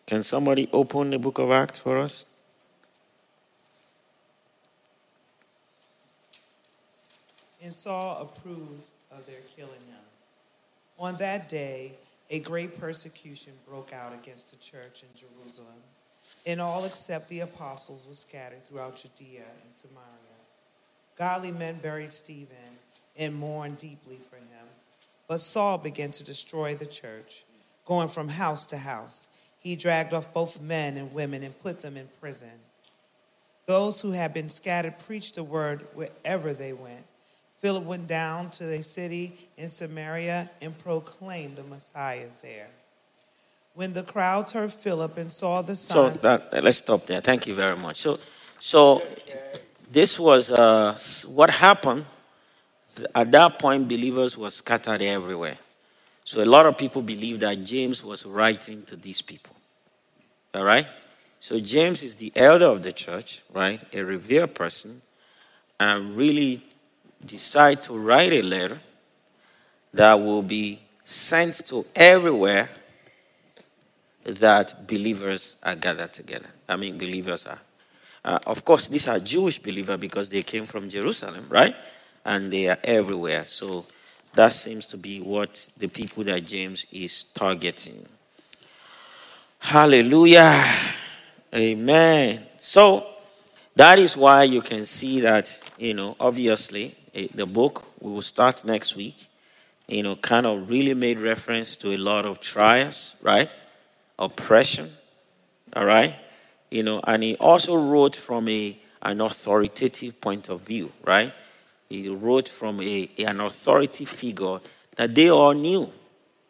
Can 0.05 0.25
somebody 0.25 0.69
open 0.73 1.11
the 1.11 1.19
book 1.21 1.39
of 1.39 1.53
Acts 1.53 1.79
for 1.79 1.99
us? 1.99 2.27
And 7.63 7.73
Saul 7.73 8.23
approved 8.23 8.95
of 9.13 9.25
their 9.27 9.43
killing 9.55 9.85
him. 9.87 10.05
On 10.99 11.15
that 11.19 11.49
day, 11.49 11.93
a 12.31 12.41
great 12.41 12.79
persecution 12.79 13.53
broke 13.67 13.93
out 13.93 14.13
against 14.13 14.51
the 14.51 14.57
church 14.57 15.03
in 15.03 15.09
Jerusalem, 15.19 15.83
and 16.47 16.61
all 16.61 16.85
except 16.85 17.29
the 17.29 17.41
apostles 17.41 18.07
were 18.07 18.15
scattered 18.15 18.65
throughout 18.65 18.97
Judea 18.97 19.45
and 19.63 19.73
Samaria. 19.73 20.07
Godly 21.17 21.51
men 21.51 21.79
buried 21.83 22.13
Stephen 22.13 22.57
and 23.17 23.35
mourned 23.35 23.79
deeply 23.79 24.19
for 24.31 24.37
him. 24.37 24.67
But 25.27 25.41
Saul 25.41 25.79
began 25.79 26.11
to 26.13 26.25
destroy 26.25 26.75
the 26.75 26.87
church, 26.87 27.45
going 27.85 28.09
from 28.09 28.29
house 28.29 28.65
to 28.67 28.79
house. 28.79 29.29
He 29.59 29.75
dragged 29.77 30.15
off 30.15 30.33
both 30.33 30.63
men 30.63 30.97
and 30.97 31.13
women 31.13 31.43
and 31.43 31.59
put 31.61 31.83
them 31.83 31.97
in 31.97 32.09
prison. 32.21 32.53
Those 33.67 34.01
who 34.01 34.13
had 34.13 34.33
been 34.33 34.49
scattered 34.49 34.99
preached 34.99 35.35
the 35.35 35.43
word 35.43 35.87
wherever 35.95 36.55
they 36.55 36.73
went. 36.73 37.05
Philip 37.59 37.85
went 37.85 38.07
down 38.07 38.51
to 38.51 38.73
a 38.73 38.83
city 38.83 39.37
in 39.57 39.69
Samaria 39.69 40.49
and 40.63 40.79
proclaimed 40.79 41.57
the 41.57 41.65
Messiah 41.65 42.29
there. 42.41 42.69
When 43.75 43.93
the 43.93 44.05
crowds 44.05 44.53
heard 44.53 44.73
Philip 44.73 45.17
and 45.19 45.31
saw 45.31 45.63
the 45.63 45.75
signs. 45.75 46.21
So 46.21 46.37
that, 46.37 46.63
let's 46.63 46.79
stop 46.79 47.07
there. 47.07 47.21
Thank 47.21 47.47
you 47.47 47.55
very 47.55 47.77
much. 47.77 47.97
So, 47.97 48.19
so 48.59 49.03
this 49.91 50.19
was 50.19 50.53
uh, 50.53 50.97
what 51.29 51.51
happened. 51.51 52.05
At 53.15 53.31
that 53.33 53.59
point, 53.59 53.89
believers 53.89 54.37
were 54.37 54.51
scattered 54.51 55.03
everywhere. 55.03 55.59
So 56.25 56.43
a 56.43 56.47
lot 56.47 56.67
of 56.67 56.77
people 56.77 57.03
believe 57.03 57.41
that 57.41 57.63
James 57.65 58.05
was 58.05 58.27
writing 58.27 58.83
to 58.85 58.97
these 58.97 59.23
people. 59.23 59.55
All 60.55 60.65
right? 60.65 60.87
So 61.41 61.59
James 61.61 62.03
is 62.03 62.17
the 62.17 62.33
elder 62.37 62.67
of 62.67 62.83
the 62.83 62.93
church, 62.93 63.43
right? 63.53 63.81
A 63.95 64.03
revered 64.03 64.55
person, 64.55 65.01
and 65.79 66.17
really 66.17 66.63
decide 67.25 67.83
to 67.85 67.99
write 67.99 68.33
a 68.33 68.43
letter 68.43 68.81
that 69.95 70.15
will 70.15 70.43
be 70.43 70.81
sent 71.05 71.67
to 71.69 71.85
everywhere 71.95 72.69
that 74.25 74.87
believers 74.87 75.57
are 75.63 75.75
gathered 75.75 76.13
together. 76.13 76.49
I 76.69 76.77
mean, 76.77 76.99
believers 76.99 77.47
are. 77.47 77.59
Uh, 78.25 78.39
of 78.47 78.65
course, 78.65 78.89
these 78.89 79.09
are 79.09 79.19
Jewish 79.19 79.59
believers 79.59 79.97
because 79.97 80.29
they 80.29 80.43
came 80.43 80.67
from 80.67 80.89
Jerusalem, 80.89 81.47
right? 81.49 81.75
And 82.25 82.53
they 82.53 82.69
are 82.69 82.79
everywhere. 82.85 83.45
So 83.47 83.87
that 84.35 84.53
seems 84.53 84.87
to 84.87 84.99
be 84.99 85.21
what 85.21 85.71
the 85.79 85.89
people 85.89 86.25
that 86.25 86.45
James 86.45 86.85
is 86.93 87.25
targeting. 87.25 88.07
Hallelujah. 89.59 90.65
Amen. 91.55 92.47
So 92.59 93.07
that 93.75 93.99
is 93.99 94.17
why 94.17 94.43
you 94.43 94.61
can 94.61 94.85
see 94.85 95.21
that, 95.21 95.49
you 95.79 95.95
know, 95.95 96.17
obviously 96.21 96.95
the 97.13 97.47
book 97.47 97.85
we 98.01 98.11
will 98.11 98.23
start 98.23 98.65
next 98.65 98.97
week, 98.97 99.27
you 99.87 100.03
know, 100.03 100.17
kind 100.17 100.47
of 100.47 100.69
really 100.69 100.95
made 100.95 101.19
reference 101.19 101.77
to 101.77 101.93
a 101.93 101.97
lot 101.97 102.27
of 102.27 102.41
trials, 102.41 103.17
right? 103.23 103.51
Oppression, 104.19 104.89
all 105.75 105.85
right? 105.85 106.15
You 106.71 106.83
know, 106.83 107.01
and 107.05 107.23
he 107.23 107.37
also 107.37 107.77
wrote 107.77 108.17
from 108.17 108.49
a 108.49 108.79
an 109.03 109.21
authoritative 109.21 110.21
point 110.21 110.49
of 110.49 110.61
view, 110.63 110.91
right? 111.05 111.33
He 111.89 112.09
wrote 112.09 112.49
from 112.49 112.81
a, 112.81 113.09
an 113.19 113.41
authority 113.41 114.05
figure 114.05 114.59
that 114.97 115.15
they 115.15 115.31
all 115.31 115.55
knew. 115.55 115.91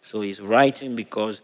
So 0.03 0.23
he's 0.23 0.41
writing 0.41 0.97
because 0.97 1.43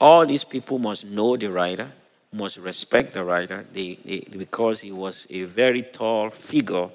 all 0.00 0.26
these 0.26 0.44
people 0.44 0.78
must 0.78 1.06
know 1.06 1.36
the 1.36 1.50
writer, 1.50 1.90
must 2.32 2.58
respect 2.58 3.14
the 3.14 3.24
writer, 3.24 3.64
they, 3.72 3.98
they, 4.04 4.20
because 4.36 4.80
he 4.80 4.92
was 4.92 5.26
a 5.30 5.44
very 5.44 5.82
tall 5.82 6.30
figure 6.30 6.88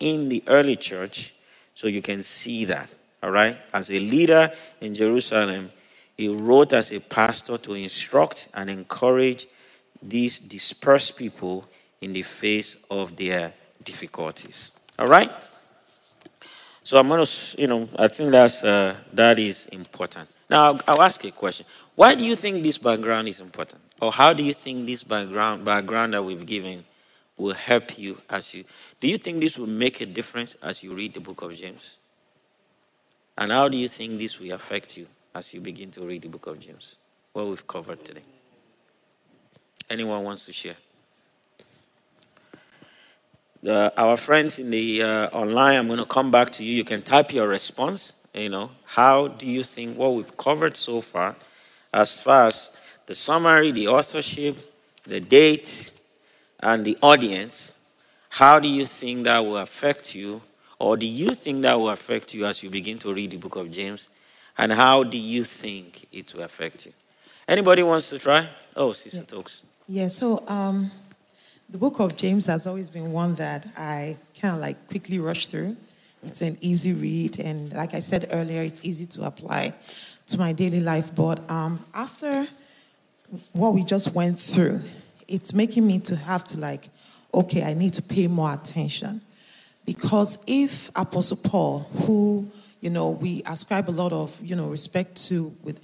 in 0.00 0.28
the 0.28 0.42
early 0.46 0.76
church. 0.76 1.34
So 1.74 1.86
you 1.86 2.02
can 2.02 2.22
see 2.22 2.64
that, 2.66 2.92
all 3.22 3.30
right? 3.30 3.56
As 3.72 3.90
a 3.90 3.98
leader 3.98 4.52
in 4.80 4.94
Jerusalem, 4.94 5.70
he 6.16 6.28
wrote 6.28 6.72
as 6.72 6.92
a 6.92 7.00
pastor 7.00 7.56
to 7.56 7.74
instruct 7.74 8.48
and 8.52 8.68
encourage 8.68 9.46
these 10.02 10.38
dispersed 10.38 11.16
people 11.16 11.66
in 12.00 12.12
the 12.12 12.22
face 12.22 12.84
of 12.90 13.16
their 13.16 13.52
difficulties. 13.84 14.78
All 14.98 15.06
right? 15.06 15.30
So 16.82 16.98
I'm 16.98 17.08
going 17.08 17.24
to, 17.24 17.60
you 17.60 17.66
know, 17.66 17.88
I 17.96 18.08
think 18.08 18.32
that's, 18.32 18.64
uh, 18.64 18.96
that 19.12 19.38
is 19.38 19.66
important. 19.66 20.28
Now, 20.48 20.64
I'll, 20.64 20.80
I'll 20.88 21.02
ask 21.02 21.24
a 21.24 21.30
question. 21.30 21.64
Why 21.94 22.14
do 22.14 22.24
you 22.24 22.36
think 22.36 22.62
this 22.62 22.78
background 22.78 23.28
is 23.28 23.40
important? 23.40 23.80
Or 24.00 24.10
how 24.10 24.32
do 24.32 24.42
you 24.42 24.54
think 24.54 24.86
this 24.86 25.04
background, 25.04 25.64
background 25.64 26.14
that 26.14 26.22
we've 26.22 26.44
given 26.44 26.84
will 27.40 27.54
help 27.54 27.98
you 27.98 28.18
as 28.28 28.54
you, 28.54 28.64
do 29.00 29.08
you 29.08 29.18
think 29.18 29.40
this 29.40 29.58
will 29.58 29.66
make 29.66 30.00
a 30.00 30.06
difference 30.06 30.56
as 30.62 30.82
you 30.82 30.92
read 30.92 31.14
the 31.14 31.20
book 31.20 31.42
of 31.42 31.54
James? 31.54 31.96
And 33.36 33.50
how 33.50 33.68
do 33.68 33.78
you 33.78 33.88
think 33.88 34.18
this 34.18 34.38
will 34.38 34.52
affect 34.52 34.96
you 34.96 35.06
as 35.34 35.54
you 35.54 35.60
begin 35.60 35.90
to 35.92 36.02
read 36.02 36.22
the 36.22 36.28
book 36.28 36.46
of 36.46 36.60
James? 36.60 36.96
What 37.32 37.46
we've 37.46 37.66
covered 37.66 38.04
today. 38.04 38.22
Anyone 39.88 40.22
wants 40.24 40.46
to 40.46 40.52
share? 40.52 40.76
The, 43.62 43.92
our 43.96 44.16
friends 44.16 44.58
in 44.58 44.70
the 44.70 45.02
uh, 45.02 45.28
online, 45.28 45.78
I'm 45.78 45.86
going 45.86 45.98
to 45.98 46.06
come 46.06 46.30
back 46.30 46.50
to 46.52 46.64
you. 46.64 46.74
You 46.74 46.84
can 46.84 47.02
type 47.02 47.32
your 47.32 47.48
response. 47.48 48.26
You 48.34 48.48
know, 48.48 48.70
how 48.84 49.28
do 49.28 49.46
you 49.46 49.64
think 49.64 49.98
what 49.98 50.14
we've 50.14 50.36
covered 50.36 50.76
so 50.76 51.00
far, 51.00 51.34
as 51.92 52.20
far 52.20 52.46
as 52.46 52.76
the 53.06 53.14
summary, 53.14 53.72
the 53.72 53.88
authorship, 53.88 54.56
the 55.04 55.20
dates, 55.20 55.99
and 56.62 56.84
the 56.84 56.96
audience, 57.02 57.74
how 58.28 58.60
do 58.60 58.68
you 58.68 58.86
think 58.86 59.24
that 59.24 59.40
will 59.40 59.58
affect 59.58 60.14
you? 60.14 60.42
Or 60.78 60.96
do 60.96 61.06
you 61.06 61.30
think 61.30 61.62
that 61.62 61.78
will 61.78 61.90
affect 61.90 62.32
you 62.32 62.46
as 62.46 62.62
you 62.62 62.70
begin 62.70 62.98
to 63.00 63.12
read 63.12 63.32
the 63.32 63.36
book 63.36 63.56
of 63.56 63.70
James? 63.70 64.08
And 64.56 64.72
how 64.72 65.04
do 65.04 65.18
you 65.18 65.44
think 65.44 66.06
it 66.12 66.34
will 66.34 66.42
affect 66.42 66.86
you? 66.86 66.92
Anybody 67.48 67.82
wants 67.82 68.10
to 68.10 68.18
try? 68.18 68.46
Oh, 68.76 68.92
Sister 68.92 69.18
yeah. 69.18 69.24
Talks. 69.24 69.62
Yeah, 69.88 70.08
so 70.08 70.42
um, 70.46 70.90
the 71.68 71.78
book 71.78 71.98
of 71.98 72.16
James 72.16 72.46
has 72.46 72.66
always 72.66 72.90
been 72.90 73.12
one 73.12 73.34
that 73.36 73.66
I 73.76 74.16
kind 74.40 74.54
of 74.54 74.60
like 74.60 74.88
quickly 74.88 75.18
rush 75.18 75.48
through. 75.48 75.76
It's 76.22 76.42
an 76.42 76.58
easy 76.60 76.92
read, 76.92 77.40
and 77.40 77.72
like 77.72 77.94
I 77.94 78.00
said 78.00 78.28
earlier, 78.30 78.62
it's 78.62 78.84
easy 78.84 79.06
to 79.06 79.26
apply 79.26 79.72
to 80.28 80.38
my 80.38 80.52
daily 80.52 80.80
life. 80.80 81.14
But 81.14 81.50
um, 81.50 81.84
after 81.94 82.46
what 83.52 83.72
we 83.74 83.84
just 83.84 84.14
went 84.14 84.38
through, 84.38 84.80
it's 85.30 85.54
making 85.54 85.86
me 85.86 86.00
to 86.00 86.16
have 86.16 86.44
to 86.44 86.58
like, 86.58 86.88
okay, 87.32 87.62
I 87.62 87.74
need 87.74 87.94
to 87.94 88.02
pay 88.02 88.26
more 88.26 88.52
attention. 88.52 89.20
Because 89.86 90.42
if 90.46 90.90
Apostle 90.96 91.38
Paul, 91.42 91.80
who, 92.04 92.50
you 92.80 92.90
know, 92.90 93.10
we 93.10 93.42
ascribe 93.48 93.88
a 93.88 93.92
lot 93.92 94.12
of, 94.12 94.38
you 94.42 94.56
know, 94.56 94.66
respect 94.66 95.16
to 95.28 95.52
with 95.62 95.80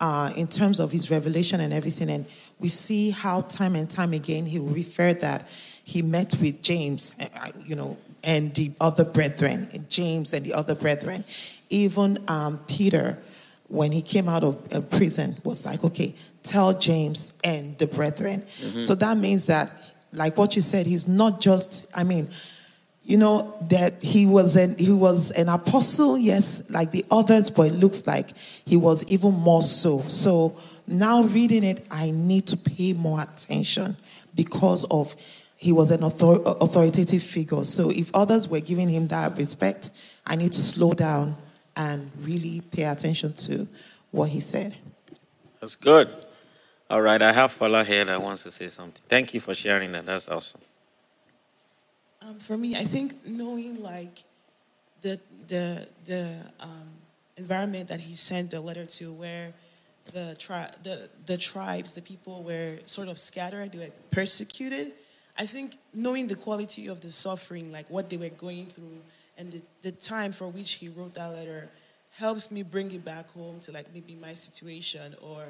uh, 0.00 0.30
in 0.36 0.46
terms 0.46 0.80
of 0.80 0.90
his 0.90 1.10
revelation 1.10 1.60
and 1.60 1.72
everything. 1.72 2.10
And 2.10 2.26
we 2.58 2.68
see 2.68 3.10
how 3.10 3.42
time 3.42 3.76
and 3.76 3.90
time 3.90 4.12
again 4.12 4.46
he 4.46 4.58
will 4.58 4.74
refer 4.74 5.12
that 5.14 5.48
he 5.84 6.02
met 6.02 6.34
with 6.40 6.62
James, 6.62 7.14
uh, 7.20 7.50
you 7.66 7.76
know, 7.76 7.98
and 8.22 8.54
the 8.54 8.72
other 8.80 9.04
brethren, 9.04 9.68
James 9.88 10.32
and 10.32 10.44
the 10.44 10.54
other 10.54 10.74
brethren. 10.74 11.24
Even 11.68 12.18
um, 12.28 12.60
Peter, 12.68 13.18
when 13.68 13.92
he 13.92 14.02
came 14.02 14.28
out 14.28 14.44
of 14.44 14.72
uh, 14.72 14.80
prison, 14.80 15.36
was 15.44 15.64
like, 15.64 15.82
okay, 15.84 16.14
tell 16.42 16.78
James 16.78 17.38
and 17.44 17.76
the 17.78 17.86
brethren. 17.86 18.40
Mm-hmm. 18.40 18.80
So 18.80 18.94
that 18.96 19.16
means 19.16 19.46
that, 19.46 19.70
like 20.12 20.36
what 20.36 20.56
you 20.56 20.62
said, 20.62 20.86
he's 20.86 21.06
not 21.08 21.40
just, 21.40 21.90
I 21.96 22.04
mean, 22.04 22.28
you 23.10 23.16
know 23.16 23.56
that 23.62 23.92
he 24.02 24.26
was 24.26 24.56
an 24.56 24.76
he 24.78 24.92
was 24.92 25.30
an 25.32 25.48
apostle 25.48 26.18
yes 26.18 26.70
like 26.70 26.90
the 26.90 27.04
others 27.10 27.50
but 27.50 27.66
it 27.66 27.74
looks 27.74 28.06
like 28.06 28.36
he 28.36 28.76
was 28.76 29.10
even 29.10 29.32
more 29.32 29.62
so 29.62 30.00
so 30.02 30.56
now 30.86 31.22
reading 31.24 31.64
it 31.64 31.84
i 31.90 32.10
need 32.12 32.46
to 32.46 32.56
pay 32.56 32.92
more 32.92 33.20
attention 33.22 33.96
because 34.34 34.84
of 34.90 35.14
he 35.56 35.72
was 35.72 35.90
an 35.90 36.02
author, 36.02 36.40
authoritative 36.60 37.22
figure 37.22 37.64
so 37.64 37.90
if 37.90 38.10
others 38.14 38.48
were 38.48 38.60
giving 38.60 38.88
him 38.88 39.08
that 39.08 39.36
respect 39.36 39.90
i 40.26 40.36
need 40.36 40.52
to 40.52 40.62
slow 40.62 40.92
down 40.92 41.34
and 41.76 42.10
really 42.20 42.60
pay 42.70 42.84
attention 42.84 43.32
to 43.32 43.66
what 44.10 44.28
he 44.28 44.40
said 44.40 44.76
that's 45.60 45.74
good 45.74 46.26
all 46.90 47.00
right 47.00 47.22
i 47.22 47.32
have 47.32 47.50
Fala 47.52 47.84
here 47.84 48.04
that 48.04 48.20
wants 48.20 48.42
to 48.42 48.50
say 48.50 48.68
something 48.68 49.02
thank 49.08 49.32
you 49.32 49.40
for 49.40 49.54
sharing 49.54 49.92
that 49.92 50.04
that's 50.04 50.28
awesome 50.28 50.60
um, 52.22 52.38
for 52.38 52.56
me, 52.56 52.76
I 52.76 52.84
think 52.84 53.26
knowing 53.26 53.82
like 53.82 54.24
the 55.00 55.18
the 55.48 55.88
the 56.04 56.36
um, 56.60 56.88
environment 57.36 57.88
that 57.88 58.00
he 58.00 58.14
sent 58.14 58.50
the 58.50 58.60
letter 58.60 58.84
to, 58.84 59.12
where 59.12 59.52
the 60.12 60.36
tri- 60.38 60.70
the 60.82 61.08
the 61.24 61.38
tribes, 61.38 61.92
the 61.92 62.02
people 62.02 62.42
were 62.42 62.78
sort 62.84 63.08
of 63.08 63.18
scattered, 63.18 63.72
they 63.72 63.78
were 63.78 63.92
persecuted. 64.10 64.92
I 65.38 65.46
think 65.46 65.76
knowing 65.94 66.26
the 66.26 66.34
quality 66.34 66.88
of 66.88 67.00
the 67.00 67.10
suffering, 67.10 67.72
like 67.72 67.88
what 67.88 68.10
they 68.10 68.18
were 68.18 68.28
going 68.28 68.66
through, 68.66 68.98
and 69.38 69.50
the, 69.50 69.62
the 69.80 69.92
time 69.92 70.32
for 70.32 70.48
which 70.48 70.74
he 70.74 70.88
wrote 70.90 71.14
that 71.14 71.28
letter, 71.28 71.70
helps 72.18 72.52
me 72.52 72.62
bring 72.62 72.92
it 72.92 73.02
back 73.02 73.30
home 73.30 73.60
to 73.60 73.72
like 73.72 73.86
maybe 73.94 74.14
my 74.20 74.34
situation 74.34 75.14
or, 75.22 75.40
or 75.40 75.46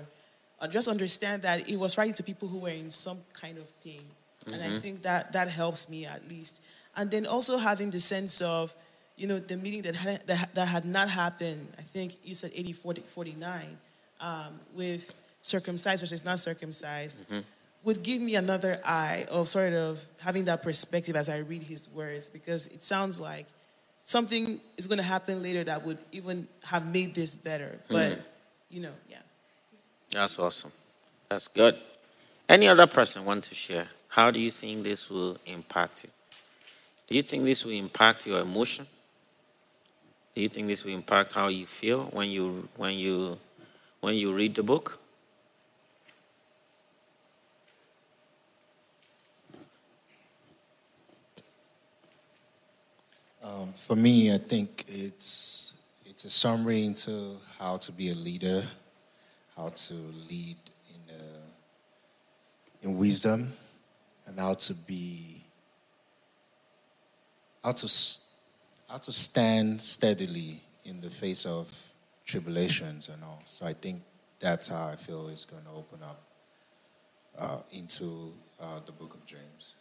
just 0.69 0.89
understand 0.89 1.43
that 1.43 1.69
it 1.69 1.77
was 1.77 1.97
writing 1.97 2.15
to 2.15 2.23
people 2.23 2.49
who 2.49 2.59
were 2.59 2.69
in 2.69 2.91
some 2.91 3.19
kind 3.33 3.59
of 3.59 3.83
pain. 3.83 4.03
Mm-hmm. 4.45 4.55
And 4.55 4.63
I 4.63 4.67
mm-hmm. 4.67 4.79
think 4.79 5.03
that 5.03 5.33
that 5.33 5.49
helps 5.49 5.91
me 5.91 6.07
at 6.07 6.29
least. 6.29 6.65
And 6.97 7.11
then 7.11 7.27
also 7.27 7.57
having 7.57 7.91
the 7.91 8.01
sense 8.01 8.41
of, 8.41 8.75
you 9.17 9.27
know, 9.27 9.39
the 9.39 9.57
meeting 9.57 9.83
that 9.83 9.95
had, 9.95 10.27
that, 10.27 10.55
that 10.55 10.69
had 10.69 10.85
not 10.85 11.09
happened, 11.09 11.67
I 11.79 11.83
think 11.83 12.17
you 12.25 12.35
said 12.35 12.51
80, 12.55 12.73
40, 12.73 13.01
49, 13.03 13.79
um, 14.21 14.61
with 14.75 15.13
circumcised 15.43 16.03
versus 16.03 16.25
not 16.25 16.39
circumcised, 16.39 17.25
mm-hmm. 17.25 17.41
would 17.85 18.03
give 18.03 18.21
me 18.21 18.35
another 18.35 18.81
eye 18.85 19.27
of 19.31 19.49
sort 19.49 19.73
of 19.73 20.03
having 20.21 20.45
that 20.47 20.63
perspective 20.63 21.17
as 21.17 21.29
I 21.29 21.39
read 21.39 21.63
his 21.63 21.89
words, 21.95 22.29
because 22.29 22.67
it 22.69 22.83
sounds 22.83 23.21
like 23.21 23.47
something 24.03 24.61
is 24.77 24.87
going 24.87 24.99
to 24.99 25.05
happen 25.05 25.43
later 25.43 25.65
that 25.65 25.85
would 25.85 25.99
even 26.13 26.49
have 26.65 26.91
made 26.91 27.15
this 27.15 27.37
better. 27.37 27.79
But, 27.89 28.13
mm-hmm. 28.13 28.21
you 28.71 28.81
know, 28.83 28.93
yeah. 29.09 29.19
That's 30.13 30.39
awesome. 30.39 30.73
That's 31.29 31.49
good. 31.49 31.79
Any 32.49 32.67
other 32.67 32.87
person 32.87 33.25
want 33.25 33.45
to 33.45 33.55
share? 33.55 33.89
How 34.09 34.31
do 34.31 34.41
you 34.41 34.51
think 34.51 34.83
this 34.83 35.09
will 35.09 35.39
impact 35.47 36.05
you? 36.05 36.11
Do 37.09 37.15
you 37.15 37.23
think 37.23 37.45
this 37.45 37.65
will 37.65 37.73
impact 37.73 38.27
your 38.27 38.41
emotion? 38.41 38.87
Do 40.35 40.43
you 40.43 40.49
think 40.49 40.69
this 40.69 40.85
will 40.85 40.95
impact 40.95 41.33
how 41.33 41.49
you 41.49 41.67
feel 41.67 42.05
when 42.13 42.29
you 42.29 42.69
when 42.77 42.95
you 42.95 43.39
when 44.01 44.15
you 44.15 44.33
read 44.33 44.55
the 44.55 44.63
book? 44.63 44.99
Um, 53.43 53.73
for 53.73 53.97
me, 53.97 54.33
I 54.33 54.39
think 54.39 54.85
it's 54.89 55.83
it's 56.05 56.25
a 56.25 56.31
summary 56.31 56.85
into 56.85 57.37
how 57.59 57.77
to 57.79 57.93
be 57.93 58.11
a 58.11 58.15
leader, 58.15 58.65
how 59.61 59.69
to 59.69 59.95
lead 60.31 60.57
in 60.89 61.15
uh, 61.15 61.23
in 62.83 62.97
wisdom, 62.97 63.53
and 64.27 64.39
how 64.39 64.55
to 64.55 64.75
be 64.75 65.45
how 67.63 67.73
to 67.73 67.87
how 68.89 68.97
to 68.97 69.13
stand 69.13 69.81
steadily 69.81 70.61
in 70.85 71.01
the 71.01 71.11
face 71.11 71.45
of 71.45 71.71
tribulations 72.25 73.09
and 73.11 73.23
all. 73.23 73.43
So 73.45 73.67
I 73.67 73.75
think 73.75 74.03
that's 74.39 74.69
how 74.69 74.89
I 74.89 74.97
feel 74.97 75.29
is 75.29 75.45
going 75.45 75.65
to 75.65 75.71
open 75.71 76.01
up 76.03 76.21
uh, 77.39 77.59
into 77.77 78.33
uh, 78.61 78.81
the 78.87 78.93
book 78.93 79.15
of 79.15 79.27
James. 79.27 79.75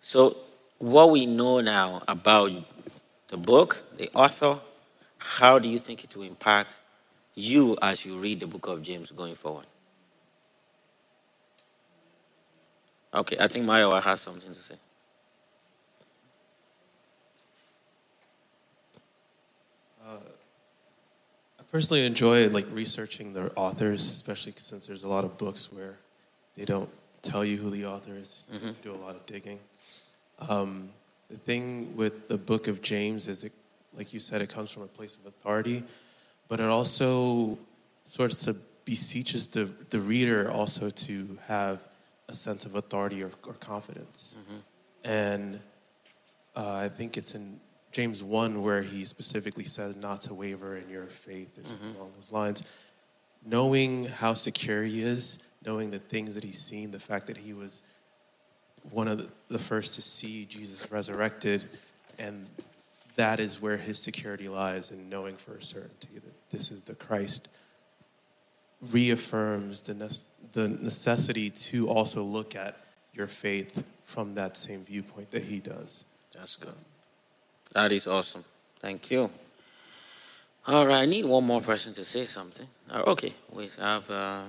So 0.00 0.36
what 0.78 1.10
we 1.10 1.26
know 1.26 1.60
now 1.60 2.02
about 2.08 2.50
the 3.28 3.36
book, 3.36 3.84
the 3.96 4.08
author, 4.14 4.58
how 5.18 5.58
do 5.58 5.68
you 5.68 5.78
think 5.78 6.04
it 6.04 6.16
will 6.16 6.22
impact 6.22 6.78
you 7.36 7.76
as 7.82 8.04
you 8.04 8.18
read 8.18 8.40
the 8.40 8.46
book 8.46 8.66
of 8.66 8.82
James 8.82 9.12
going 9.12 9.36
forward? 9.36 9.66
Okay, 13.14 13.36
I 13.38 13.46
think 13.46 13.66
Mayowa 13.66 14.02
has 14.02 14.20
something 14.20 14.52
to 14.52 14.60
say. 14.60 14.74
Uh, 20.04 20.18
I 21.58 21.62
personally 21.70 22.04
enjoy 22.04 22.48
like 22.48 22.66
researching 22.72 23.32
the 23.32 23.52
authors, 23.54 24.10
especially 24.10 24.52
since 24.56 24.86
there's 24.86 25.04
a 25.04 25.08
lot 25.08 25.24
of 25.24 25.38
books 25.38 25.72
where 25.72 25.96
they 26.56 26.64
don't 26.64 26.90
tell 27.22 27.44
you 27.44 27.56
who 27.56 27.70
the 27.70 27.86
author 27.86 28.14
is. 28.14 28.48
Mm-hmm. 28.52 28.62
You 28.62 28.68
have 28.68 28.82
to 28.82 28.88
do 28.88 28.94
a 28.94 29.02
lot 29.02 29.14
of 29.14 29.26
digging. 29.26 29.58
Um, 30.48 30.90
the 31.30 31.36
thing 31.36 31.96
with 31.96 32.28
the 32.28 32.38
book 32.38 32.68
of 32.68 32.82
James 32.82 33.28
is, 33.28 33.44
it, 33.44 33.52
like 33.94 34.12
you 34.12 34.20
said, 34.20 34.42
it 34.42 34.48
comes 34.48 34.70
from 34.70 34.82
a 34.82 34.86
place 34.86 35.16
of 35.16 35.26
authority, 35.26 35.82
but 36.48 36.60
it 36.60 36.66
also 36.66 37.58
sort 38.04 38.30
of 38.32 38.56
beseeches 38.84 39.48
the, 39.48 39.64
the 39.90 40.00
reader 40.00 40.50
also 40.50 40.90
to 40.90 41.38
have 41.46 41.86
a 42.28 42.34
sense 42.34 42.64
of 42.64 42.74
authority 42.74 43.22
or, 43.22 43.30
or 43.46 43.54
confidence. 43.54 44.36
Mm-hmm. 44.38 44.56
And 45.04 45.60
uh, 46.54 46.80
I 46.84 46.88
think 46.88 47.16
it's 47.16 47.34
in 47.34 47.60
James 47.92 48.22
1 48.22 48.62
where 48.62 48.82
he 48.82 49.04
specifically 49.04 49.64
says 49.64 49.96
not 49.96 50.20
to 50.22 50.34
waver 50.34 50.76
in 50.76 50.88
your 50.88 51.06
faith 51.06 51.58
or 51.58 51.66
something 51.66 51.88
mm-hmm. 51.90 52.00
along 52.00 52.12
those 52.14 52.32
lines. 52.32 52.64
knowing 53.44 54.06
how 54.06 54.34
secure 54.34 54.82
he 54.82 55.02
is, 55.02 55.42
knowing 55.64 55.90
the 55.90 55.98
things 55.98 56.34
that 56.34 56.44
he's 56.44 56.60
seen, 56.60 56.90
the 56.90 56.98
fact 56.98 57.26
that 57.26 57.36
he 57.36 57.52
was 57.52 57.82
one 58.90 59.08
of 59.08 59.18
the, 59.18 59.28
the 59.48 59.58
first 59.58 59.94
to 59.94 60.02
see 60.02 60.44
Jesus 60.44 60.90
resurrected, 60.92 61.64
and 62.18 62.46
that 63.16 63.40
is 63.40 63.60
where 63.60 63.76
his 63.76 63.98
security 63.98 64.48
lies 64.48 64.92
in 64.92 65.08
knowing 65.08 65.36
for 65.36 65.56
a 65.56 65.62
certainty 65.62 66.14
that 66.14 66.35
this 66.56 66.70
is 66.70 66.82
the 66.84 66.94
Christ, 66.94 67.48
reaffirms 68.80 69.82
the, 69.82 69.92
ne- 69.92 70.52
the 70.52 70.68
necessity 70.68 71.50
to 71.50 71.88
also 71.90 72.22
look 72.22 72.56
at 72.56 72.76
your 73.12 73.26
faith 73.26 73.84
from 74.04 74.34
that 74.34 74.56
same 74.56 74.80
viewpoint 74.80 75.30
that 75.32 75.42
he 75.42 75.60
does. 75.60 76.04
That's 76.32 76.56
good. 76.56 76.72
That 77.72 77.92
is 77.92 78.06
awesome. 78.06 78.42
Thank 78.80 79.10
you. 79.10 79.30
All 80.66 80.86
right, 80.86 81.02
I 81.02 81.06
need 81.06 81.26
one 81.26 81.44
more 81.44 81.60
person 81.60 81.92
to 81.92 82.04
say 82.04 82.24
something. 82.24 82.66
Uh, 82.90 83.02
okay, 83.08 83.34
we 83.52 83.68
have. 83.78 84.10
Uh, 84.10 84.42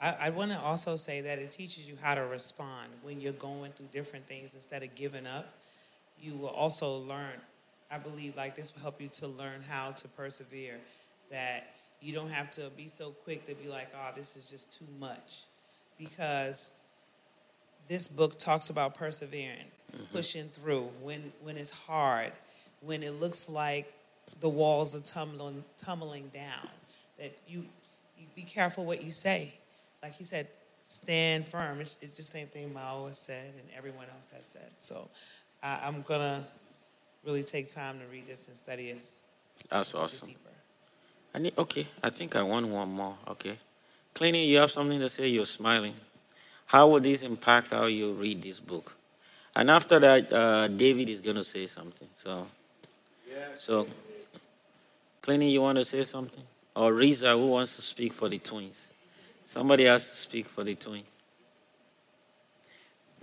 I, 0.00 0.16
I 0.20 0.30
want 0.30 0.50
to 0.50 0.60
also 0.60 0.96
say 0.96 1.20
that 1.20 1.38
it 1.38 1.50
teaches 1.50 1.88
you 1.88 1.96
how 2.02 2.14
to 2.16 2.26
respond 2.26 2.88
when 3.02 3.20
you're 3.20 3.32
going 3.32 3.70
through 3.72 3.86
different 3.92 4.26
things 4.26 4.56
instead 4.56 4.82
of 4.82 4.94
giving 4.96 5.26
up. 5.26 5.46
You 6.20 6.34
will 6.34 6.48
also 6.48 6.98
learn, 6.98 7.40
I 7.90 7.98
believe, 7.98 8.36
like 8.36 8.56
this 8.56 8.74
will 8.74 8.82
help 8.82 9.00
you 9.00 9.08
to 9.08 9.28
learn 9.28 9.62
how 9.68 9.92
to 9.92 10.08
persevere. 10.08 10.76
That 11.30 11.74
you 12.00 12.12
don't 12.12 12.30
have 12.30 12.50
to 12.52 12.70
be 12.76 12.86
so 12.86 13.10
quick 13.24 13.46
to 13.46 13.54
be 13.54 13.68
like, 13.68 13.88
oh, 13.94 14.10
this 14.14 14.36
is 14.36 14.50
just 14.50 14.78
too 14.78 14.86
much. 15.00 15.44
Because 15.98 16.82
this 17.88 18.08
book 18.08 18.38
talks 18.38 18.70
about 18.70 18.94
persevering, 18.94 19.70
mm-hmm. 19.92 20.04
pushing 20.12 20.44
through 20.48 20.88
when, 21.02 21.32
when 21.42 21.56
it's 21.56 21.70
hard, 21.70 22.32
when 22.80 23.02
it 23.02 23.20
looks 23.20 23.48
like 23.48 23.92
the 24.40 24.48
walls 24.48 24.96
are 24.96 25.06
tumbling, 25.06 25.64
tumbling 25.76 26.28
down. 26.28 26.68
That 27.18 27.32
you, 27.46 27.64
you 28.18 28.26
be 28.34 28.42
careful 28.42 28.84
what 28.84 29.02
you 29.02 29.12
say. 29.12 29.54
Like 30.02 30.14
he 30.14 30.24
said, 30.24 30.48
stand 30.82 31.46
firm. 31.46 31.80
It's, 31.80 31.96
it's 32.02 32.16
the 32.16 32.22
same 32.22 32.46
thing 32.46 32.72
Mao 32.74 33.06
has 33.06 33.18
said 33.18 33.46
and 33.46 33.68
everyone 33.76 34.06
else 34.14 34.30
has 34.30 34.46
said. 34.46 34.68
So 34.76 35.08
I, 35.62 35.80
I'm 35.84 36.02
going 36.02 36.20
to 36.20 36.44
really 37.26 37.42
take 37.42 37.70
time 37.70 37.98
to 37.98 38.04
read 38.06 38.26
this 38.26 38.48
and 38.48 38.56
study 38.56 38.90
it. 38.90 39.02
that's 39.70 39.94
awesome. 39.94 40.34
I 41.34 41.38
need. 41.38 41.58
Okay, 41.58 41.86
I 42.02 42.10
think 42.10 42.36
I 42.36 42.42
want 42.42 42.68
one 42.68 42.90
more. 42.90 43.16
Okay, 43.28 43.58
Cleaning, 44.14 44.48
you 44.48 44.58
have 44.58 44.70
something 44.70 45.00
to 45.00 45.08
say. 45.08 45.28
You're 45.28 45.46
smiling. 45.46 45.94
How 46.66 46.88
will 46.88 47.00
this 47.00 47.22
impact 47.22 47.70
how 47.70 47.86
you 47.86 48.12
read 48.12 48.42
this 48.42 48.60
book? 48.60 48.96
And 49.56 49.70
after 49.70 49.98
that, 50.00 50.32
uh, 50.32 50.68
David 50.68 51.08
is 51.08 51.20
going 51.20 51.36
to 51.36 51.44
say 51.44 51.66
something. 51.66 52.08
So, 52.14 52.46
so, 53.56 53.86
Cleaning, 55.22 55.50
you 55.50 55.62
want 55.62 55.78
to 55.78 55.84
say 55.84 56.04
something? 56.04 56.42
Or 56.76 56.92
Riza, 56.92 57.32
who 57.32 57.48
wants 57.48 57.76
to 57.76 57.82
speak 57.82 58.12
for 58.12 58.28
the 58.28 58.38
twins? 58.38 58.94
Somebody 59.44 59.84
has 59.84 60.08
to 60.08 60.16
speak 60.16 60.46
for 60.46 60.64
the 60.64 60.74
twin. 60.74 61.02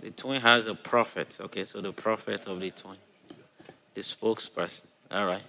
The 0.00 0.10
twin 0.10 0.40
has 0.40 0.66
a 0.66 0.74
prophet. 0.74 1.38
Okay, 1.40 1.64
so 1.64 1.80
the 1.80 1.92
prophet 1.92 2.46
of 2.46 2.60
the 2.60 2.70
twin, 2.70 2.96
the 3.94 4.00
spokesperson. 4.00 4.86
All 5.10 5.26
right. 5.26 5.42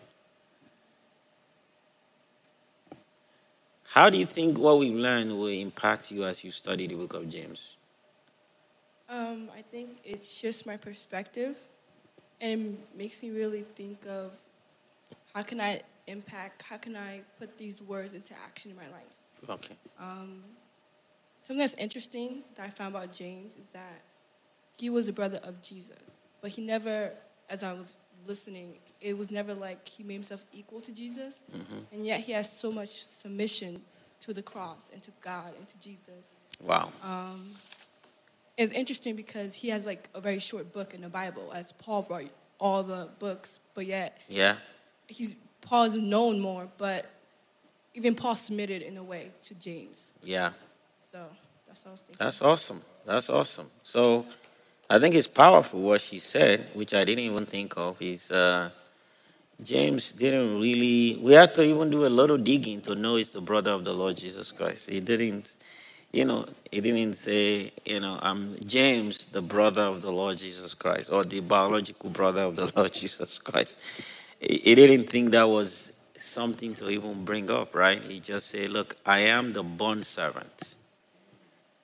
How 3.85 4.09
do 4.09 4.17
you 4.17 4.25
think 4.25 4.57
what 4.57 4.79
we've 4.79 4.93
learned 4.95 5.31
will 5.37 5.47
impact 5.47 6.11
you 6.11 6.23
as 6.23 6.43
you 6.43 6.51
study 6.51 6.87
the 6.87 6.95
book 6.95 7.13
of 7.13 7.29
James? 7.29 7.77
Um, 9.07 9.49
I 9.55 9.61
think 9.61 9.99
it 10.03 10.25
shifts 10.25 10.65
my 10.65 10.77
perspective 10.77 11.59
and 12.41 12.77
it 12.91 12.97
makes 12.97 13.21
me 13.21 13.29
really 13.29 13.61
think 13.75 14.05
of 14.07 14.39
how 15.33 15.43
can 15.43 15.61
I 15.61 15.81
impact, 16.07 16.63
how 16.63 16.77
can 16.77 16.95
I 16.95 17.21
put 17.39 17.57
these 17.57 17.81
words 17.81 18.13
into 18.13 18.33
action 18.45 18.71
in 18.71 18.77
my 18.77 18.87
life. 18.87 19.49
Okay. 19.49 19.75
Um, 19.99 20.43
something 21.39 21.59
that's 21.59 21.75
interesting 21.75 22.43
that 22.55 22.65
I 22.65 22.69
found 22.69 22.95
about 22.95 23.13
James 23.13 23.55
is 23.55 23.69
that 23.69 24.01
he 24.77 24.89
was 24.89 25.07
a 25.07 25.13
brother 25.13 25.39
of 25.43 25.61
Jesus, 25.61 25.97
but 26.41 26.51
he 26.51 26.65
never, 26.65 27.11
as 27.49 27.63
I 27.63 27.73
was 27.73 27.95
listening, 28.27 28.77
it 29.01 29.17
was 29.17 29.29
never 29.31 29.53
like 29.53 29.87
he 29.87 30.03
made 30.03 30.15
himself 30.15 30.43
equal 30.51 30.81
to 30.81 30.93
Jesus, 30.93 31.41
Mhm. 31.51 31.85
and 31.91 32.05
yet 32.05 32.21
he 32.21 32.31
has 32.33 32.51
so 32.51 32.71
much 32.71 32.89
submission 33.05 33.83
to 34.21 34.33
the 34.33 34.41
cross 34.43 34.89
and 34.93 35.01
to 35.03 35.11
God 35.21 35.53
and 35.57 35.67
to 35.67 35.79
Jesus. 35.79 36.31
Wow. 36.61 36.91
Um, 37.03 37.55
it's 38.57 38.71
interesting 38.73 39.15
because 39.15 39.55
he 39.55 39.69
has 39.69 39.85
like 39.85 40.09
a 40.13 40.21
very 40.21 40.39
short 40.39 40.71
book 40.73 40.93
in 40.93 41.01
the 41.01 41.09
Bible, 41.09 41.51
as 41.53 41.73
Paul 41.73 42.05
wrote 42.09 42.31
all 42.59 42.83
the 42.83 43.09
books, 43.19 43.59
but 43.73 43.85
yet 43.85 44.21
Yeah. 44.29 44.57
he's 45.07 45.35
Paul 45.61 45.83
is 45.85 45.95
known 45.95 46.39
more, 46.41 46.69
but 46.77 47.09
even 47.93 48.15
Paul 48.15 48.35
submitted 48.35 48.81
in 48.81 48.97
a 48.97 49.03
way 49.03 49.31
to 49.43 49.53
James. 49.55 50.11
Yeah. 50.21 50.51
So 51.01 51.29
that's 51.67 51.83
what 51.85 51.89
I 51.89 51.91
was 51.93 52.01
thinking. 52.01 52.17
That's 52.19 52.41
awesome. 52.41 52.83
That's 53.05 53.29
awesome. 53.29 53.71
So 53.83 54.25
I 54.89 54.99
think 54.99 55.15
it's 55.15 55.27
powerful 55.27 55.81
what 55.81 56.01
she 56.01 56.19
said, 56.19 56.67
which 56.73 56.93
I 56.93 57.03
didn't 57.03 57.23
even 57.23 57.45
think 57.45 57.73
of, 57.77 58.01
is 58.01 58.31
uh, 58.31 58.69
James 59.63 60.11
didn't 60.11 60.59
really, 60.59 61.17
we 61.21 61.33
had 61.33 61.53
to 61.55 61.63
even 61.63 61.89
do 61.89 62.05
a 62.05 62.07
little 62.07 62.37
digging 62.37 62.81
to 62.81 62.95
know 62.95 63.15
he's 63.15 63.31
the 63.31 63.41
brother 63.41 63.71
of 63.71 63.85
the 63.85 63.93
Lord 63.93 64.17
Jesus 64.17 64.51
Christ. 64.51 64.89
He 64.89 64.99
didn't, 64.99 65.57
you 66.11 66.25
know, 66.25 66.45
he 66.69 66.81
didn't 66.81 67.13
say, 67.15 67.71
you 67.85 68.01
know, 68.01 68.19
I'm 68.21 68.57
James, 68.65 69.25
the 69.25 69.41
brother 69.41 69.83
of 69.83 70.01
the 70.01 70.11
Lord 70.11 70.37
Jesus 70.37 70.73
Christ, 70.73 71.11
or 71.11 71.23
the 71.23 71.39
biological 71.39 72.09
brother 72.09 72.41
of 72.41 72.55
the 72.55 72.71
Lord 72.75 72.93
Jesus 72.93 73.39
Christ. 73.39 73.75
He, 74.39 74.61
he 74.63 74.75
didn't 74.75 75.09
think 75.09 75.31
that 75.31 75.47
was 75.47 75.93
something 76.17 76.73
to 76.75 76.89
even 76.89 77.23
bring 77.23 77.49
up, 77.49 77.73
right? 77.73 78.01
He 78.01 78.19
just 78.19 78.47
said, 78.49 78.69
look, 78.71 78.97
I 79.05 79.19
am 79.19 79.53
the 79.53 79.63
bond 79.63 80.05
servant 80.05 80.75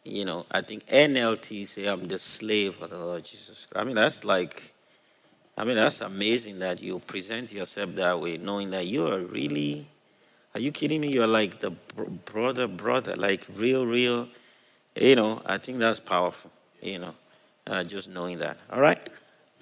you 0.10 0.26
know, 0.26 0.46
I 0.52 0.62
think 0.62 0.86
NLT 0.88 1.68
say 1.68 1.86
I'm 1.88 2.04
the 2.06 2.20
slave 2.20 2.82
of 2.82 2.90
the 2.90 2.98
Lord 2.98 3.24
Jesus 3.24 3.66
Christ. 3.66 3.84
I 3.84 3.86
mean, 3.86 3.96
that's 3.96 4.24
like, 4.24 4.74
I 5.58 5.64
mean, 5.64 5.76
that's 5.76 6.02
amazing 6.02 6.60
that 6.60 6.82
you 6.82 7.00
present 7.00 7.52
yourself 7.54 7.96
that 7.96 8.20
way, 8.20 8.38
knowing 8.38 8.72
that 8.72 8.88
you 8.88 9.08
are 9.08 9.20
really, 9.20 9.88
are 10.56 10.60
you 10.62 10.72
kidding 10.72 11.02
me? 11.02 11.10
You're 11.10 11.28
like 11.28 11.60
the 11.60 11.72
br- 11.72 12.04
brother, 12.04 12.68
brother, 12.68 13.16
like 13.16 13.46
real, 13.56 13.86
real, 13.86 14.28
you 14.96 15.16
know, 15.16 15.42
I 15.46 15.58
think 15.58 15.80
that's 15.80 16.00
powerful, 16.00 16.52
you 16.82 17.00
know, 17.00 17.16
uh, 17.68 17.84
just 17.84 18.10
knowing 18.10 18.40
that. 18.40 18.58
All 18.72 18.80
right? 18.82 19.00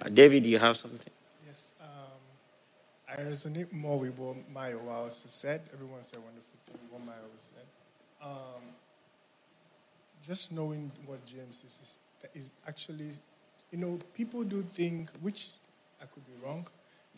Uh, 0.02 0.08
David, 0.08 0.44
do 0.44 0.50
you 0.50 0.58
have 0.58 0.76
something? 0.76 1.12
Yes, 1.46 1.80
um, 1.82 2.20
I 3.08 3.22
resonate 3.22 3.72
more 3.72 3.98
with 3.98 4.18
what 4.18 4.36
Maya 4.52 4.76
also 4.88 5.28
said. 5.28 5.60
Everyone 5.72 6.02
said 6.02 6.20
wonderful 6.20 6.58
thing, 6.66 6.78
what 6.90 7.04
Maya 7.04 7.16
said. 7.36 7.64
Um, 8.22 8.62
just 10.28 10.52
knowing 10.52 10.92
what 11.06 11.24
James 11.24 11.64
is, 11.64 11.80
is, 11.82 11.98
is 12.34 12.54
actually, 12.68 13.10
you 13.72 13.78
know, 13.78 13.98
people 14.14 14.44
do 14.44 14.60
think, 14.60 15.08
which 15.22 15.52
I 16.02 16.04
could 16.04 16.24
be 16.26 16.34
wrong, 16.44 16.66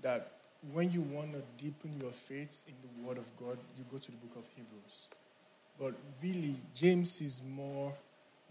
that 0.03 0.29
when 0.73 0.93
you 0.93 1.01
want 1.01 1.33
to 1.33 1.43
deepen 1.63 1.91
your 2.01 2.13
faith 2.13 2.67
in 2.69 2.75
the 3.03 3.09
Word 3.09 3.19
of 3.19 3.27
God, 3.37 3.59
you 3.77 3.85
go 3.91 3.99
to 3.99 4.11
the 4.13 4.17
book 4.19 4.37
of 4.37 4.49
Hebrews. 4.55 5.07
But 5.79 5.95
really, 6.23 6.55
James 6.75 7.21
is 7.21 7.43
more 7.57 7.93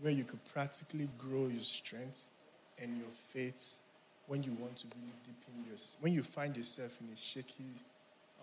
where 0.02 0.12
you 0.12 0.26
could 0.26 0.44
practically 0.54 1.08
grow 1.18 1.48
your 1.48 1.60
strength 1.62 2.32
and 2.82 2.98
your 2.98 3.10
faith 3.10 3.82
when 4.28 4.44
you 4.44 4.52
want 4.54 4.76
to 4.78 4.88
really 4.96 5.14
deepen 5.24 5.64
your, 5.68 5.78
when 6.02 6.14
you 6.14 6.22
find 6.24 6.56
yourself 6.58 7.00
in 7.02 7.08
a 7.14 7.18
shaky 7.18 7.64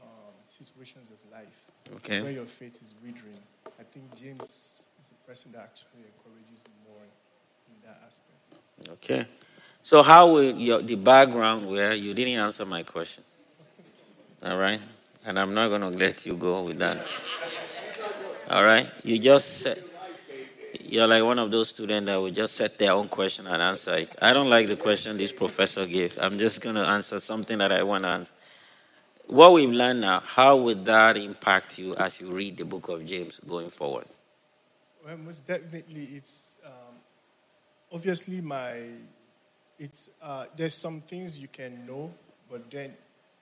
um, 0.02 0.32
situations 0.48 1.10
of 1.10 1.32
life, 1.32 1.70
Okay. 1.96 2.22
where 2.22 2.32
your 2.32 2.44
faith 2.44 2.80
is 2.80 2.94
withering. 3.04 3.36
I 3.78 3.82
think 3.82 4.14
James 4.14 4.85
is 5.06 5.12
a 5.12 5.28
person 5.28 5.52
that 5.52 5.64
actually 5.64 6.02
encourages 6.14 6.64
more 6.84 7.02
in 7.68 7.74
that 7.84 7.98
aspect. 8.06 8.38
Okay. 8.92 9.26
So, 9.82 10.02
how 10.02 10.32
will 10.32 10.50
your, 10.56 10.82
the 10.82 10.96
background 10.96 11.68
where 11.68 11.94
you 11.94 12.12
didn't 12.14 12.40
answer 12.40 12.64
my 12.64 12.82
question? 12.82 13.22
All 14.42 14.58
right? 14.58 14.80
And 15.24 15.38
I'm 15.38 15.54
not 15.54 15.68
going 15.68 15.80
to 15.80 15.88
let 15.88 16.26
you 16.26 16.34
go 16.34 16.62
with 16.62 16.78
that. 16.78 16.98
All 18.50 18.64
right? 18.64 18.90
You 19.04 19.18
just 19.18 19.66
you're 20.80 21.06
like 21.06 21.22
one 21.22 21.38
of 21.38 21.50
those 21.50 21.70
students 21.70 22.06
that 22.06 22.16
will 22.16 22.30
just 22.30 22.54
set 22.54 22.78
their 22.78 22.92
own 22.92 23.08
question 23.08 23.46
and 23.46 23.60
answer 23.60 23.94
it. 23.94 24.14
I 24.20 24.32
don't 24.32 24.50
like 24.50 24.68
the 24.68 24.76
question 24.76 25.16
this 25.16 25.32
professor 25.32 25.84
gave. 25.84 26.16
I'm 26.20 26.38
just 26.38 26.62
going 26.62 26.76
to 26.76 26.82
answer 26.86 27.18
something 27.18 27.58
that 27.58 27.72
I 27.72 27.82
want 27.82 28.04
to 28.04 28.08
answer. 28.08 28.32
What 29.26 29.52
we've 29.52 29.70
learned 29.70 30.02
now, 30.02 30.20
how 30.24 30.56
would 30.58 30.84
that 30.84 31.16
impact 31.16 31.78
you 31.78 31.96
as 31.96 32.20
you 32.20 32.30
read 32.30 32.56
the 32.56 32.64
book 32.64 32.88
of 32.88 33.04
James 33.04 33.40
going 33.44 33.70
forward? 33.70 34.06
Well, 35.06 35.18
most 35.18 35.46
definitely, 35.46 36.02
it's 36.16 36.60
um, 36.66 36.94
obviously 37.92 38.40
my. 38.40 38.80
It's 39.78 40.10
uh, 40.20 40.46
there's 40.56 40.74
some 40.74 41.00
things 41.00 41.38
you 41.38 41.46
can 41.46 41.86
know, 41.86 42.12
but 42.50 42.68
then 42.72 42.92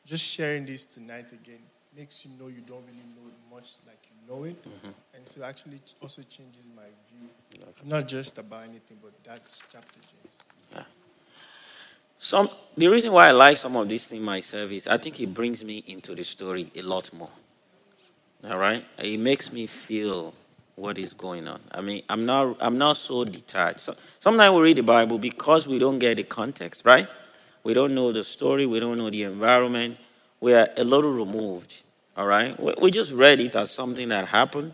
just 0.05 0.31
sharing 0.31 0.67
this 0.67 0.85
tonight 0.85 1.33
again 1.33 1.61
makes 1.97 2.27
you 2.27 2.33
know 2.39 2.49
you 2.49 2.61
don't 2.61 2.85
really 2.85 3.07
know 3.17 3.29
it 3.29 3.55
much 3.55 3.77
like 3.87 3.97
you 4.11 4.35
know 4.35 4.45
it, 4.45 4.57
and 5.15 5.27
so 5.27 5.43
actually 5.43 5.77
it 5.77 5.95
also 6.03 6.21
changes 6.23 6.69
my 6.77 6.83
view, 6.83 7.31
not 7.87 8.09
just 8.09 8.37
about 8.37 8.65
anything, 8.65 8.99
but 9.03 9.13
that 9.25 9.41
chapter, 9.73 10.01
James. 10.01 10.85
Some 12.19 12.51
the 12.77 12.89
reason 12.89 13.11
why 13.11 13.29
I 13.29 13.31
like 13.31 13.57
some 13.57 13.75
of 13.77 13.89
these 13.89 14.07
things 14.07 14.23
myself 14.23 14.71
is 14.71 14.87
I 14.87 14.99
think 14.99 15.19
it 15.19 15.33
brings 15.33 15.65
me 15.65 15.83
into 15.87 16.15
the 16.15 16.25
story 16.25 16.71
a 16.77 16.83
lot 16.83 17.11
more. 17.15 17.31
All 18.51 18.59
right, 18.59 18.85
it 18.99 19.19
makes 19.19 19.51
me 19.51 19.67
feel 19.67 20.35
what 20.77 20.99
is 20.99 21.13
going 21.13 21.47
on. 21.49 21.61
I 21.71 21.81
mean, 21.81 22.03
I'm 22.09 22.27
not 22.27 22.57
I'm 22.61 22.79
not 22.79 22.97
so 22.97 23.25
detached. 23.25 23.81
So, 23.81 23.97
sometimes 24.19 24.55
we 24.55 24.63
read 24.63 24.77
the 24.79 24.83
Bible 24.83 25.19
because 25.19 25.67
we 25.67 25.79
don't 25.79 25.99
get 25.99 26.17
the 26.17 26.25
context, 26.25 26.85
right? 26.85 27.07
We 27.63 27.75
don't 27.75 27.95
know 27.95 28.13
the 28.13 28.25
story. 28.25 28.67
We 28.67 28.81
don't 28.81 28.99
know 28.99 29.11
the 29.11 29.23
environment. 29.23 29.99
We 30.41 30.55
are 30.55 30.69
a 30.77 30.85
little 30.85 31.13
removed. 31.13 31.83
All 32.17 32.27
right, 32.27 32.59
we, 32.61 32.75
we 32.81 32.91
just 32.91 33.13
read 33.13 33.41
it 33.41 33.57
as 33.57 33.71
something 33.71 34.09
that 34.11 34.29
happened, 34.29 34.73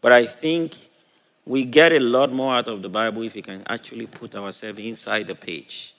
but 0.00 0.10
I 0.10 0.26
think 0.26 0.74
we 1.46 1.64
get 1.64 1.92
a 1.92 2.00
lot 2.00 2.32
more 2.32 2.54
out 2.54 2.68
of 2.68 2.82
the 2.82 2.88
Bible 2.88 3.22
if 3.22 3.34
we 3.34 3.42
can 3.42 3.62
actually 3.68 4.06
put 4.06 4.34
ourselves 4.34 4.78
inside 4.80 5.26
the 5.26 5.34
page. 5.34 5.94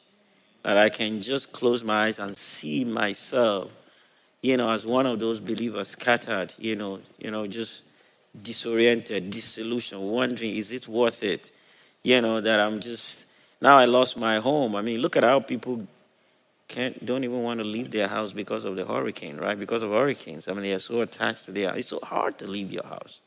That 0.63 0.77
I 0.77 0.89
can 0.89 1.21
just 1.21 1.53
close 1.53 1.83
my 1.83 2.05
eyes 2.05 2.19
and 2.19 2.36
see 2.36 2.83
myself 2.83 3.69
you 4.45 4.57
know, 4.57 4.71
as 4.71 4.86
one 4.86 5.07
of 5.07 5.17
those 5.17 5.39
believers 5.39 5.88
scattered, 5.88 6.53
you 6.59 6.75
know, 6.75 6.99
you 7.17 7.31
know, 7.31 7.47
just 7.47 7.81
disoriented, 8.41 9.29
disillusioned, 9.29 10.01
wondering, 10.01 10.55
is 10.55 10.71
it 10.71 10.88
worth 10.88 11.23
it? 11.23 11.51
You 12.03 12.21
know, 12.21 12.41
that 12.41 12.59
I'm 12.59 12.79
just 12.79 13.27
now 13.61 13.77
I 13.77 13.86
lost 13.86 14.17
my 14.17 14.38
home. 14.38 14.75
I 14.75 14.81
mean, 14.81 15.01
look 15.01 15.15
at 15.15 15.23
how 15.23 15.39
people 15.39 15.88
can't 16.67 17.05
don't 17.05 17.23
even 17.23 17.41
want 17.43 17.59
to 17.59 17.63
leave 17.63 17.91
their 17.91 18.07
house 18.07 18.33
because 18.33 18.65
of 18.65 18.75
the 18.75 18.86
hurricane, 18.86 19.38
right? 19.38 19.57
Because 19.57 19.83
of 19.83 19.91
hurricanes. 19.91 20.47
I 20.47 20.53
mean, 20.53 20.63
they 20.63 20.73
are 20.73 20.79
so 20.79 21.01
attached 21.01 21.45
to 21.45 21.51
their 21.51 21.75
it's 21.75 21.89
so 21.89 21.99
hard 22.01 22.38
to 22.39 22.47
leave 22.47 22.71
your 22.71 22.86
house. 22.86 23.21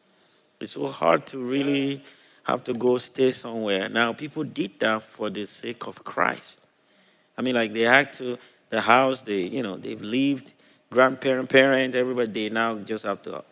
It's 0.61 0.73
so 0.73 0.89
hard 0.89 1.27
to 1.27 1.39
really 1.39 2.03
have 2.45 2.65
to 2.65 2.75
go 2.75 2.99
stay 2.99 3.31
somewhere. 3.33 3.89
Now 3.89 4.13
people 4.13 4.45
did 4.45 4.79
that 4.81 5.03
for 5.03 5.31
the 5.31 5.45
sake 5.47 5.87
of 5.87 6.03
Christ. 6.05 6.67
I 7.37 7.43
mean, 7.43 7.55
like 7.55 7.73
they 7.73 7.83
had 7.83 8.13
to 8.15 8.39
the 8.71 8.81
house, 8.81 9.23
they, 9.23 9.43
you 9.43 9.63
know, 9.63 9.77
they've 9.77 10.01
lived 10.01 10.53
grandparent, 10.91 11.49
parent, 11.49 11.95
everybody, 11.95 12.31
they 12.31 12.49
now 12.51 12.77
just 12.79 13.05
have 13.05 13.23
to, 13.23 13.45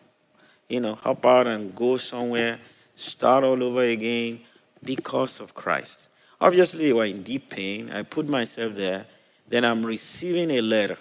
you 0.69 0.79
know, 0.79 0.95
hop 0.95 1.25
out 1.25 1.47
and 1.47 1.73
go 1.75 1.97
somewhere, 1.97 2.59
start 2.95 3.43
all 3.43 3.61
over 3.63 3.83
again 3.83 4.39
because 4.83 5.39
of 5.39 5.53
Christ. 5.53 6.09
Obviously, 6.39 6.93
we're 6.93 7.05
in 7.05 7.23
deep 7.23 7.49
pain. 7.49 7.89
I 7.91 8.03
put 8.03 8.27
myself 8.27 8.75
there. 8.75 9.05
Then 9.47 9.65
I'm 9.65 9.85
receiving 9.85 10.51
a 10.51 10.61
letter. 10.61 10.97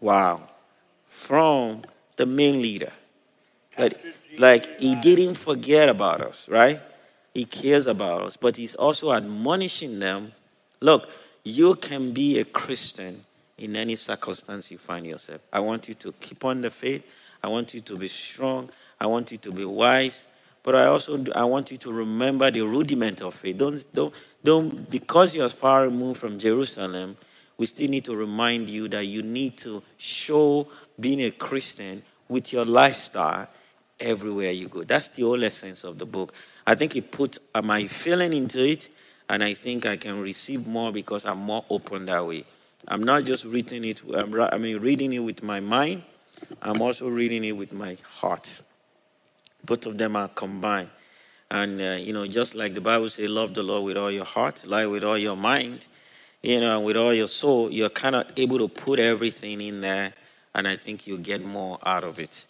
Wow. 0.00 0.48
From 1.06 1.82
the 2.16 2.26
main 2.26 2.62
leader. 2.62 2.92
That, 3.76 3.98
like, 4.38 4.78
he 4.78 4.94
didn't 5.00 5.34
forget 5.34 5.88
about 5.88 6.20
us, 6.20 6.48
right? 6.48 6.80
He 7.34 7.44
cares 7.44 7.86
about 7.86 8.22
us, 8.22 8.36
but 8.36 8.56
he's 8.56 8.74
also 8.76 9.12
admonishing 9.12 9.98
them 9.98 10.32
look, 10.80 11.08
you 11.42 11.74
can 11.74 12.12
be 12.12 12.38
a 12.38 12.44
Christian 12.44 13.24
in 13.58 13.76
any 13.76 13.96
circumstance 13.96 14.70
you 14.70 14.78
find 14.78 15.06
yourself. 15.06 15.40
I 15.52 15.60
want 15.60 15.88
you 15.88 15.94
to 15.94 16.12
keep 16.12 16.44
on 16.44 16.60
the 16.60 16.70
faith. 16.70 17.06
I 17.42 17.48
want 17.48 17.74
you 17.74 17.80
to 17.80 17.96
be 17.96 18.08
strong. 18.08 18.70
I 19.00 19.06
want 19.06 19.32
you 19.32 19.38
to 19.38 19.52
be 19.52 19.64
wise. 19.64 20.26
But 20.62 20.76
I 20.76 20.86
also 20.86 21.22
I 21.34 21.44
want 21.44 21.70
you 21.70 21.76
to 21.78 21.92
remember 21.92 22.50
the 22.50 22.62
rudiment 22.62 23.20
of 23.20 23.34
faith. 23.34 23.58
Don't 23.58 23.84
don't 23.92 24.14
don't 24.42 24.90
because 24.90 25.36
you're 25.36 25.48
far 25.50 25.82
removed 25.82 26.20
from 26.20 26.38
Jerusalem, 26.38 27.16
we 27.58 27.66
still 27.66 27.90
need 27.90 28.04
to 28.06 28.16
remind 28.16 28.68
you 28.68 28.88
that 28.88 29.04
you 29.04 29.22
need 29.22 29.58
to 29.58 29.82
show 29.98 30.66
being 30.98 31.20
a 31.20 31.30
Christian 31.30 32.02
with 32.28 32.52
your 32.52 32.64
lifestyle 32.64 33.48
everywhere 34.00 34.50
you 34.50 34.68
go. 34.68 34.84
That's 34.84 35.08
the 35.08 35.22
whole 35.22 35.42
essence 35.44 35.84
of 35.84 35.98
the 35.98 36.06
book. 36.06 36.32
I 36.66 36.74
think 36.74 36.96
it 36.96 37.10
put 37.12 37.38
uh, 37.54 37.62
my 37.62 37.86
feeling 37.86 38.32
into 38.32 38.66
it, 38.66 38.90
and 39.28 39.42
I 39.42 39.54
think 39.54 39.86
I 39.86 39.96
can 39.96 40.20
receive 40.20 40.66
more 40.66 40.92
because 40.92 41.26
I'm 41.26 41.38
more 41.38 41.64
open 41.70 42.06
that 42.06 42.26
way. 42.26 42.44
I'm 42.86 43.02
not 43.02 43.24
just 43.24 43.44
reading 43.44 43.84
it, 43.84 44.02
I'm, 44.14 44.40
I 44.40 44.58
mean, 44.58 44.78
reading 44.78 45.12
it 45.12 45.20
with 45.20 45.42
my 45.42 45.60
mind, 45.60 46.02
I'm 46.60 46.82
also 46.82 47.08
reading 47.08 47.44
it 47.44 47.52
with 47.52 47.72
my 47.72 47.96
heart. 48.02 48.62
Both 49.64 49.86
of 49.86 49.98
them 49.98 50.16
are 50.16 50.28
combined. 50.28 50.90
And, 51.50 51.80
uh, 51.80 51.96
you 52.00 52.12
know, 52.12 52.26
just 52.26 52.54
like 52.54 52.74
the 52.74 52.80
Bible 52.80 53.08
says, 53.08 53.30
love 53.30 53.54
the 53.54 53.62
Lord 53.62 53.84
with 53.84 53.96
all 53.96 54.10
your 54.10 54.24
heart, 54.24 54.66
lie 54.66 54.86
with 54.86 55.04
all 55.04 55.18
your 55.18 55.36
mind, 55.36 55.86
you 56.42 56.60
know, 56.60 56.78
and 56.78 56.86
with 56.86 56.96
all 56.96 57.14
your 57.14 57.28
soul, 57.28 57.70
you're 57.70 57.90
kind 57.90 58.16
of 58.16 58.26
able 58.36 58.58
to 58.58 58.68
put 58.68 58.98
everything 58.98 59.60
in 59.60 59.80
there, 59.80 60.12
and 60.54 60.66
I 60.66 60.76
think 60.76 61.06
you 61.06 61.16
get 61.16 61.44
more 61.44 61.78
out 61.84 62.04
of 62.04 62.18
it. 62.18 62.46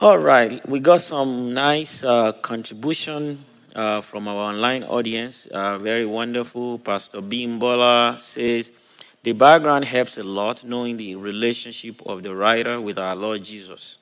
All 0.00 0.18
right, 0.18 0.66
we 0.68 0.80
got 0.80 1.00
some 1.00 1.54
nice 1.54 2.04
uh, 2.04 2.32
contribution 2.32 3.44
uh, 3.74 4.00
from 4.00 4.28
our 4.28 4.50
online 4.52 4.84
audience. 4.84 5.46
Uh, 5.46 5.78
very 5.78 6.06
wonderful. 6.06 6.78
Pastor 6.78 7.20
Bimbola 7.20 8.18
says, 8.18 8.72
the 9.22 9.32
background 9.32 9.84
helps 9.86 10.18
a 10.18 10.22
lot 10.22 10.64
knowing 10.64 10.96
the 10.96 11.14
relationship 11.16 12.02
of 12.06 12.22
the 12.22 12.34
writer 12.34 12.80
with 12.80 12.98
our 12.98 13.16
Lord 13.16 13.42
Jesus. 13.42 13.98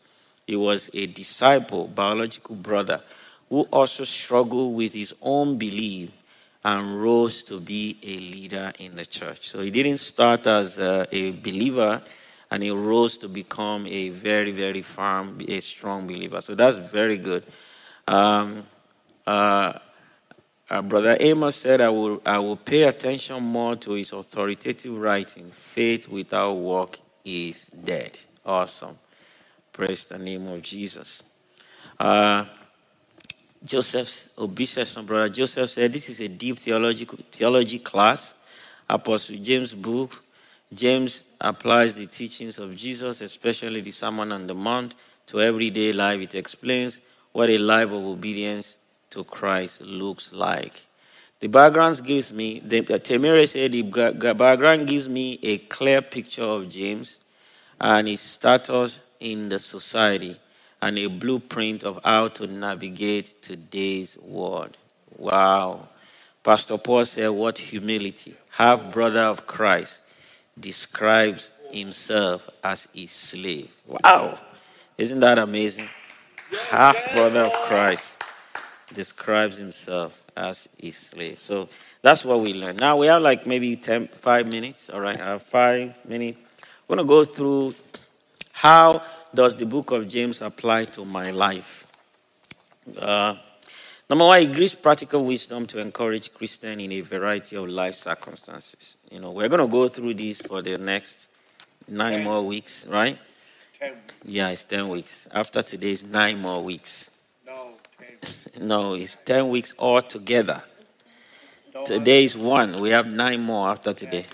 He 0.46 0.56
was 0.56 0.90
a 0.94 1.06
disciple, 1.06 1.88
biological 1.88 2.56
brother, 2.56 3.00
who 3.48 3.62
also 3.72 4.04
struggled 4.04 4.74
with 4.74 4.92
his 4.92 5.14
own 5.22 5.58
belief 5.58 6.10
and 6.64 7.02
rose 7.02 7.42
to 7.44 7.60
be 7.60 7.96
a 8.02 8.18
leader 8.18 8.72
in 8.78 8.94
the 8.94 9.04
church. 9.04 9.48
So 9.48 9.60
he 9.60 9.70
didn't 9.70 9.98
start 9.98 10.46
as 10.46 10.78
a, 10.78 11.06
a 11.10 11.32
believer 11.32 12.02
and 12.50 12.62
he 12.62 12.70
rose 12.70 13.16
to 13.18 13.28
become 13.28 13.86
a 13.86 14.10
very, 14.10 14.52
very 14.52 14.82
firm, 14.82 15.38
a 15.48 15.60
strong 15.60 16.06
believer. 16.06 16.40
So 16.40 16.54
that's 16.54 16.76
very 16.76 17.16
good. 17.16 17.44
Um, 18.06 18.64
uh, 19.26 19.78
uh, 20.68 20.82
Brother 20.82 21.16
Amos 21.18 21.56
said, 21.56 21.80
I 21.80 21.88
will, 21.88 22.22
I 22.24 22.38
will 22.38 22.56
pay 22.56 22.84
attention 22.84 23.42
more 23.42 23.76
to 23.76 23.92
his 23.92 24.12
authoritative 24.12 24.96
writing. 24.96 25.50
Faith 25.50 26.08
without 26.08 26.54
work 26.54 26.98
is 27.24 27.66
dead. 27.66 28.18
Awesome. 28.44 28.98
Praise 29.72 30.04
the 30.04 30.18
name 30.18 30.48
of 30.48 30.60
Jesus. 30.60 31.22
Uh, 31.98 32.44
Joseph's 33.64 34.36
obisession, 34.36 35.06
Brother 35.06 35.30
Joseph 35.30 35.70
said, 35.70 35.90
This 35.90 36.10
is 36.10 36.20
a 36.20 36.28
deep 36.28 36.58
theological, 36.58 37.18
theology 37.30 37.78
class. 37.78 38.42
Apostle 38.90 39.36
James' 39.36 39.72
book. 39.72 40.22
James 40.74 41.24
applies 41.40 41.94
the 41.94 42.04
teachings 42.04 42.58
of 42.58 42.76
Jesus, 42.76 43.22
especially 43.22 43.80
the 43.80 43.90
Sermon 43.90 44.32
on 44.32 44.46
the 44.46 44.54
Mount, 44.54 44.94
to 45.26 45.40
everyday 45.40 45.92
life. 45.92 46.20
It 46.20 46.34
explains 46.34 47.00
what 47.32 47.48
a 47.48 47.56
life 47.56 47.88
of 47.88 48.04
obedience 48.04 48.76
to 49.10 49.24
Christ 49.24 49.80
looks 49.80 50.34
like. 50.34 50.84
The 51.40 51.48
background 51.48 52.04
gives 52.04 52.30
me, 52.30 52.60
the, 52.60 52.80
uh, 52.80 52.98
Temere 52.98 53.46
said, 53.48 53.72
the 53.72 54.34
background 54.34 54.86
gives 54.86 55.08
me 55.08 55.38
a 55.42 55.58
clear 55.58 56.02
picture 56.02 56.42
of 56.42 56.68
James 56.68 57.20
and 57.80 58.06
his 58.06 58.20
status 58.20 58.98
in 59.22 59.48
the 59.48 59.58
society 59.58 60.36
and 60.82 60.98
a 60.98 61.06
blueprint 61.06 61.84
of 61.84 62.00
how 62.04 62.28
to 62.28 62.46
navigate 62.46 63.40
today's 63.40 64.18
world. 64.18 64.76
Wow. 65.16 65.88
Pastor 66.42 66.76
Paul 66.76 67.04
said, 67.04 67.28
What 67.28 67.58
humility. 67.58 68.34
Half 68.50 68.92
brother 68.92 69.20
of 69.20 69.46
Christ 69.46 70.00
describes 70.58 71.54
himself 71.70 72.50
as 72.62 72.88
his 72.92 73.12
slave. 73.12 73.70
Wow. 73.86 74.38
Isn't 74.98 75.20
that 75.20 75.38
amazing? 75.38 75.88
Half 76.68 77.12
brother 77.14 77.42
of 77.42 77.52
Christ 77.52 78.22
describes 78.92 79.56
himself 79.56 80.22
as 80.36 80.68
his 80.78 80.96
slave. 80.96 81.40
So 81.40 81.68
that's 82.02 82.24
what 82.24 82.40
we 82.40 82.54
learn. 82.54 82.76
Now 82.76 82.98
we 82.98 83.06
have 83.06 83.22
like 83.22 83.46
maybe 83.46 83.76
10, 83.76 84.08
five 84.08 84.50
minutes. 84.50 84.90
All 84.90 85.00
right, 85.00 85.18
I 85.18 85.24
have 85.24 85.42
five 85.42 85.96
minutes. 86.06 86.38
We're 86.88 86.96
going 86.96 87.06
to 87.06 87.08
go 87.08 87.24
through 87.24 87.74
how 88.62 89.02
does 89.34 89.56
the 89.56 89.66
book 89.66 89.90
of 89.90 90.06
James 90.06 90.40
apply 90.40 90.84
to 90.84 91.04
my 91.04 91.32
life. 91.32 91.84
Uh, 92.96 93.34
number 94.08 94.24
one, 94.24 94.40
it 94.40 94.54
gives 94.54 94.76
practical 94.76 95.24
wisdom 95.24 95.66
to 95.66 95.80
encourage 95.80 96.32
Christian 96.32 96.78
in 96.78 96.92
a 96.92 97.00
variety 97.00 97.56
of 97.56 97.68
life 97.68 97.96
circumstances. 97.96 98.98
You 99.10 99.18
know, 99.18 99.32
we're 99.32 99.48
going 99.48 99.66
to 99.66 99.66
go 99.66 99.88
through 99.88 100.14
this 100.14 100.42
for 100.42 100.62
the 100.62 100.78
next 100.78 101.28
nine 101.88 102.18
ten. 102.18 102.24
more 102.24 102.46
weeks, 102.46 102.86
right? 102.86 103.18
Ten. 103.80 103.94
Yeah, 104.24 104.50
it's 104.50 104.62
10 104.62 104.88
weeks. 104.90 105.26
After 105.34 105.64
today, 105.64 105.90
it's 105.90 106.04
nine 106.04 106.40
more 106.40 106.62
weeks. 106.62 107.10
No, 108.60 108.94
it's 108.94 109.16
10 109.16 109.48
weeks 109.48 109.74
all 109.76 110.02
together. 110.02 110.62
Today 111.84 112.26
is 112.26 112.36
one. 112.36 112.80
We 112.80 112.90
have 112.90 113.12
nine 113.12 113.40
more 113.40 113.70
after 113.70 113.92
today. 113.92 114.26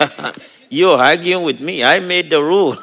You're 0.74 0.98
arguing 0.98 1.44
with 1.44 1.60
me. 1.60 1.84
I 1.84 2.00
made 2.00 2.30
the 2.30 2.42
rule. 2.42 2.76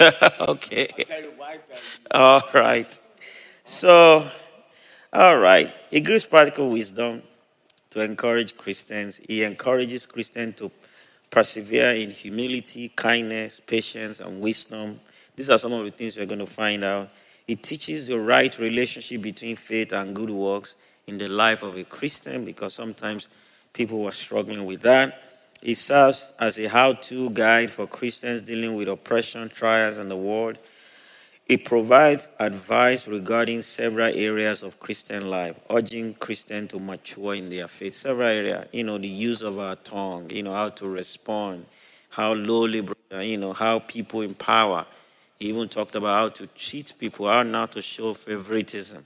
okay. 0.48 0.88
All 2.10 2.42
right. 2.52 2.98
So, 3.64 4.28
all 5.12 5.38
right. 5.38 5.72
He 5.88 6.00
gives 6.00 6.24
practical 6.24 6.68
wisdom 6.68 7.22
to 7.90 8.00
encourage 8.00 8.56
Christians. 8.56 9.20
He 9.28 9.44
encourages 9.44 10.04
Christians 10.06 10.56
to 10.56 10.72
persevere 11.30 11.92
in 11.92 12.10
humility, 12.10 12.88
kindness, 12.88 13.60
patience, 13.60 14.18
and 14.18 14.40
wisdom. 14.40 14.98
These 15.36 15.48
are 15.48 15.58
some 15.58 15.74
of 15.74 15.84
the 15.84 15.92
things 15.92 16.16
we're 16.16 16.26
going 16.26 16.40
to 16.40 16.46
find 16.46 16.82
out. 16.82 17.08
It 17.46 17.62
teaches 17.62 18.08
the 18.08 18.18
right 18.18 18.58
relationship 18.58 19.22
between 19.22 19.54
faith 19.54 19.92
and 19.92 20.12
good 20.12 20.30
works. 20.30 20.74
In 21.06 21.18
the 21.18 21.28
life 21.28 21.62
of 21.62 21.76
a 21.76 21.84
Christian 21.84 22.44
because 22.44 22.74
sometimes 22.74 23.28
people 23.72 24.00
were 24.02 24.12
struggling 24.12 24.64
with 24.64 24.82
that. 24.82 25.22
It 25.62 25.76
serves 25.76 26.32
as 26.40 26.58
a 26.58 26.68
how 26.68 26.94
to 26.94 27.30
guide 27.30 27.70
for 27.70 27.86
Christians 27.86 28.42
dealing 28.42 28.74
with 28.74 28.88
oppression, 28.88 29.48
trials, 29.48 29.98
and 29.98 30.10
the 30.10 30.16
world. 30.16 30.58
It 31.48 31.64
provides 31.64 32.28
advice 32.38 33.06
regarding 33.06 33.62
several 33.62 34.12
areas 34.14 34.62
of 34.62 34.78
Christian 34.80 35.28
life, 35.28 35.56
urging 35.70 36.14
Christians 36.14 36.70
to 36.70 36.78
mature 36.78 37.34
in 37.34 37.50
their 37.50 37.68
faith. 37.68 37.94
Several 37.94 38.28
areas, 38.28 38.66
you 38.72 38.84
know, 38.84 38.98
the 38.98 39.08
use 39.08 39.42
of 39.42 39.58
our 39.58 39.76
tongue, 39.76 40.30
you 40.30 40.42
know, 40.42 40.52
how 40.52 40.70
to 40.70 40.88
respond, 40.88 41.66
how 42.10 42.32
lowly, 42.32 42.86
you 43.20 43.36
know, 43.36 43.52
how 43.52 43.80
people 43.80 44.22
in 44.22 44.34
power. 44.34 44.86
He 45.38 45.48
even 45.48 45.68
talked 45.68 45.94
about 45.94 46.08
how 46.08 46.28
to 46.30 46.46
cheat 46.54 46.92
people, 46.98 47.28
how 47.28 47.42
not 47.42 47.72
to 47.72 47.82
show 47.82 48.14
favoritism. 48.14 49.04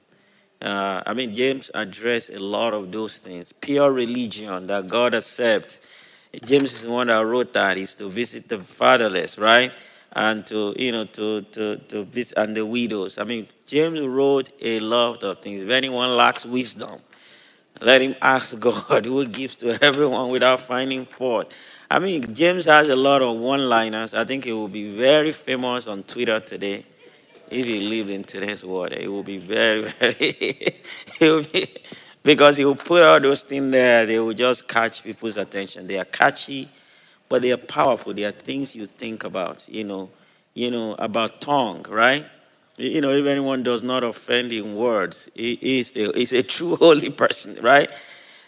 Uh, 0.61 1.03
I 1.05 1.13
mean, 1.13 1.35
James 1.35 1.71
addressed 1.75 2.31
a 2.31 2.39
lot 2.39 2.73
of 2.73 2.91
those 2.91 3.19
things. 3.19 3.53
Pure 3.53 3.93
religion 3.93 4.67
that 4.69 4.87
God 4.89 5.15
accepts. 5.15 5.81
James 6.45 6.73
is 6.73 6.83
the 6.83 6.91
one 6.91 7.09
that 7.09 7.25
wrote 7.25 7.53
that 7.53 7.79
is 7.79 7.95
to 7.95 8.09
visit 8.09 8.49
the 8.49 8.59
fatherless, 8.59 9.39
right? 9.39 9.73
And 10.13 10.47
to, 10.47 10.75
you 10.79 10.93
know, 10.93 11.05
to, 11.05 11.43
to, 11.43 11.77
to 11.77 12.05
visit, 12.05 12.39
and 12.39 12.57
the 12.57 12.65
widows. 12.65 13.19
I 13.19 13.25
mean, 13.25 13.49
James 13.67 14.01
wrote 14.01 14.51
a 14.63 14.81
lot 14.81 15.23
of 15.23 15.41
things. 15.41 15.63
If 15.63 15.71
anyone 15.71 16.17
lacks 16.17 16.47
wisdom, 16.47 17.01
let 17.81 18.01
him 18.01 18.15
ask 18.23 18.59
God, 18.61 19.05
who 19.05 19.27
gives 19.27 19.57
to 19.57 19.79
everyone 19.85 20.31
without 20.31 20.61
finding 20.61 21.05
fault. 21.05 21.53
I 21.91 21.99
mean, 21.99 22.35
James 22.35 22.65
has 22.65 22.89
a 22.89 22.97
lot 22.97 23.21
of 23.21 23.37
one 23.37 23.69
liners. 23.69 24.15
I 24.15 24.25
think 24.25 24.45
he 24.45 24.53
will 24.53 24.69
be 24.69 24.97
very 24.97 25.33
famous 25.33 25.87
on 25.87 26.03
Twitter 26.03 26.41
today 26.41 26.85
if 27.51 27.67
he 27.67 27.81
lived 27.81 28.11
in 28.11 28.25
today's 28.25 28.65
world, 28.65 28.93
it 28.93 29.09
will 29.09 29.23
be 29.23 29.39
very, 29.39 29.83
very, 30.01 30.33
be, 31.21 31.69
because 32.23 32.57
he 32.57 32.65
will 32.65 32.77
put 32.77 33.03
all 33.03 33.21
those 33.21 33.43
things 33.43 33.71
there, 33.71 34.07
they 34.07 34.19
will 34.19 34.35
just 34.35 34.69
catch 34.69 35.03
people's 35.05 35.37
attention. 35.37 35.87
They 35.87 35.99
are 35.99 36.05
catchy, 36.05 36.69
but 37.29 37.43
they 37.43 37.53
are 37.53 37.57
powerful. 37.59 38.15
They 38.15 38.25
are 38.25 38.33
things 38.33 38.75
you 38.75 38.87
think 38.87 39.25
about, 39.25 39.69
you 39.69 39.85
know, 39.85 40.11
you 40.55 40.71
know, 40.71 40.95
about 40.99 41.41
tongue, 41.41 41.85
right? 41.89 42.25
You 42.79 43.01
know, 43.01 43.13
if 43.13 43.27
anyone 43.27 43.63
does 43.63 43.83
not 43.83 44.05
offend 44.05 44.53
in 44.53 44.75
words, 44.77 45.31
he 45.35 45.59
is 45.79 45.97
a, 45.97 46.13
he's 46.13 46.33
a 46.33 46.43
true 46.55 46.77
holy 46.77 47.11
person, 47.11 47.63
right? 47.63 47.91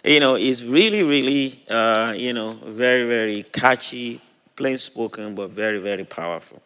You 0.05 0.21
know, 0.21 0.35
he's 0.35 0.65
really, 0.65 1.03
really, 1.03 1.63
uh, 1.69 2.15
you 2.17 2.33
know, 2.33 2.59
very, 2.65 3.07
very 3.07 3.43
catchy, 3.45 4.21
plain 4.57 4.79
spoken, 4.79 5.35
but 5.35 5.51
very, 5.51 5.79
very 5.79 6.05
powerful. 6.05 6.63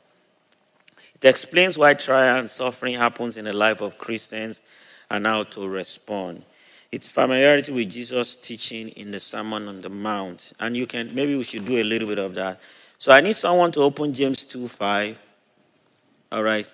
It 1.23 1.29
explains 1.29 1.79
why 1.79 1.95
trial 1.95 2.39
and 2.41 2.51
suffering 2.51 2.97
happens 2.97 3.37
in 3.37 3.45
the 3.45 3.53
life 3.53 3.81
of 3.81 3.97
Christians 3.97 4.61
and 5.09 5.25
how 5.25 5.45
to 5.45 5.69
respond. 5.69 6.43
It's 6.91 7.09
familiarity 7.09 7.71
with 7.71 7.91
Jesus' 7.91 8.35
teaching 8.35 8.89
in 8.89 9.13
the 9.13 9.21
Sermon 9.21 9.69
on 9.69 9.79
the 9.79 9.89
Mount. 9.89 10.53
And 10.59 10.77
you 10.77 10.87
can, 10.87 11.15
maybe 11.15 11.37
we 11.37 11.45
should 11.45 11.65
do 11.65 11.79
a 11.79 11.85
little 11.85 12.09
bit 12.09 12.19
of 12.19 12.35
that. 12.35 12.61
So 12.99 13.13
I 13.13 13.21
need 13.21 13.37
someone 13.37 13.71
to 13.73 13.83
open 13.83 14.13
James 14.13 14.45
2 14.45 14.67
5. 14.67 15.19
All 16.33 16.43
right. 16.43 16.67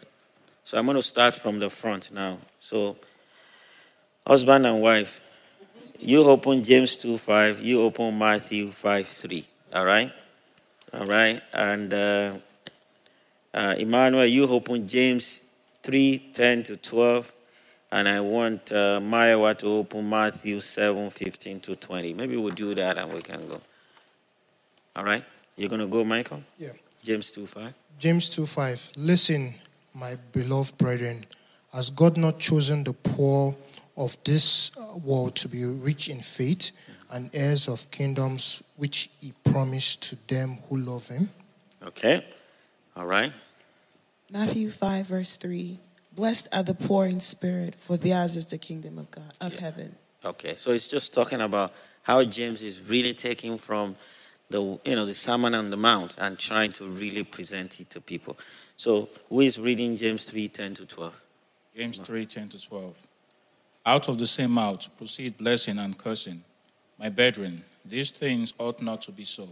So 0.64 0.78
I'm 0.78 0.86
going 0.86 0.96
to 0.96 1.02
start 1.02 1.34
from 1.34 1.58
the 1.58 1.68
front 1.68 2.10
now. 2.12 2.38
So, 2.58 2.96
husband 4.26 4.66
and 4.66 4.80
wife, 4.80 5.20
you 5.98 6.24
open 6.24 6.64
James 6.64 6.96
2 6.96 7.18
5, 7.18 7.60
you 7.60 7.82
open 7.82 8.18
Matthew 8.18 8.70
5 8.70 9.06
3. 9.06 9.44
All 9.74 9.84
right. 9.84 10.12
All 10.94 11.06
right. 11.06 11.40
And, 11.52 11.92
uh, 11.92 12.32
uh, 13.54 13.74
Emmanuel, 13.78 14.26
you 14.26 14.46
open 14.46 14.86
James 14.86 15.46
3 15.82 16.30
10 16.32 16.62
to 16.64 16.76
12. 16.76 17.32
And 17.90 18.06
I 18.06 18.20
want 18.20 18.70
uh, 18.70 19.00
Maya 19.00 19.54
to 19.54 19.66
open 19.66 20.08
Matthew 20.08 20.60
7 20.60 21.10
15 21.10 21.60
to 21.60 21.76
20. 21.76 22.14
Maybe 22.14 22.36
we'll 22.36 22.54
do 22.54 22.74
that 22.74 22.98
and 22.98 23.12
we 23.12 23.22
can 23.22 23.48
go. 23.48 23.60
All 24.94 25.04
right? 25.04 25.24
You're 25.56 25.70
going 25.70 25.80
to 25.80 25.86
go, 25.86 26.04
Michael? 26.04 26.42
Yeah. 26.58 26.70
James 27.02 27.30
2 27.30 27.46
5. 27.46 27.72
James 27.98 28.30
2 28.30 28.44
5. 28.44 28.90
Listen, 28.98 29.54
my 29.94 30.16
beloved 30.32 30.76
brethren, 30.76 31.24
has 31.72 31.90
God 31.90 32.16
not 32.16 32.38
chosen 32.38 32.84
the 32.84 32.92
poor 32.92 33.54
of 33.96 34.16
this 34.24 34.76
world 35.04 35.34
to 35.36 35.48
be 35.48 35.64
rich 35.64 36.08
in 36.08 36.20
faith 36.20 36.72
and 37.10 37.30
heirs 37.32 37.68
of 37.68 37.90
kingdoms 37.90 38.74
which 38.76 39.10
he 39.20 39.32
promised 39.44 40.02
to 40.10 40.28
them 40.28 40.58
who 40.68 40.76
love 40.76 41.08
him? 41.08 41.30
Okay. 41.82 42.24
All 42.98 43.06
right. 43.06 43.32
Matthew 44.28 44.70
5, 44.70 45.06
verse 45.06 45.36
3. 45.36 45.78
Blessed 46.16 46.52
are 46.52 46.64
the 46.64 46.74
poor 46.74 47.06
in 47.06 47.20
spirit, 47.20 47.76
for 47.76 47.96
theirs 47.96 48.36
is 48.36 48.46
the 48.46 48.58
kingdom 48.58 48.98
of 48.98 49.08
God, 49.12 49.32
of 49.40 49.56
heaven. 49.56 49.94
Okay, 50.24 50.56
so 50.56 50.72
it's 50.72 50.88
just 50.88 51.14
talking 51.14 51.40
about 51.40 51.72
how 52.02 52.24
James 52.24 52.60
is 52.60 52.80
really 52.82 53.14
taking 53.14 53.56
from 53.56 53.94
the 54.50 54.60
you 54.84 54.96
know 54.96 55.06
the 55.06 55.14
Sermon 55.14 55.54
on 55.54 55.70
the 55.70 55.76
Mount 55.76 56.16
and 56.18 56.36
trying 56.36 56.72
to 56.72 56.88
really 56.88 57.22
present 57.22 57.78
it 57.78 57.88
to 57.90 58.00
people. 58.00 58.36
So 58.76 59.10
who 59.28 59.42
is 59.42 59.60
reading 59.60 59.96
James 59.96 60.28
3, 60.28 60.48
10 60.48 60.74
to 60.74 60.86
12? 60.86 61.20
James 61.76 61.98
3, 61.98 62.26
10 62.26 62.48
to 62.48 62.68
12. 62.68 63.06
Out 63.86 64.08
of 64.08 64.18
the 64.18 64.26
same 64.26 64.50
mouth 64.50 64.98
proceed 64.98 65.38
blessing 65.38 65.78
and 65.78 65.96
cursing. 65.96 66.42
My 66.98 67.10
brethren, 67.10 67.62
these 67.84 68.10
things 68.10 68.54
ought 68.58 68.82
not 68.82 69.02
to 69.02 69.12
be 69.12 69.22
so. 69.22 69.46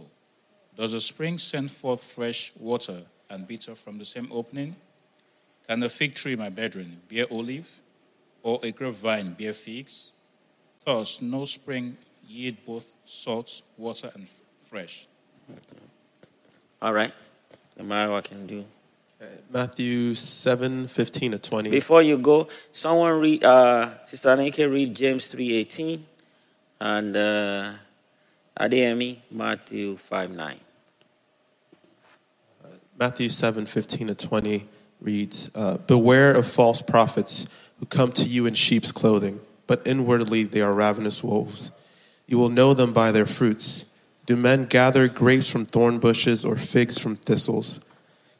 Does 0.75 0.91
a 0.91 0.99
spring 0.99 1.37
send 1.37 1.71
forth 1.71 2.03
fresh 2.03 2.51
water 2.57 3.03
and 3.29 3.47
bitter 3.47 3.75
from 3.75 3.97
the 3.97 4.05
same 4.05 4.27
opening? 4.31 4.75
Can 5.67 5.83
a 5.83 5.89
fig 5.89 6.15
tree, 6.15 6.35
my 6.35 6.49
brethren, 6.49 7.01
bear 7.09 7.25
olive, 7.29 7.81
or 8.43 8.59
a 8.63 8.71
grapevine 8.71 9.33
bear 9.33 9.53
figs? 9.53 10.11
Thus, 10.85 11.21
no 11.21 11.43
spring 11.45 11.97
yield 12.27 12.55
both 12.65 12.95
salt, 13.03 13.61
water, 13.77 14.09
and 14.13 14.23
f- 14.23 14.39
fresh. 14.59 15.07
All 16.81 16.93
right. 16.93 17.11
No 17.77 17.83
matter 17.83 18.13
I 18.13 18.21
can 18.21 18.45
do. 18.47 18.65
Matthew 19.51 20.13
7 20.13 20.87
15 20.87 21.31
to 21.31 21.39
20. 21.39 21.69
Before 21.71 22.01
you 22.01 22.17
go, 22.17 22.47
someone 22.71 23.19
read, 23.19 23.43
uh, 23.43 24.03
Sister 24.05 24.29
Anike 24.29 24.71
read 24.71 24.95
James 24.95 25.27
3 25.29 25.53
18 25.53 26.05
and 26.79 27.15
uh, 27.15 27.73
Adeyemi 28.59 29.17
Matthew 29.31 29.97
5 29.97 30.31
9. 30.31 30.59
Matthew 32.99 33.29
7 33.29 33.67
15 33.67 34.07
to 34.07 34.15
20 34.15 34.67
reads 35.01 35.51
uh, 35.53 35.77
Beware 35.77 36.33
of 36.33 36.47
false 36.47 36.81
prophets 36.81 37.47
who 37.79 37.85
come 37.85 38.11
to 38.13 38.23
you 38.23 38.47
in 38.47 38.55
sheep's 38.55 38.91
clothing, 38.91 39.39
but 39.67 39.85
inwardly 39.85 40.43
they 40.43 40.61
are 40.61 40.73
ravenous 40.73 41.23
wolves. 41.23 41.71
You 42.25 42.39
will 42.39 42.49
know 42.49 42.73
them 42.73 42.93
by 42.93 43.11
their 43.11 43.27
fruits. 43.27 43.95
Do 44.25 44.35
men 44.35 44.65
gather 44.65 45.07
grapes 45.07 45.47
from 45.47 45.63
thorn 45.63 45.99
bushes 45.99 46.43
or 46.43 46.55
figs 46.55 46.97
from 46.97 47.15
thistles? 47.15 47.79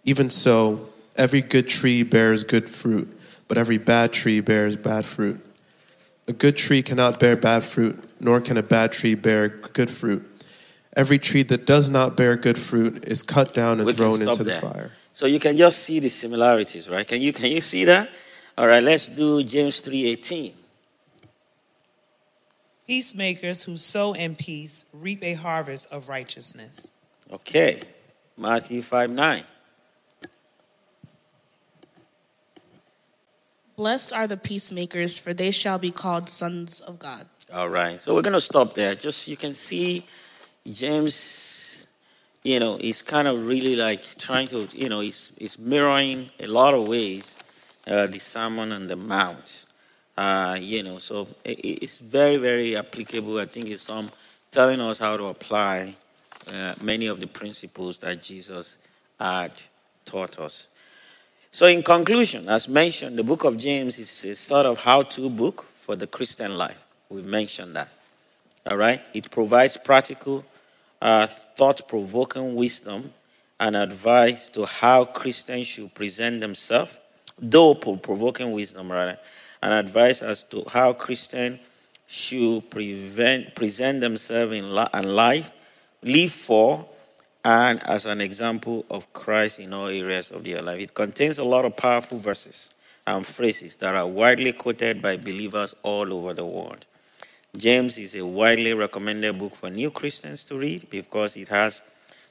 Even 0.03 0.29
so, 0.31 0.89
every 1.15 1.41
good 1.41 1.69
tree 1.69 2.01
bears 2.01 2.43
good 2.43 2.67
fruit, 2.67 3.07
but 3.47 3.59
every 3.59 3.77
bad 3.77 4.11
tree 4.11 4.41
bears 4.41 4.75
bad 4.75 5.05
fruit. 5.05 5.39
A 6.27 6.33
good 6.33 6.57
tree 6.57 6.81
cannot 6.81 7.19
bear 7.19 7.37
bad 7.37 7.63
fruit, 7.63 8.03
nor 8.19 8.41
can 8.41 8.57
a 8.57 8.63
bad 8.63 8.91
tree 8.91 9.13
bear 9.13 9.49
good 9.49 9.91
fruit. 9.91 10.25
Every 10.97 11.19
tree 11.19 11.43
that 11.43 11.67
does 11.67 11.91
not 11.91 12.17
bear 12.17 12.35
good 12.35 12.57
fruit 12.57 13.07
is 13.07 13.21
cut 13.21 13.53
down 13.53 13.77
and 13.77 13.85
We 13.85 13.93
thrown 13.93 14.15
stop 14.15 14.29
into 14.29 14.43
the 14.43 14.53
fire. 14.53 14.89
So 15.13 15.27
you 15.27 15.39
can 15.39 15.55
just 15.55 15.83
see 15.83 15.99
the 15.99 16.09
similarities, 16.09 16.89
right? 16.89 17.07
Can 17.07 17.21
you 17.21 17.31
can 17.31 17.51
you 17.51 17.61
see 17.61 17.85
that? 17.85 18.09
All 18.57 18.65
right, 18.65 18.81
let's 18.81 19.07
do 19.07 19.43
James 19.43 19.79
3 19.81 20.07
18. 20.07 20.53
Peacemakers 22.87 23.65
who 23.65 23.77
sow 23.77 24.13
in 24.13 24.35
peace 24.35 24.85
reap 24.91 25.23
a 25.23 25.33
harvest 25.33 25.93
of 25.93 26.09
righteousness. 26.09 26.97
Okay. 27.31 27.79
Matthew 28.35 28.81
5 28.81 29.11
9. 29.11 29.43
Blessed 33.75 34.13
are 34.13 34.25
the 34.25 34.37
peacemakers, 34.37 35.19
for 35.19 35.31
they 35.31 35.51
shall 35.51 35.77
be 35.77 35.91
called 35.91 36.27
sons 36.27 36.79
of 36.79 36.97
God. 36.97 37.27
All 37.53 37.69
right. 37.69 38.01
So 38.01 38.15
we're 38.15 38.23
going 38.23 38.33
to 38.33 38.41
stop 38.41 38.73
there. 38.73 38.95
Just 38.95 39.27
you 39.27 39.37
can 39.37 39.53
see 39.53 40.03
James, 40.71 41.87
you 42.43 42.59
know, 42.59 42.77
is 42.77 43.01
kind 43.01 43.27
of 43.27 43.45
really 43.45 43.75
like 43.75 44.03
trying 44.17 44.47
to, 44.49 44.67
you 44.73 44.89
know, 44.89 44.99
he's, 44.99 45.31
he's 45.37 45.57
mirroring 45.57 46.29
a 46.39 46.47
lot 46.47 46.73
of 46.73 46.87
ways 46.87 47.39
uh, 47.87 48.07
the 48.07 48.19
Sermon 48.19 48.71
on 48.71 48.87
the 48.87 48.95
Mount. 48.95 49.65
Uh, 50.17 50.57
you 50.59 50.83
know, 50.83 50.97
so 50.97 51.27
it, 51.43 51.59
it's 51.59 51.97
very, 51.97 52.37
very 52.37 52.75
applicable. 52.75 53.39
I 53.39 53.45
think 53.45 53.69
it's 53.69 53.83
some 53.83 54.09
telling 54.51 54.81
us 54.81 54.99
how 54.99 55.15
to 55.17 55.25
apply 55.25 55.95
uh, 56.51 56.73
many 56.81 57.07
of 57.07 57.19
the 57.19 57.27
principles 57.27 57.99
that 57.99 58.21
Jesus 58.23 58.77
had 59.19 59.51
taught 60.05 60.39
us. 60.39 60.73
So, 61.51 61.65
in 61.65 61.81
conclusion, 61.81 62.49
as 62.49 62.67
mentioned, 62.67 63.17
the 63.17 63.23
book 63.23 63.43
of 63.43 63.57
James 63.57 63.97
is 63.99 64.25
a 64.25 64.35
sort 64.35 64.65
of 64.65 64.79
how 64.79 65.03
to 65.03 65.29
book 65.29 65.65
for 65.75 65.95
the 65.95 66.07
Christian 66.07 66.57
life. 66.57 66.83
We've 67.09 67.25
mentioned 67.25 67.75
that. 67.75 67.89
All 68.69 68.77
right? 68.77 69.01
It 69.13 69.31
provides 69.31 69.77
practical, 69.77 70.43
uh, 71.01 71.27
thought 71.27 71.87
provoking 71.87 72.55
wisdom 72.55 73.13
and 73.59 73.75
advice 73.75 74.49
to 74.49 74.65
how 74.65 75.05
Christians 75.05 75.67
should 75.67 75.93
present 75.93 76.41
themselves, 76.41 76.99
though 77.39 77.75
provoking 77.75 78.51
wisdom, 78.51 78.91
rather, 78.91 79.17
and 79.61 79.73
advice 79.73 80.21
as 80.21 80.43
to 80.43 80.63
how 80.71 80.93
Christians 80.93 81.59
should 82.07 82.69
prevent, 82.69 83.55
present 83.55 84.01
themselves 84.01 84.53
in 84.53 84.71
life, 84.71 85.51
live 86.01 86.31
for, 86.31 86.85
and 87.43 87.81
as 87.87 88.05
an 88.05 88.21
example 88.21 88.85
of 88.89 89.11
Christ 89.13 89.59
in 89.59 89.73
all 89.73 89.87
areas 89.87 90.31
of 90.31 90.43
their 90.43 90.61
life. 90.61 90.81
It 90.81 90.93
contains 90.93 91.37
a 91.37 91.43
lot 91.43 91.65
of 91.65 91.75
powerful 91.75 92.17
verses 92.17 92.73
and 93.05 93.25
phrases 93.25 93.77
that 93.77 93.95
are 93.95 94.07
widely 94.07 94.51
quoted 94.51 95.01
by 95.01 95.17
believers 95.17 95.73
all 95.81 96.13
over 96.13 96.33
the 96.33 96.45
world. 96.45 96.85
James 97.57 97.97
is 97.97 98.13
a 98.13 98.23
widely 98.23 98.75
recommended 98.75 99.39
book 99.39 99.55
for 99.55 99.71
new 99.71 99.89
Christians 99.89 100.43
to 100.43 100.59
read 100.59 100.87
because 100.91 101.35
it 101.37 101.47
has 101.47 101.81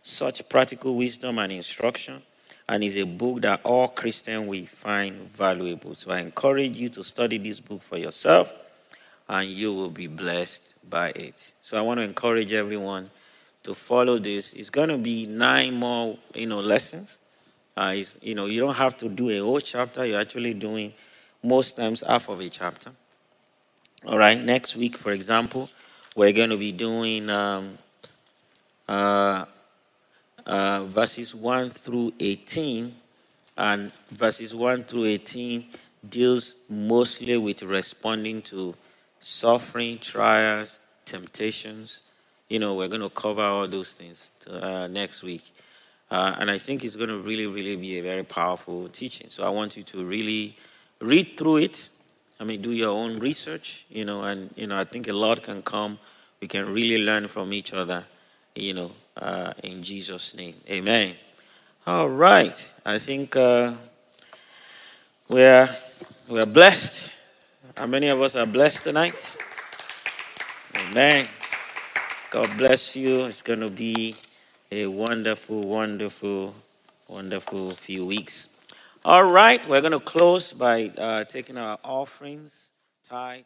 such 0.01 0.49
practical 0.49 0.95
wisdom 0.95 1.39
and 1.41 1.51
instruction 1.51 2.23
and 2.69 2.85
is 2.85 2.97
a 2.97 3.05
book 3.05 3.41
that 3.43 3.61
all 3.65 3.89
Christians 3.89 4.49
will 4.49 4.67
find 4.67 5.29
valuable. 5.29 5.97
So 5.97 6.13
I 6.13 6.21
encourage 6.21 6.79
you 6.79 6.89
to 6.91 7.03
study 7.03 7.39
this 7.39 7.59
book 7.59 7.83
for 7.83 7.97
yourself 7.97 8.53
and 9.29 9.49
you 9.49 9.75
will 9.75 9.91
be 9.91 10.07
blessed 10.07 10.75
by 10.89 11.09
it. 11.11 11.55
So 11.61 11.77
I 11.77 11.81
want 11.81 11.99
to 11.99 12.05
encourage 12.05 12.53
everyone 12.53 13.11
to 13.65 13.75
follow 13.75 14.19
this. 14.19 14.53
It's 14.53 14.71
going 14.71 14.91
to 14.91 14.99
be 14.99 15.27
nine 15.27 15.75
more, 15.75 16.19
you 16.37 16.47
know, 16.47 16.61
lessons. 16.61 17.19
Uh, 17.77 17.97
you 18.23 18.37
know, 18.37 18.47
you 18.47 18.61
don't 18.61 18.77
have 18.77 18.97
to 18.99 19.09
do 19.09 19.31
a 19.31 19.39
whole 19.39 19.61
chapter. 19.61 20.07
You're 20.07 20.21
actually 20.21 20.55
doing 20.55 20.93
most 21.43 21.77
times 21.77 22.05
half 22.07 22.29
of 22.29 22.41
a 22.41 22.49
chapter. 22.49 22.93
All 24.07 24.19
right. 24.19 24.41
Next 24.41 24.77
week, 24.77 24.97
for 24.97 25.11
example, 25.11 25.69
we're 26.15 26.33
going 26.33 26.51
to 26.51 26.57
be 26.57 26.71
doing 26.71 27.29
um, 27.29 27.77
uh, 28.89 29.47
uh, 30.47 30.85
verses 30.85 31.35
1 31.35 31.71
through 31.71 32.13
18, 32.21 32.95
and 33.57 33.91
verses 34.13 34.55
1 34.55 34.85
through 34.85 35.07
18 35.07 35.65
deals 36.09 36.55
mostly 36.71 37.37
with 37.37 37.65
responding 37.65 38.43
to 38.43 38.77
suffering, 39.19 39.99
trials, 39.99 40.79
temptations. 41.05 42.03
You 42.49 42.61
know, 42.61 42.75
we're 42.75 42.87
going 42.87 43.01
to 43.01 43.11
cover 43.11 43.43
all 43.43 43.67
those 43.67 43.95
things 43.95 44.31
to, 44.41 44.65
uh, 44.65 44.87
next 44.87 45.25
week. 45.25 45.51
Uh, 46.13 46.37
and 46.39 46.49
I 46.49 46.59
think 46.59 46.85
it's 46.85 46.95
going 46.95 47.09
to 47.09 47.19
really, 47.19 47.49
really 47.49 47.75
be 47.75 47.99
a 47.99 48.03
very 48.05 48.23
powerful 48.23 48.89
teaching. 48.89 49.31
So 49.31 49.45
I 49.45 49.49
want 49.49 49.77
you 49.77 49.83
to 49.83 50.05
really 50.05 50.57
read 51.01 51.37
through 51.37 51.57
it. 51.57 51.91
I 52.39 52.45
mean, 52.45 52.61
do 52.61 52.71
your 52.71 52.91
own 52.91 53.19
research, 53.19 53.87
you 53.89 54.05
know, 54.05 54.23
and, 54.23 54.51
you 54.57 54.67
know, 54.67 54.79
I 54.79 54.85
think 54.85 55.09
a 55.09 55.13
lot 55.13 55.43
can 55.43 55.63
come. 55.63 55.99
We 56.41 56.49
can 56.49 56.73
really 56.73 57.03
learn 57.03 57.29
from 57.29 57.53
each 57.53 57.73
other, 57.73 58.05
you 58.55 58.75
know, 58.75 58.93
uh, 59.17 59.55
in 59.63 59.83
Jesus' 59.83 60.37
name. 60.37 60.55
Amen. 60.69 61.15
All 61.87 62.09
right. 62.09 62.73
I 62.85 62.99
think 62.99 63.37
uh, 63.37 63.73
we're, 65.29 65.69
we're 66.29 66.47
blessed. 66.47 67.13
How 67.77 67.87
many 67.87 68.09
of 68.09 68.21
us 68.21 68.37
are 68.37 68.47
blessed 68.47 68.85
tonight? 68.85 69.37
Amen. 70.75 71.27
God 72.31 72.51
bless 72.59 72.97
you. 72.97 73.25
It's 73.25 73.41
going 73.41 73.61
to 73.61 73.71
be 73.71 74.15
a 74.71 74.87
wonderful, 74.87 75.63
wonderful, 75.63 76.55
wonderful 77.09 77.71
few 77.71 78.05
weeks. 78.05 78.56
All 79.07 79.23
right. 79.23 79.65
We're 79.69 79.83
going 79.83 79.93
to 79.93 80.01
close 80.01 80.53
by 80.53 80.91
uh, 80.99 81.23
taking 81.23 81.57
our 81.57 81.79
offerings, 81.85 82.73
tithe. 83.09 83.45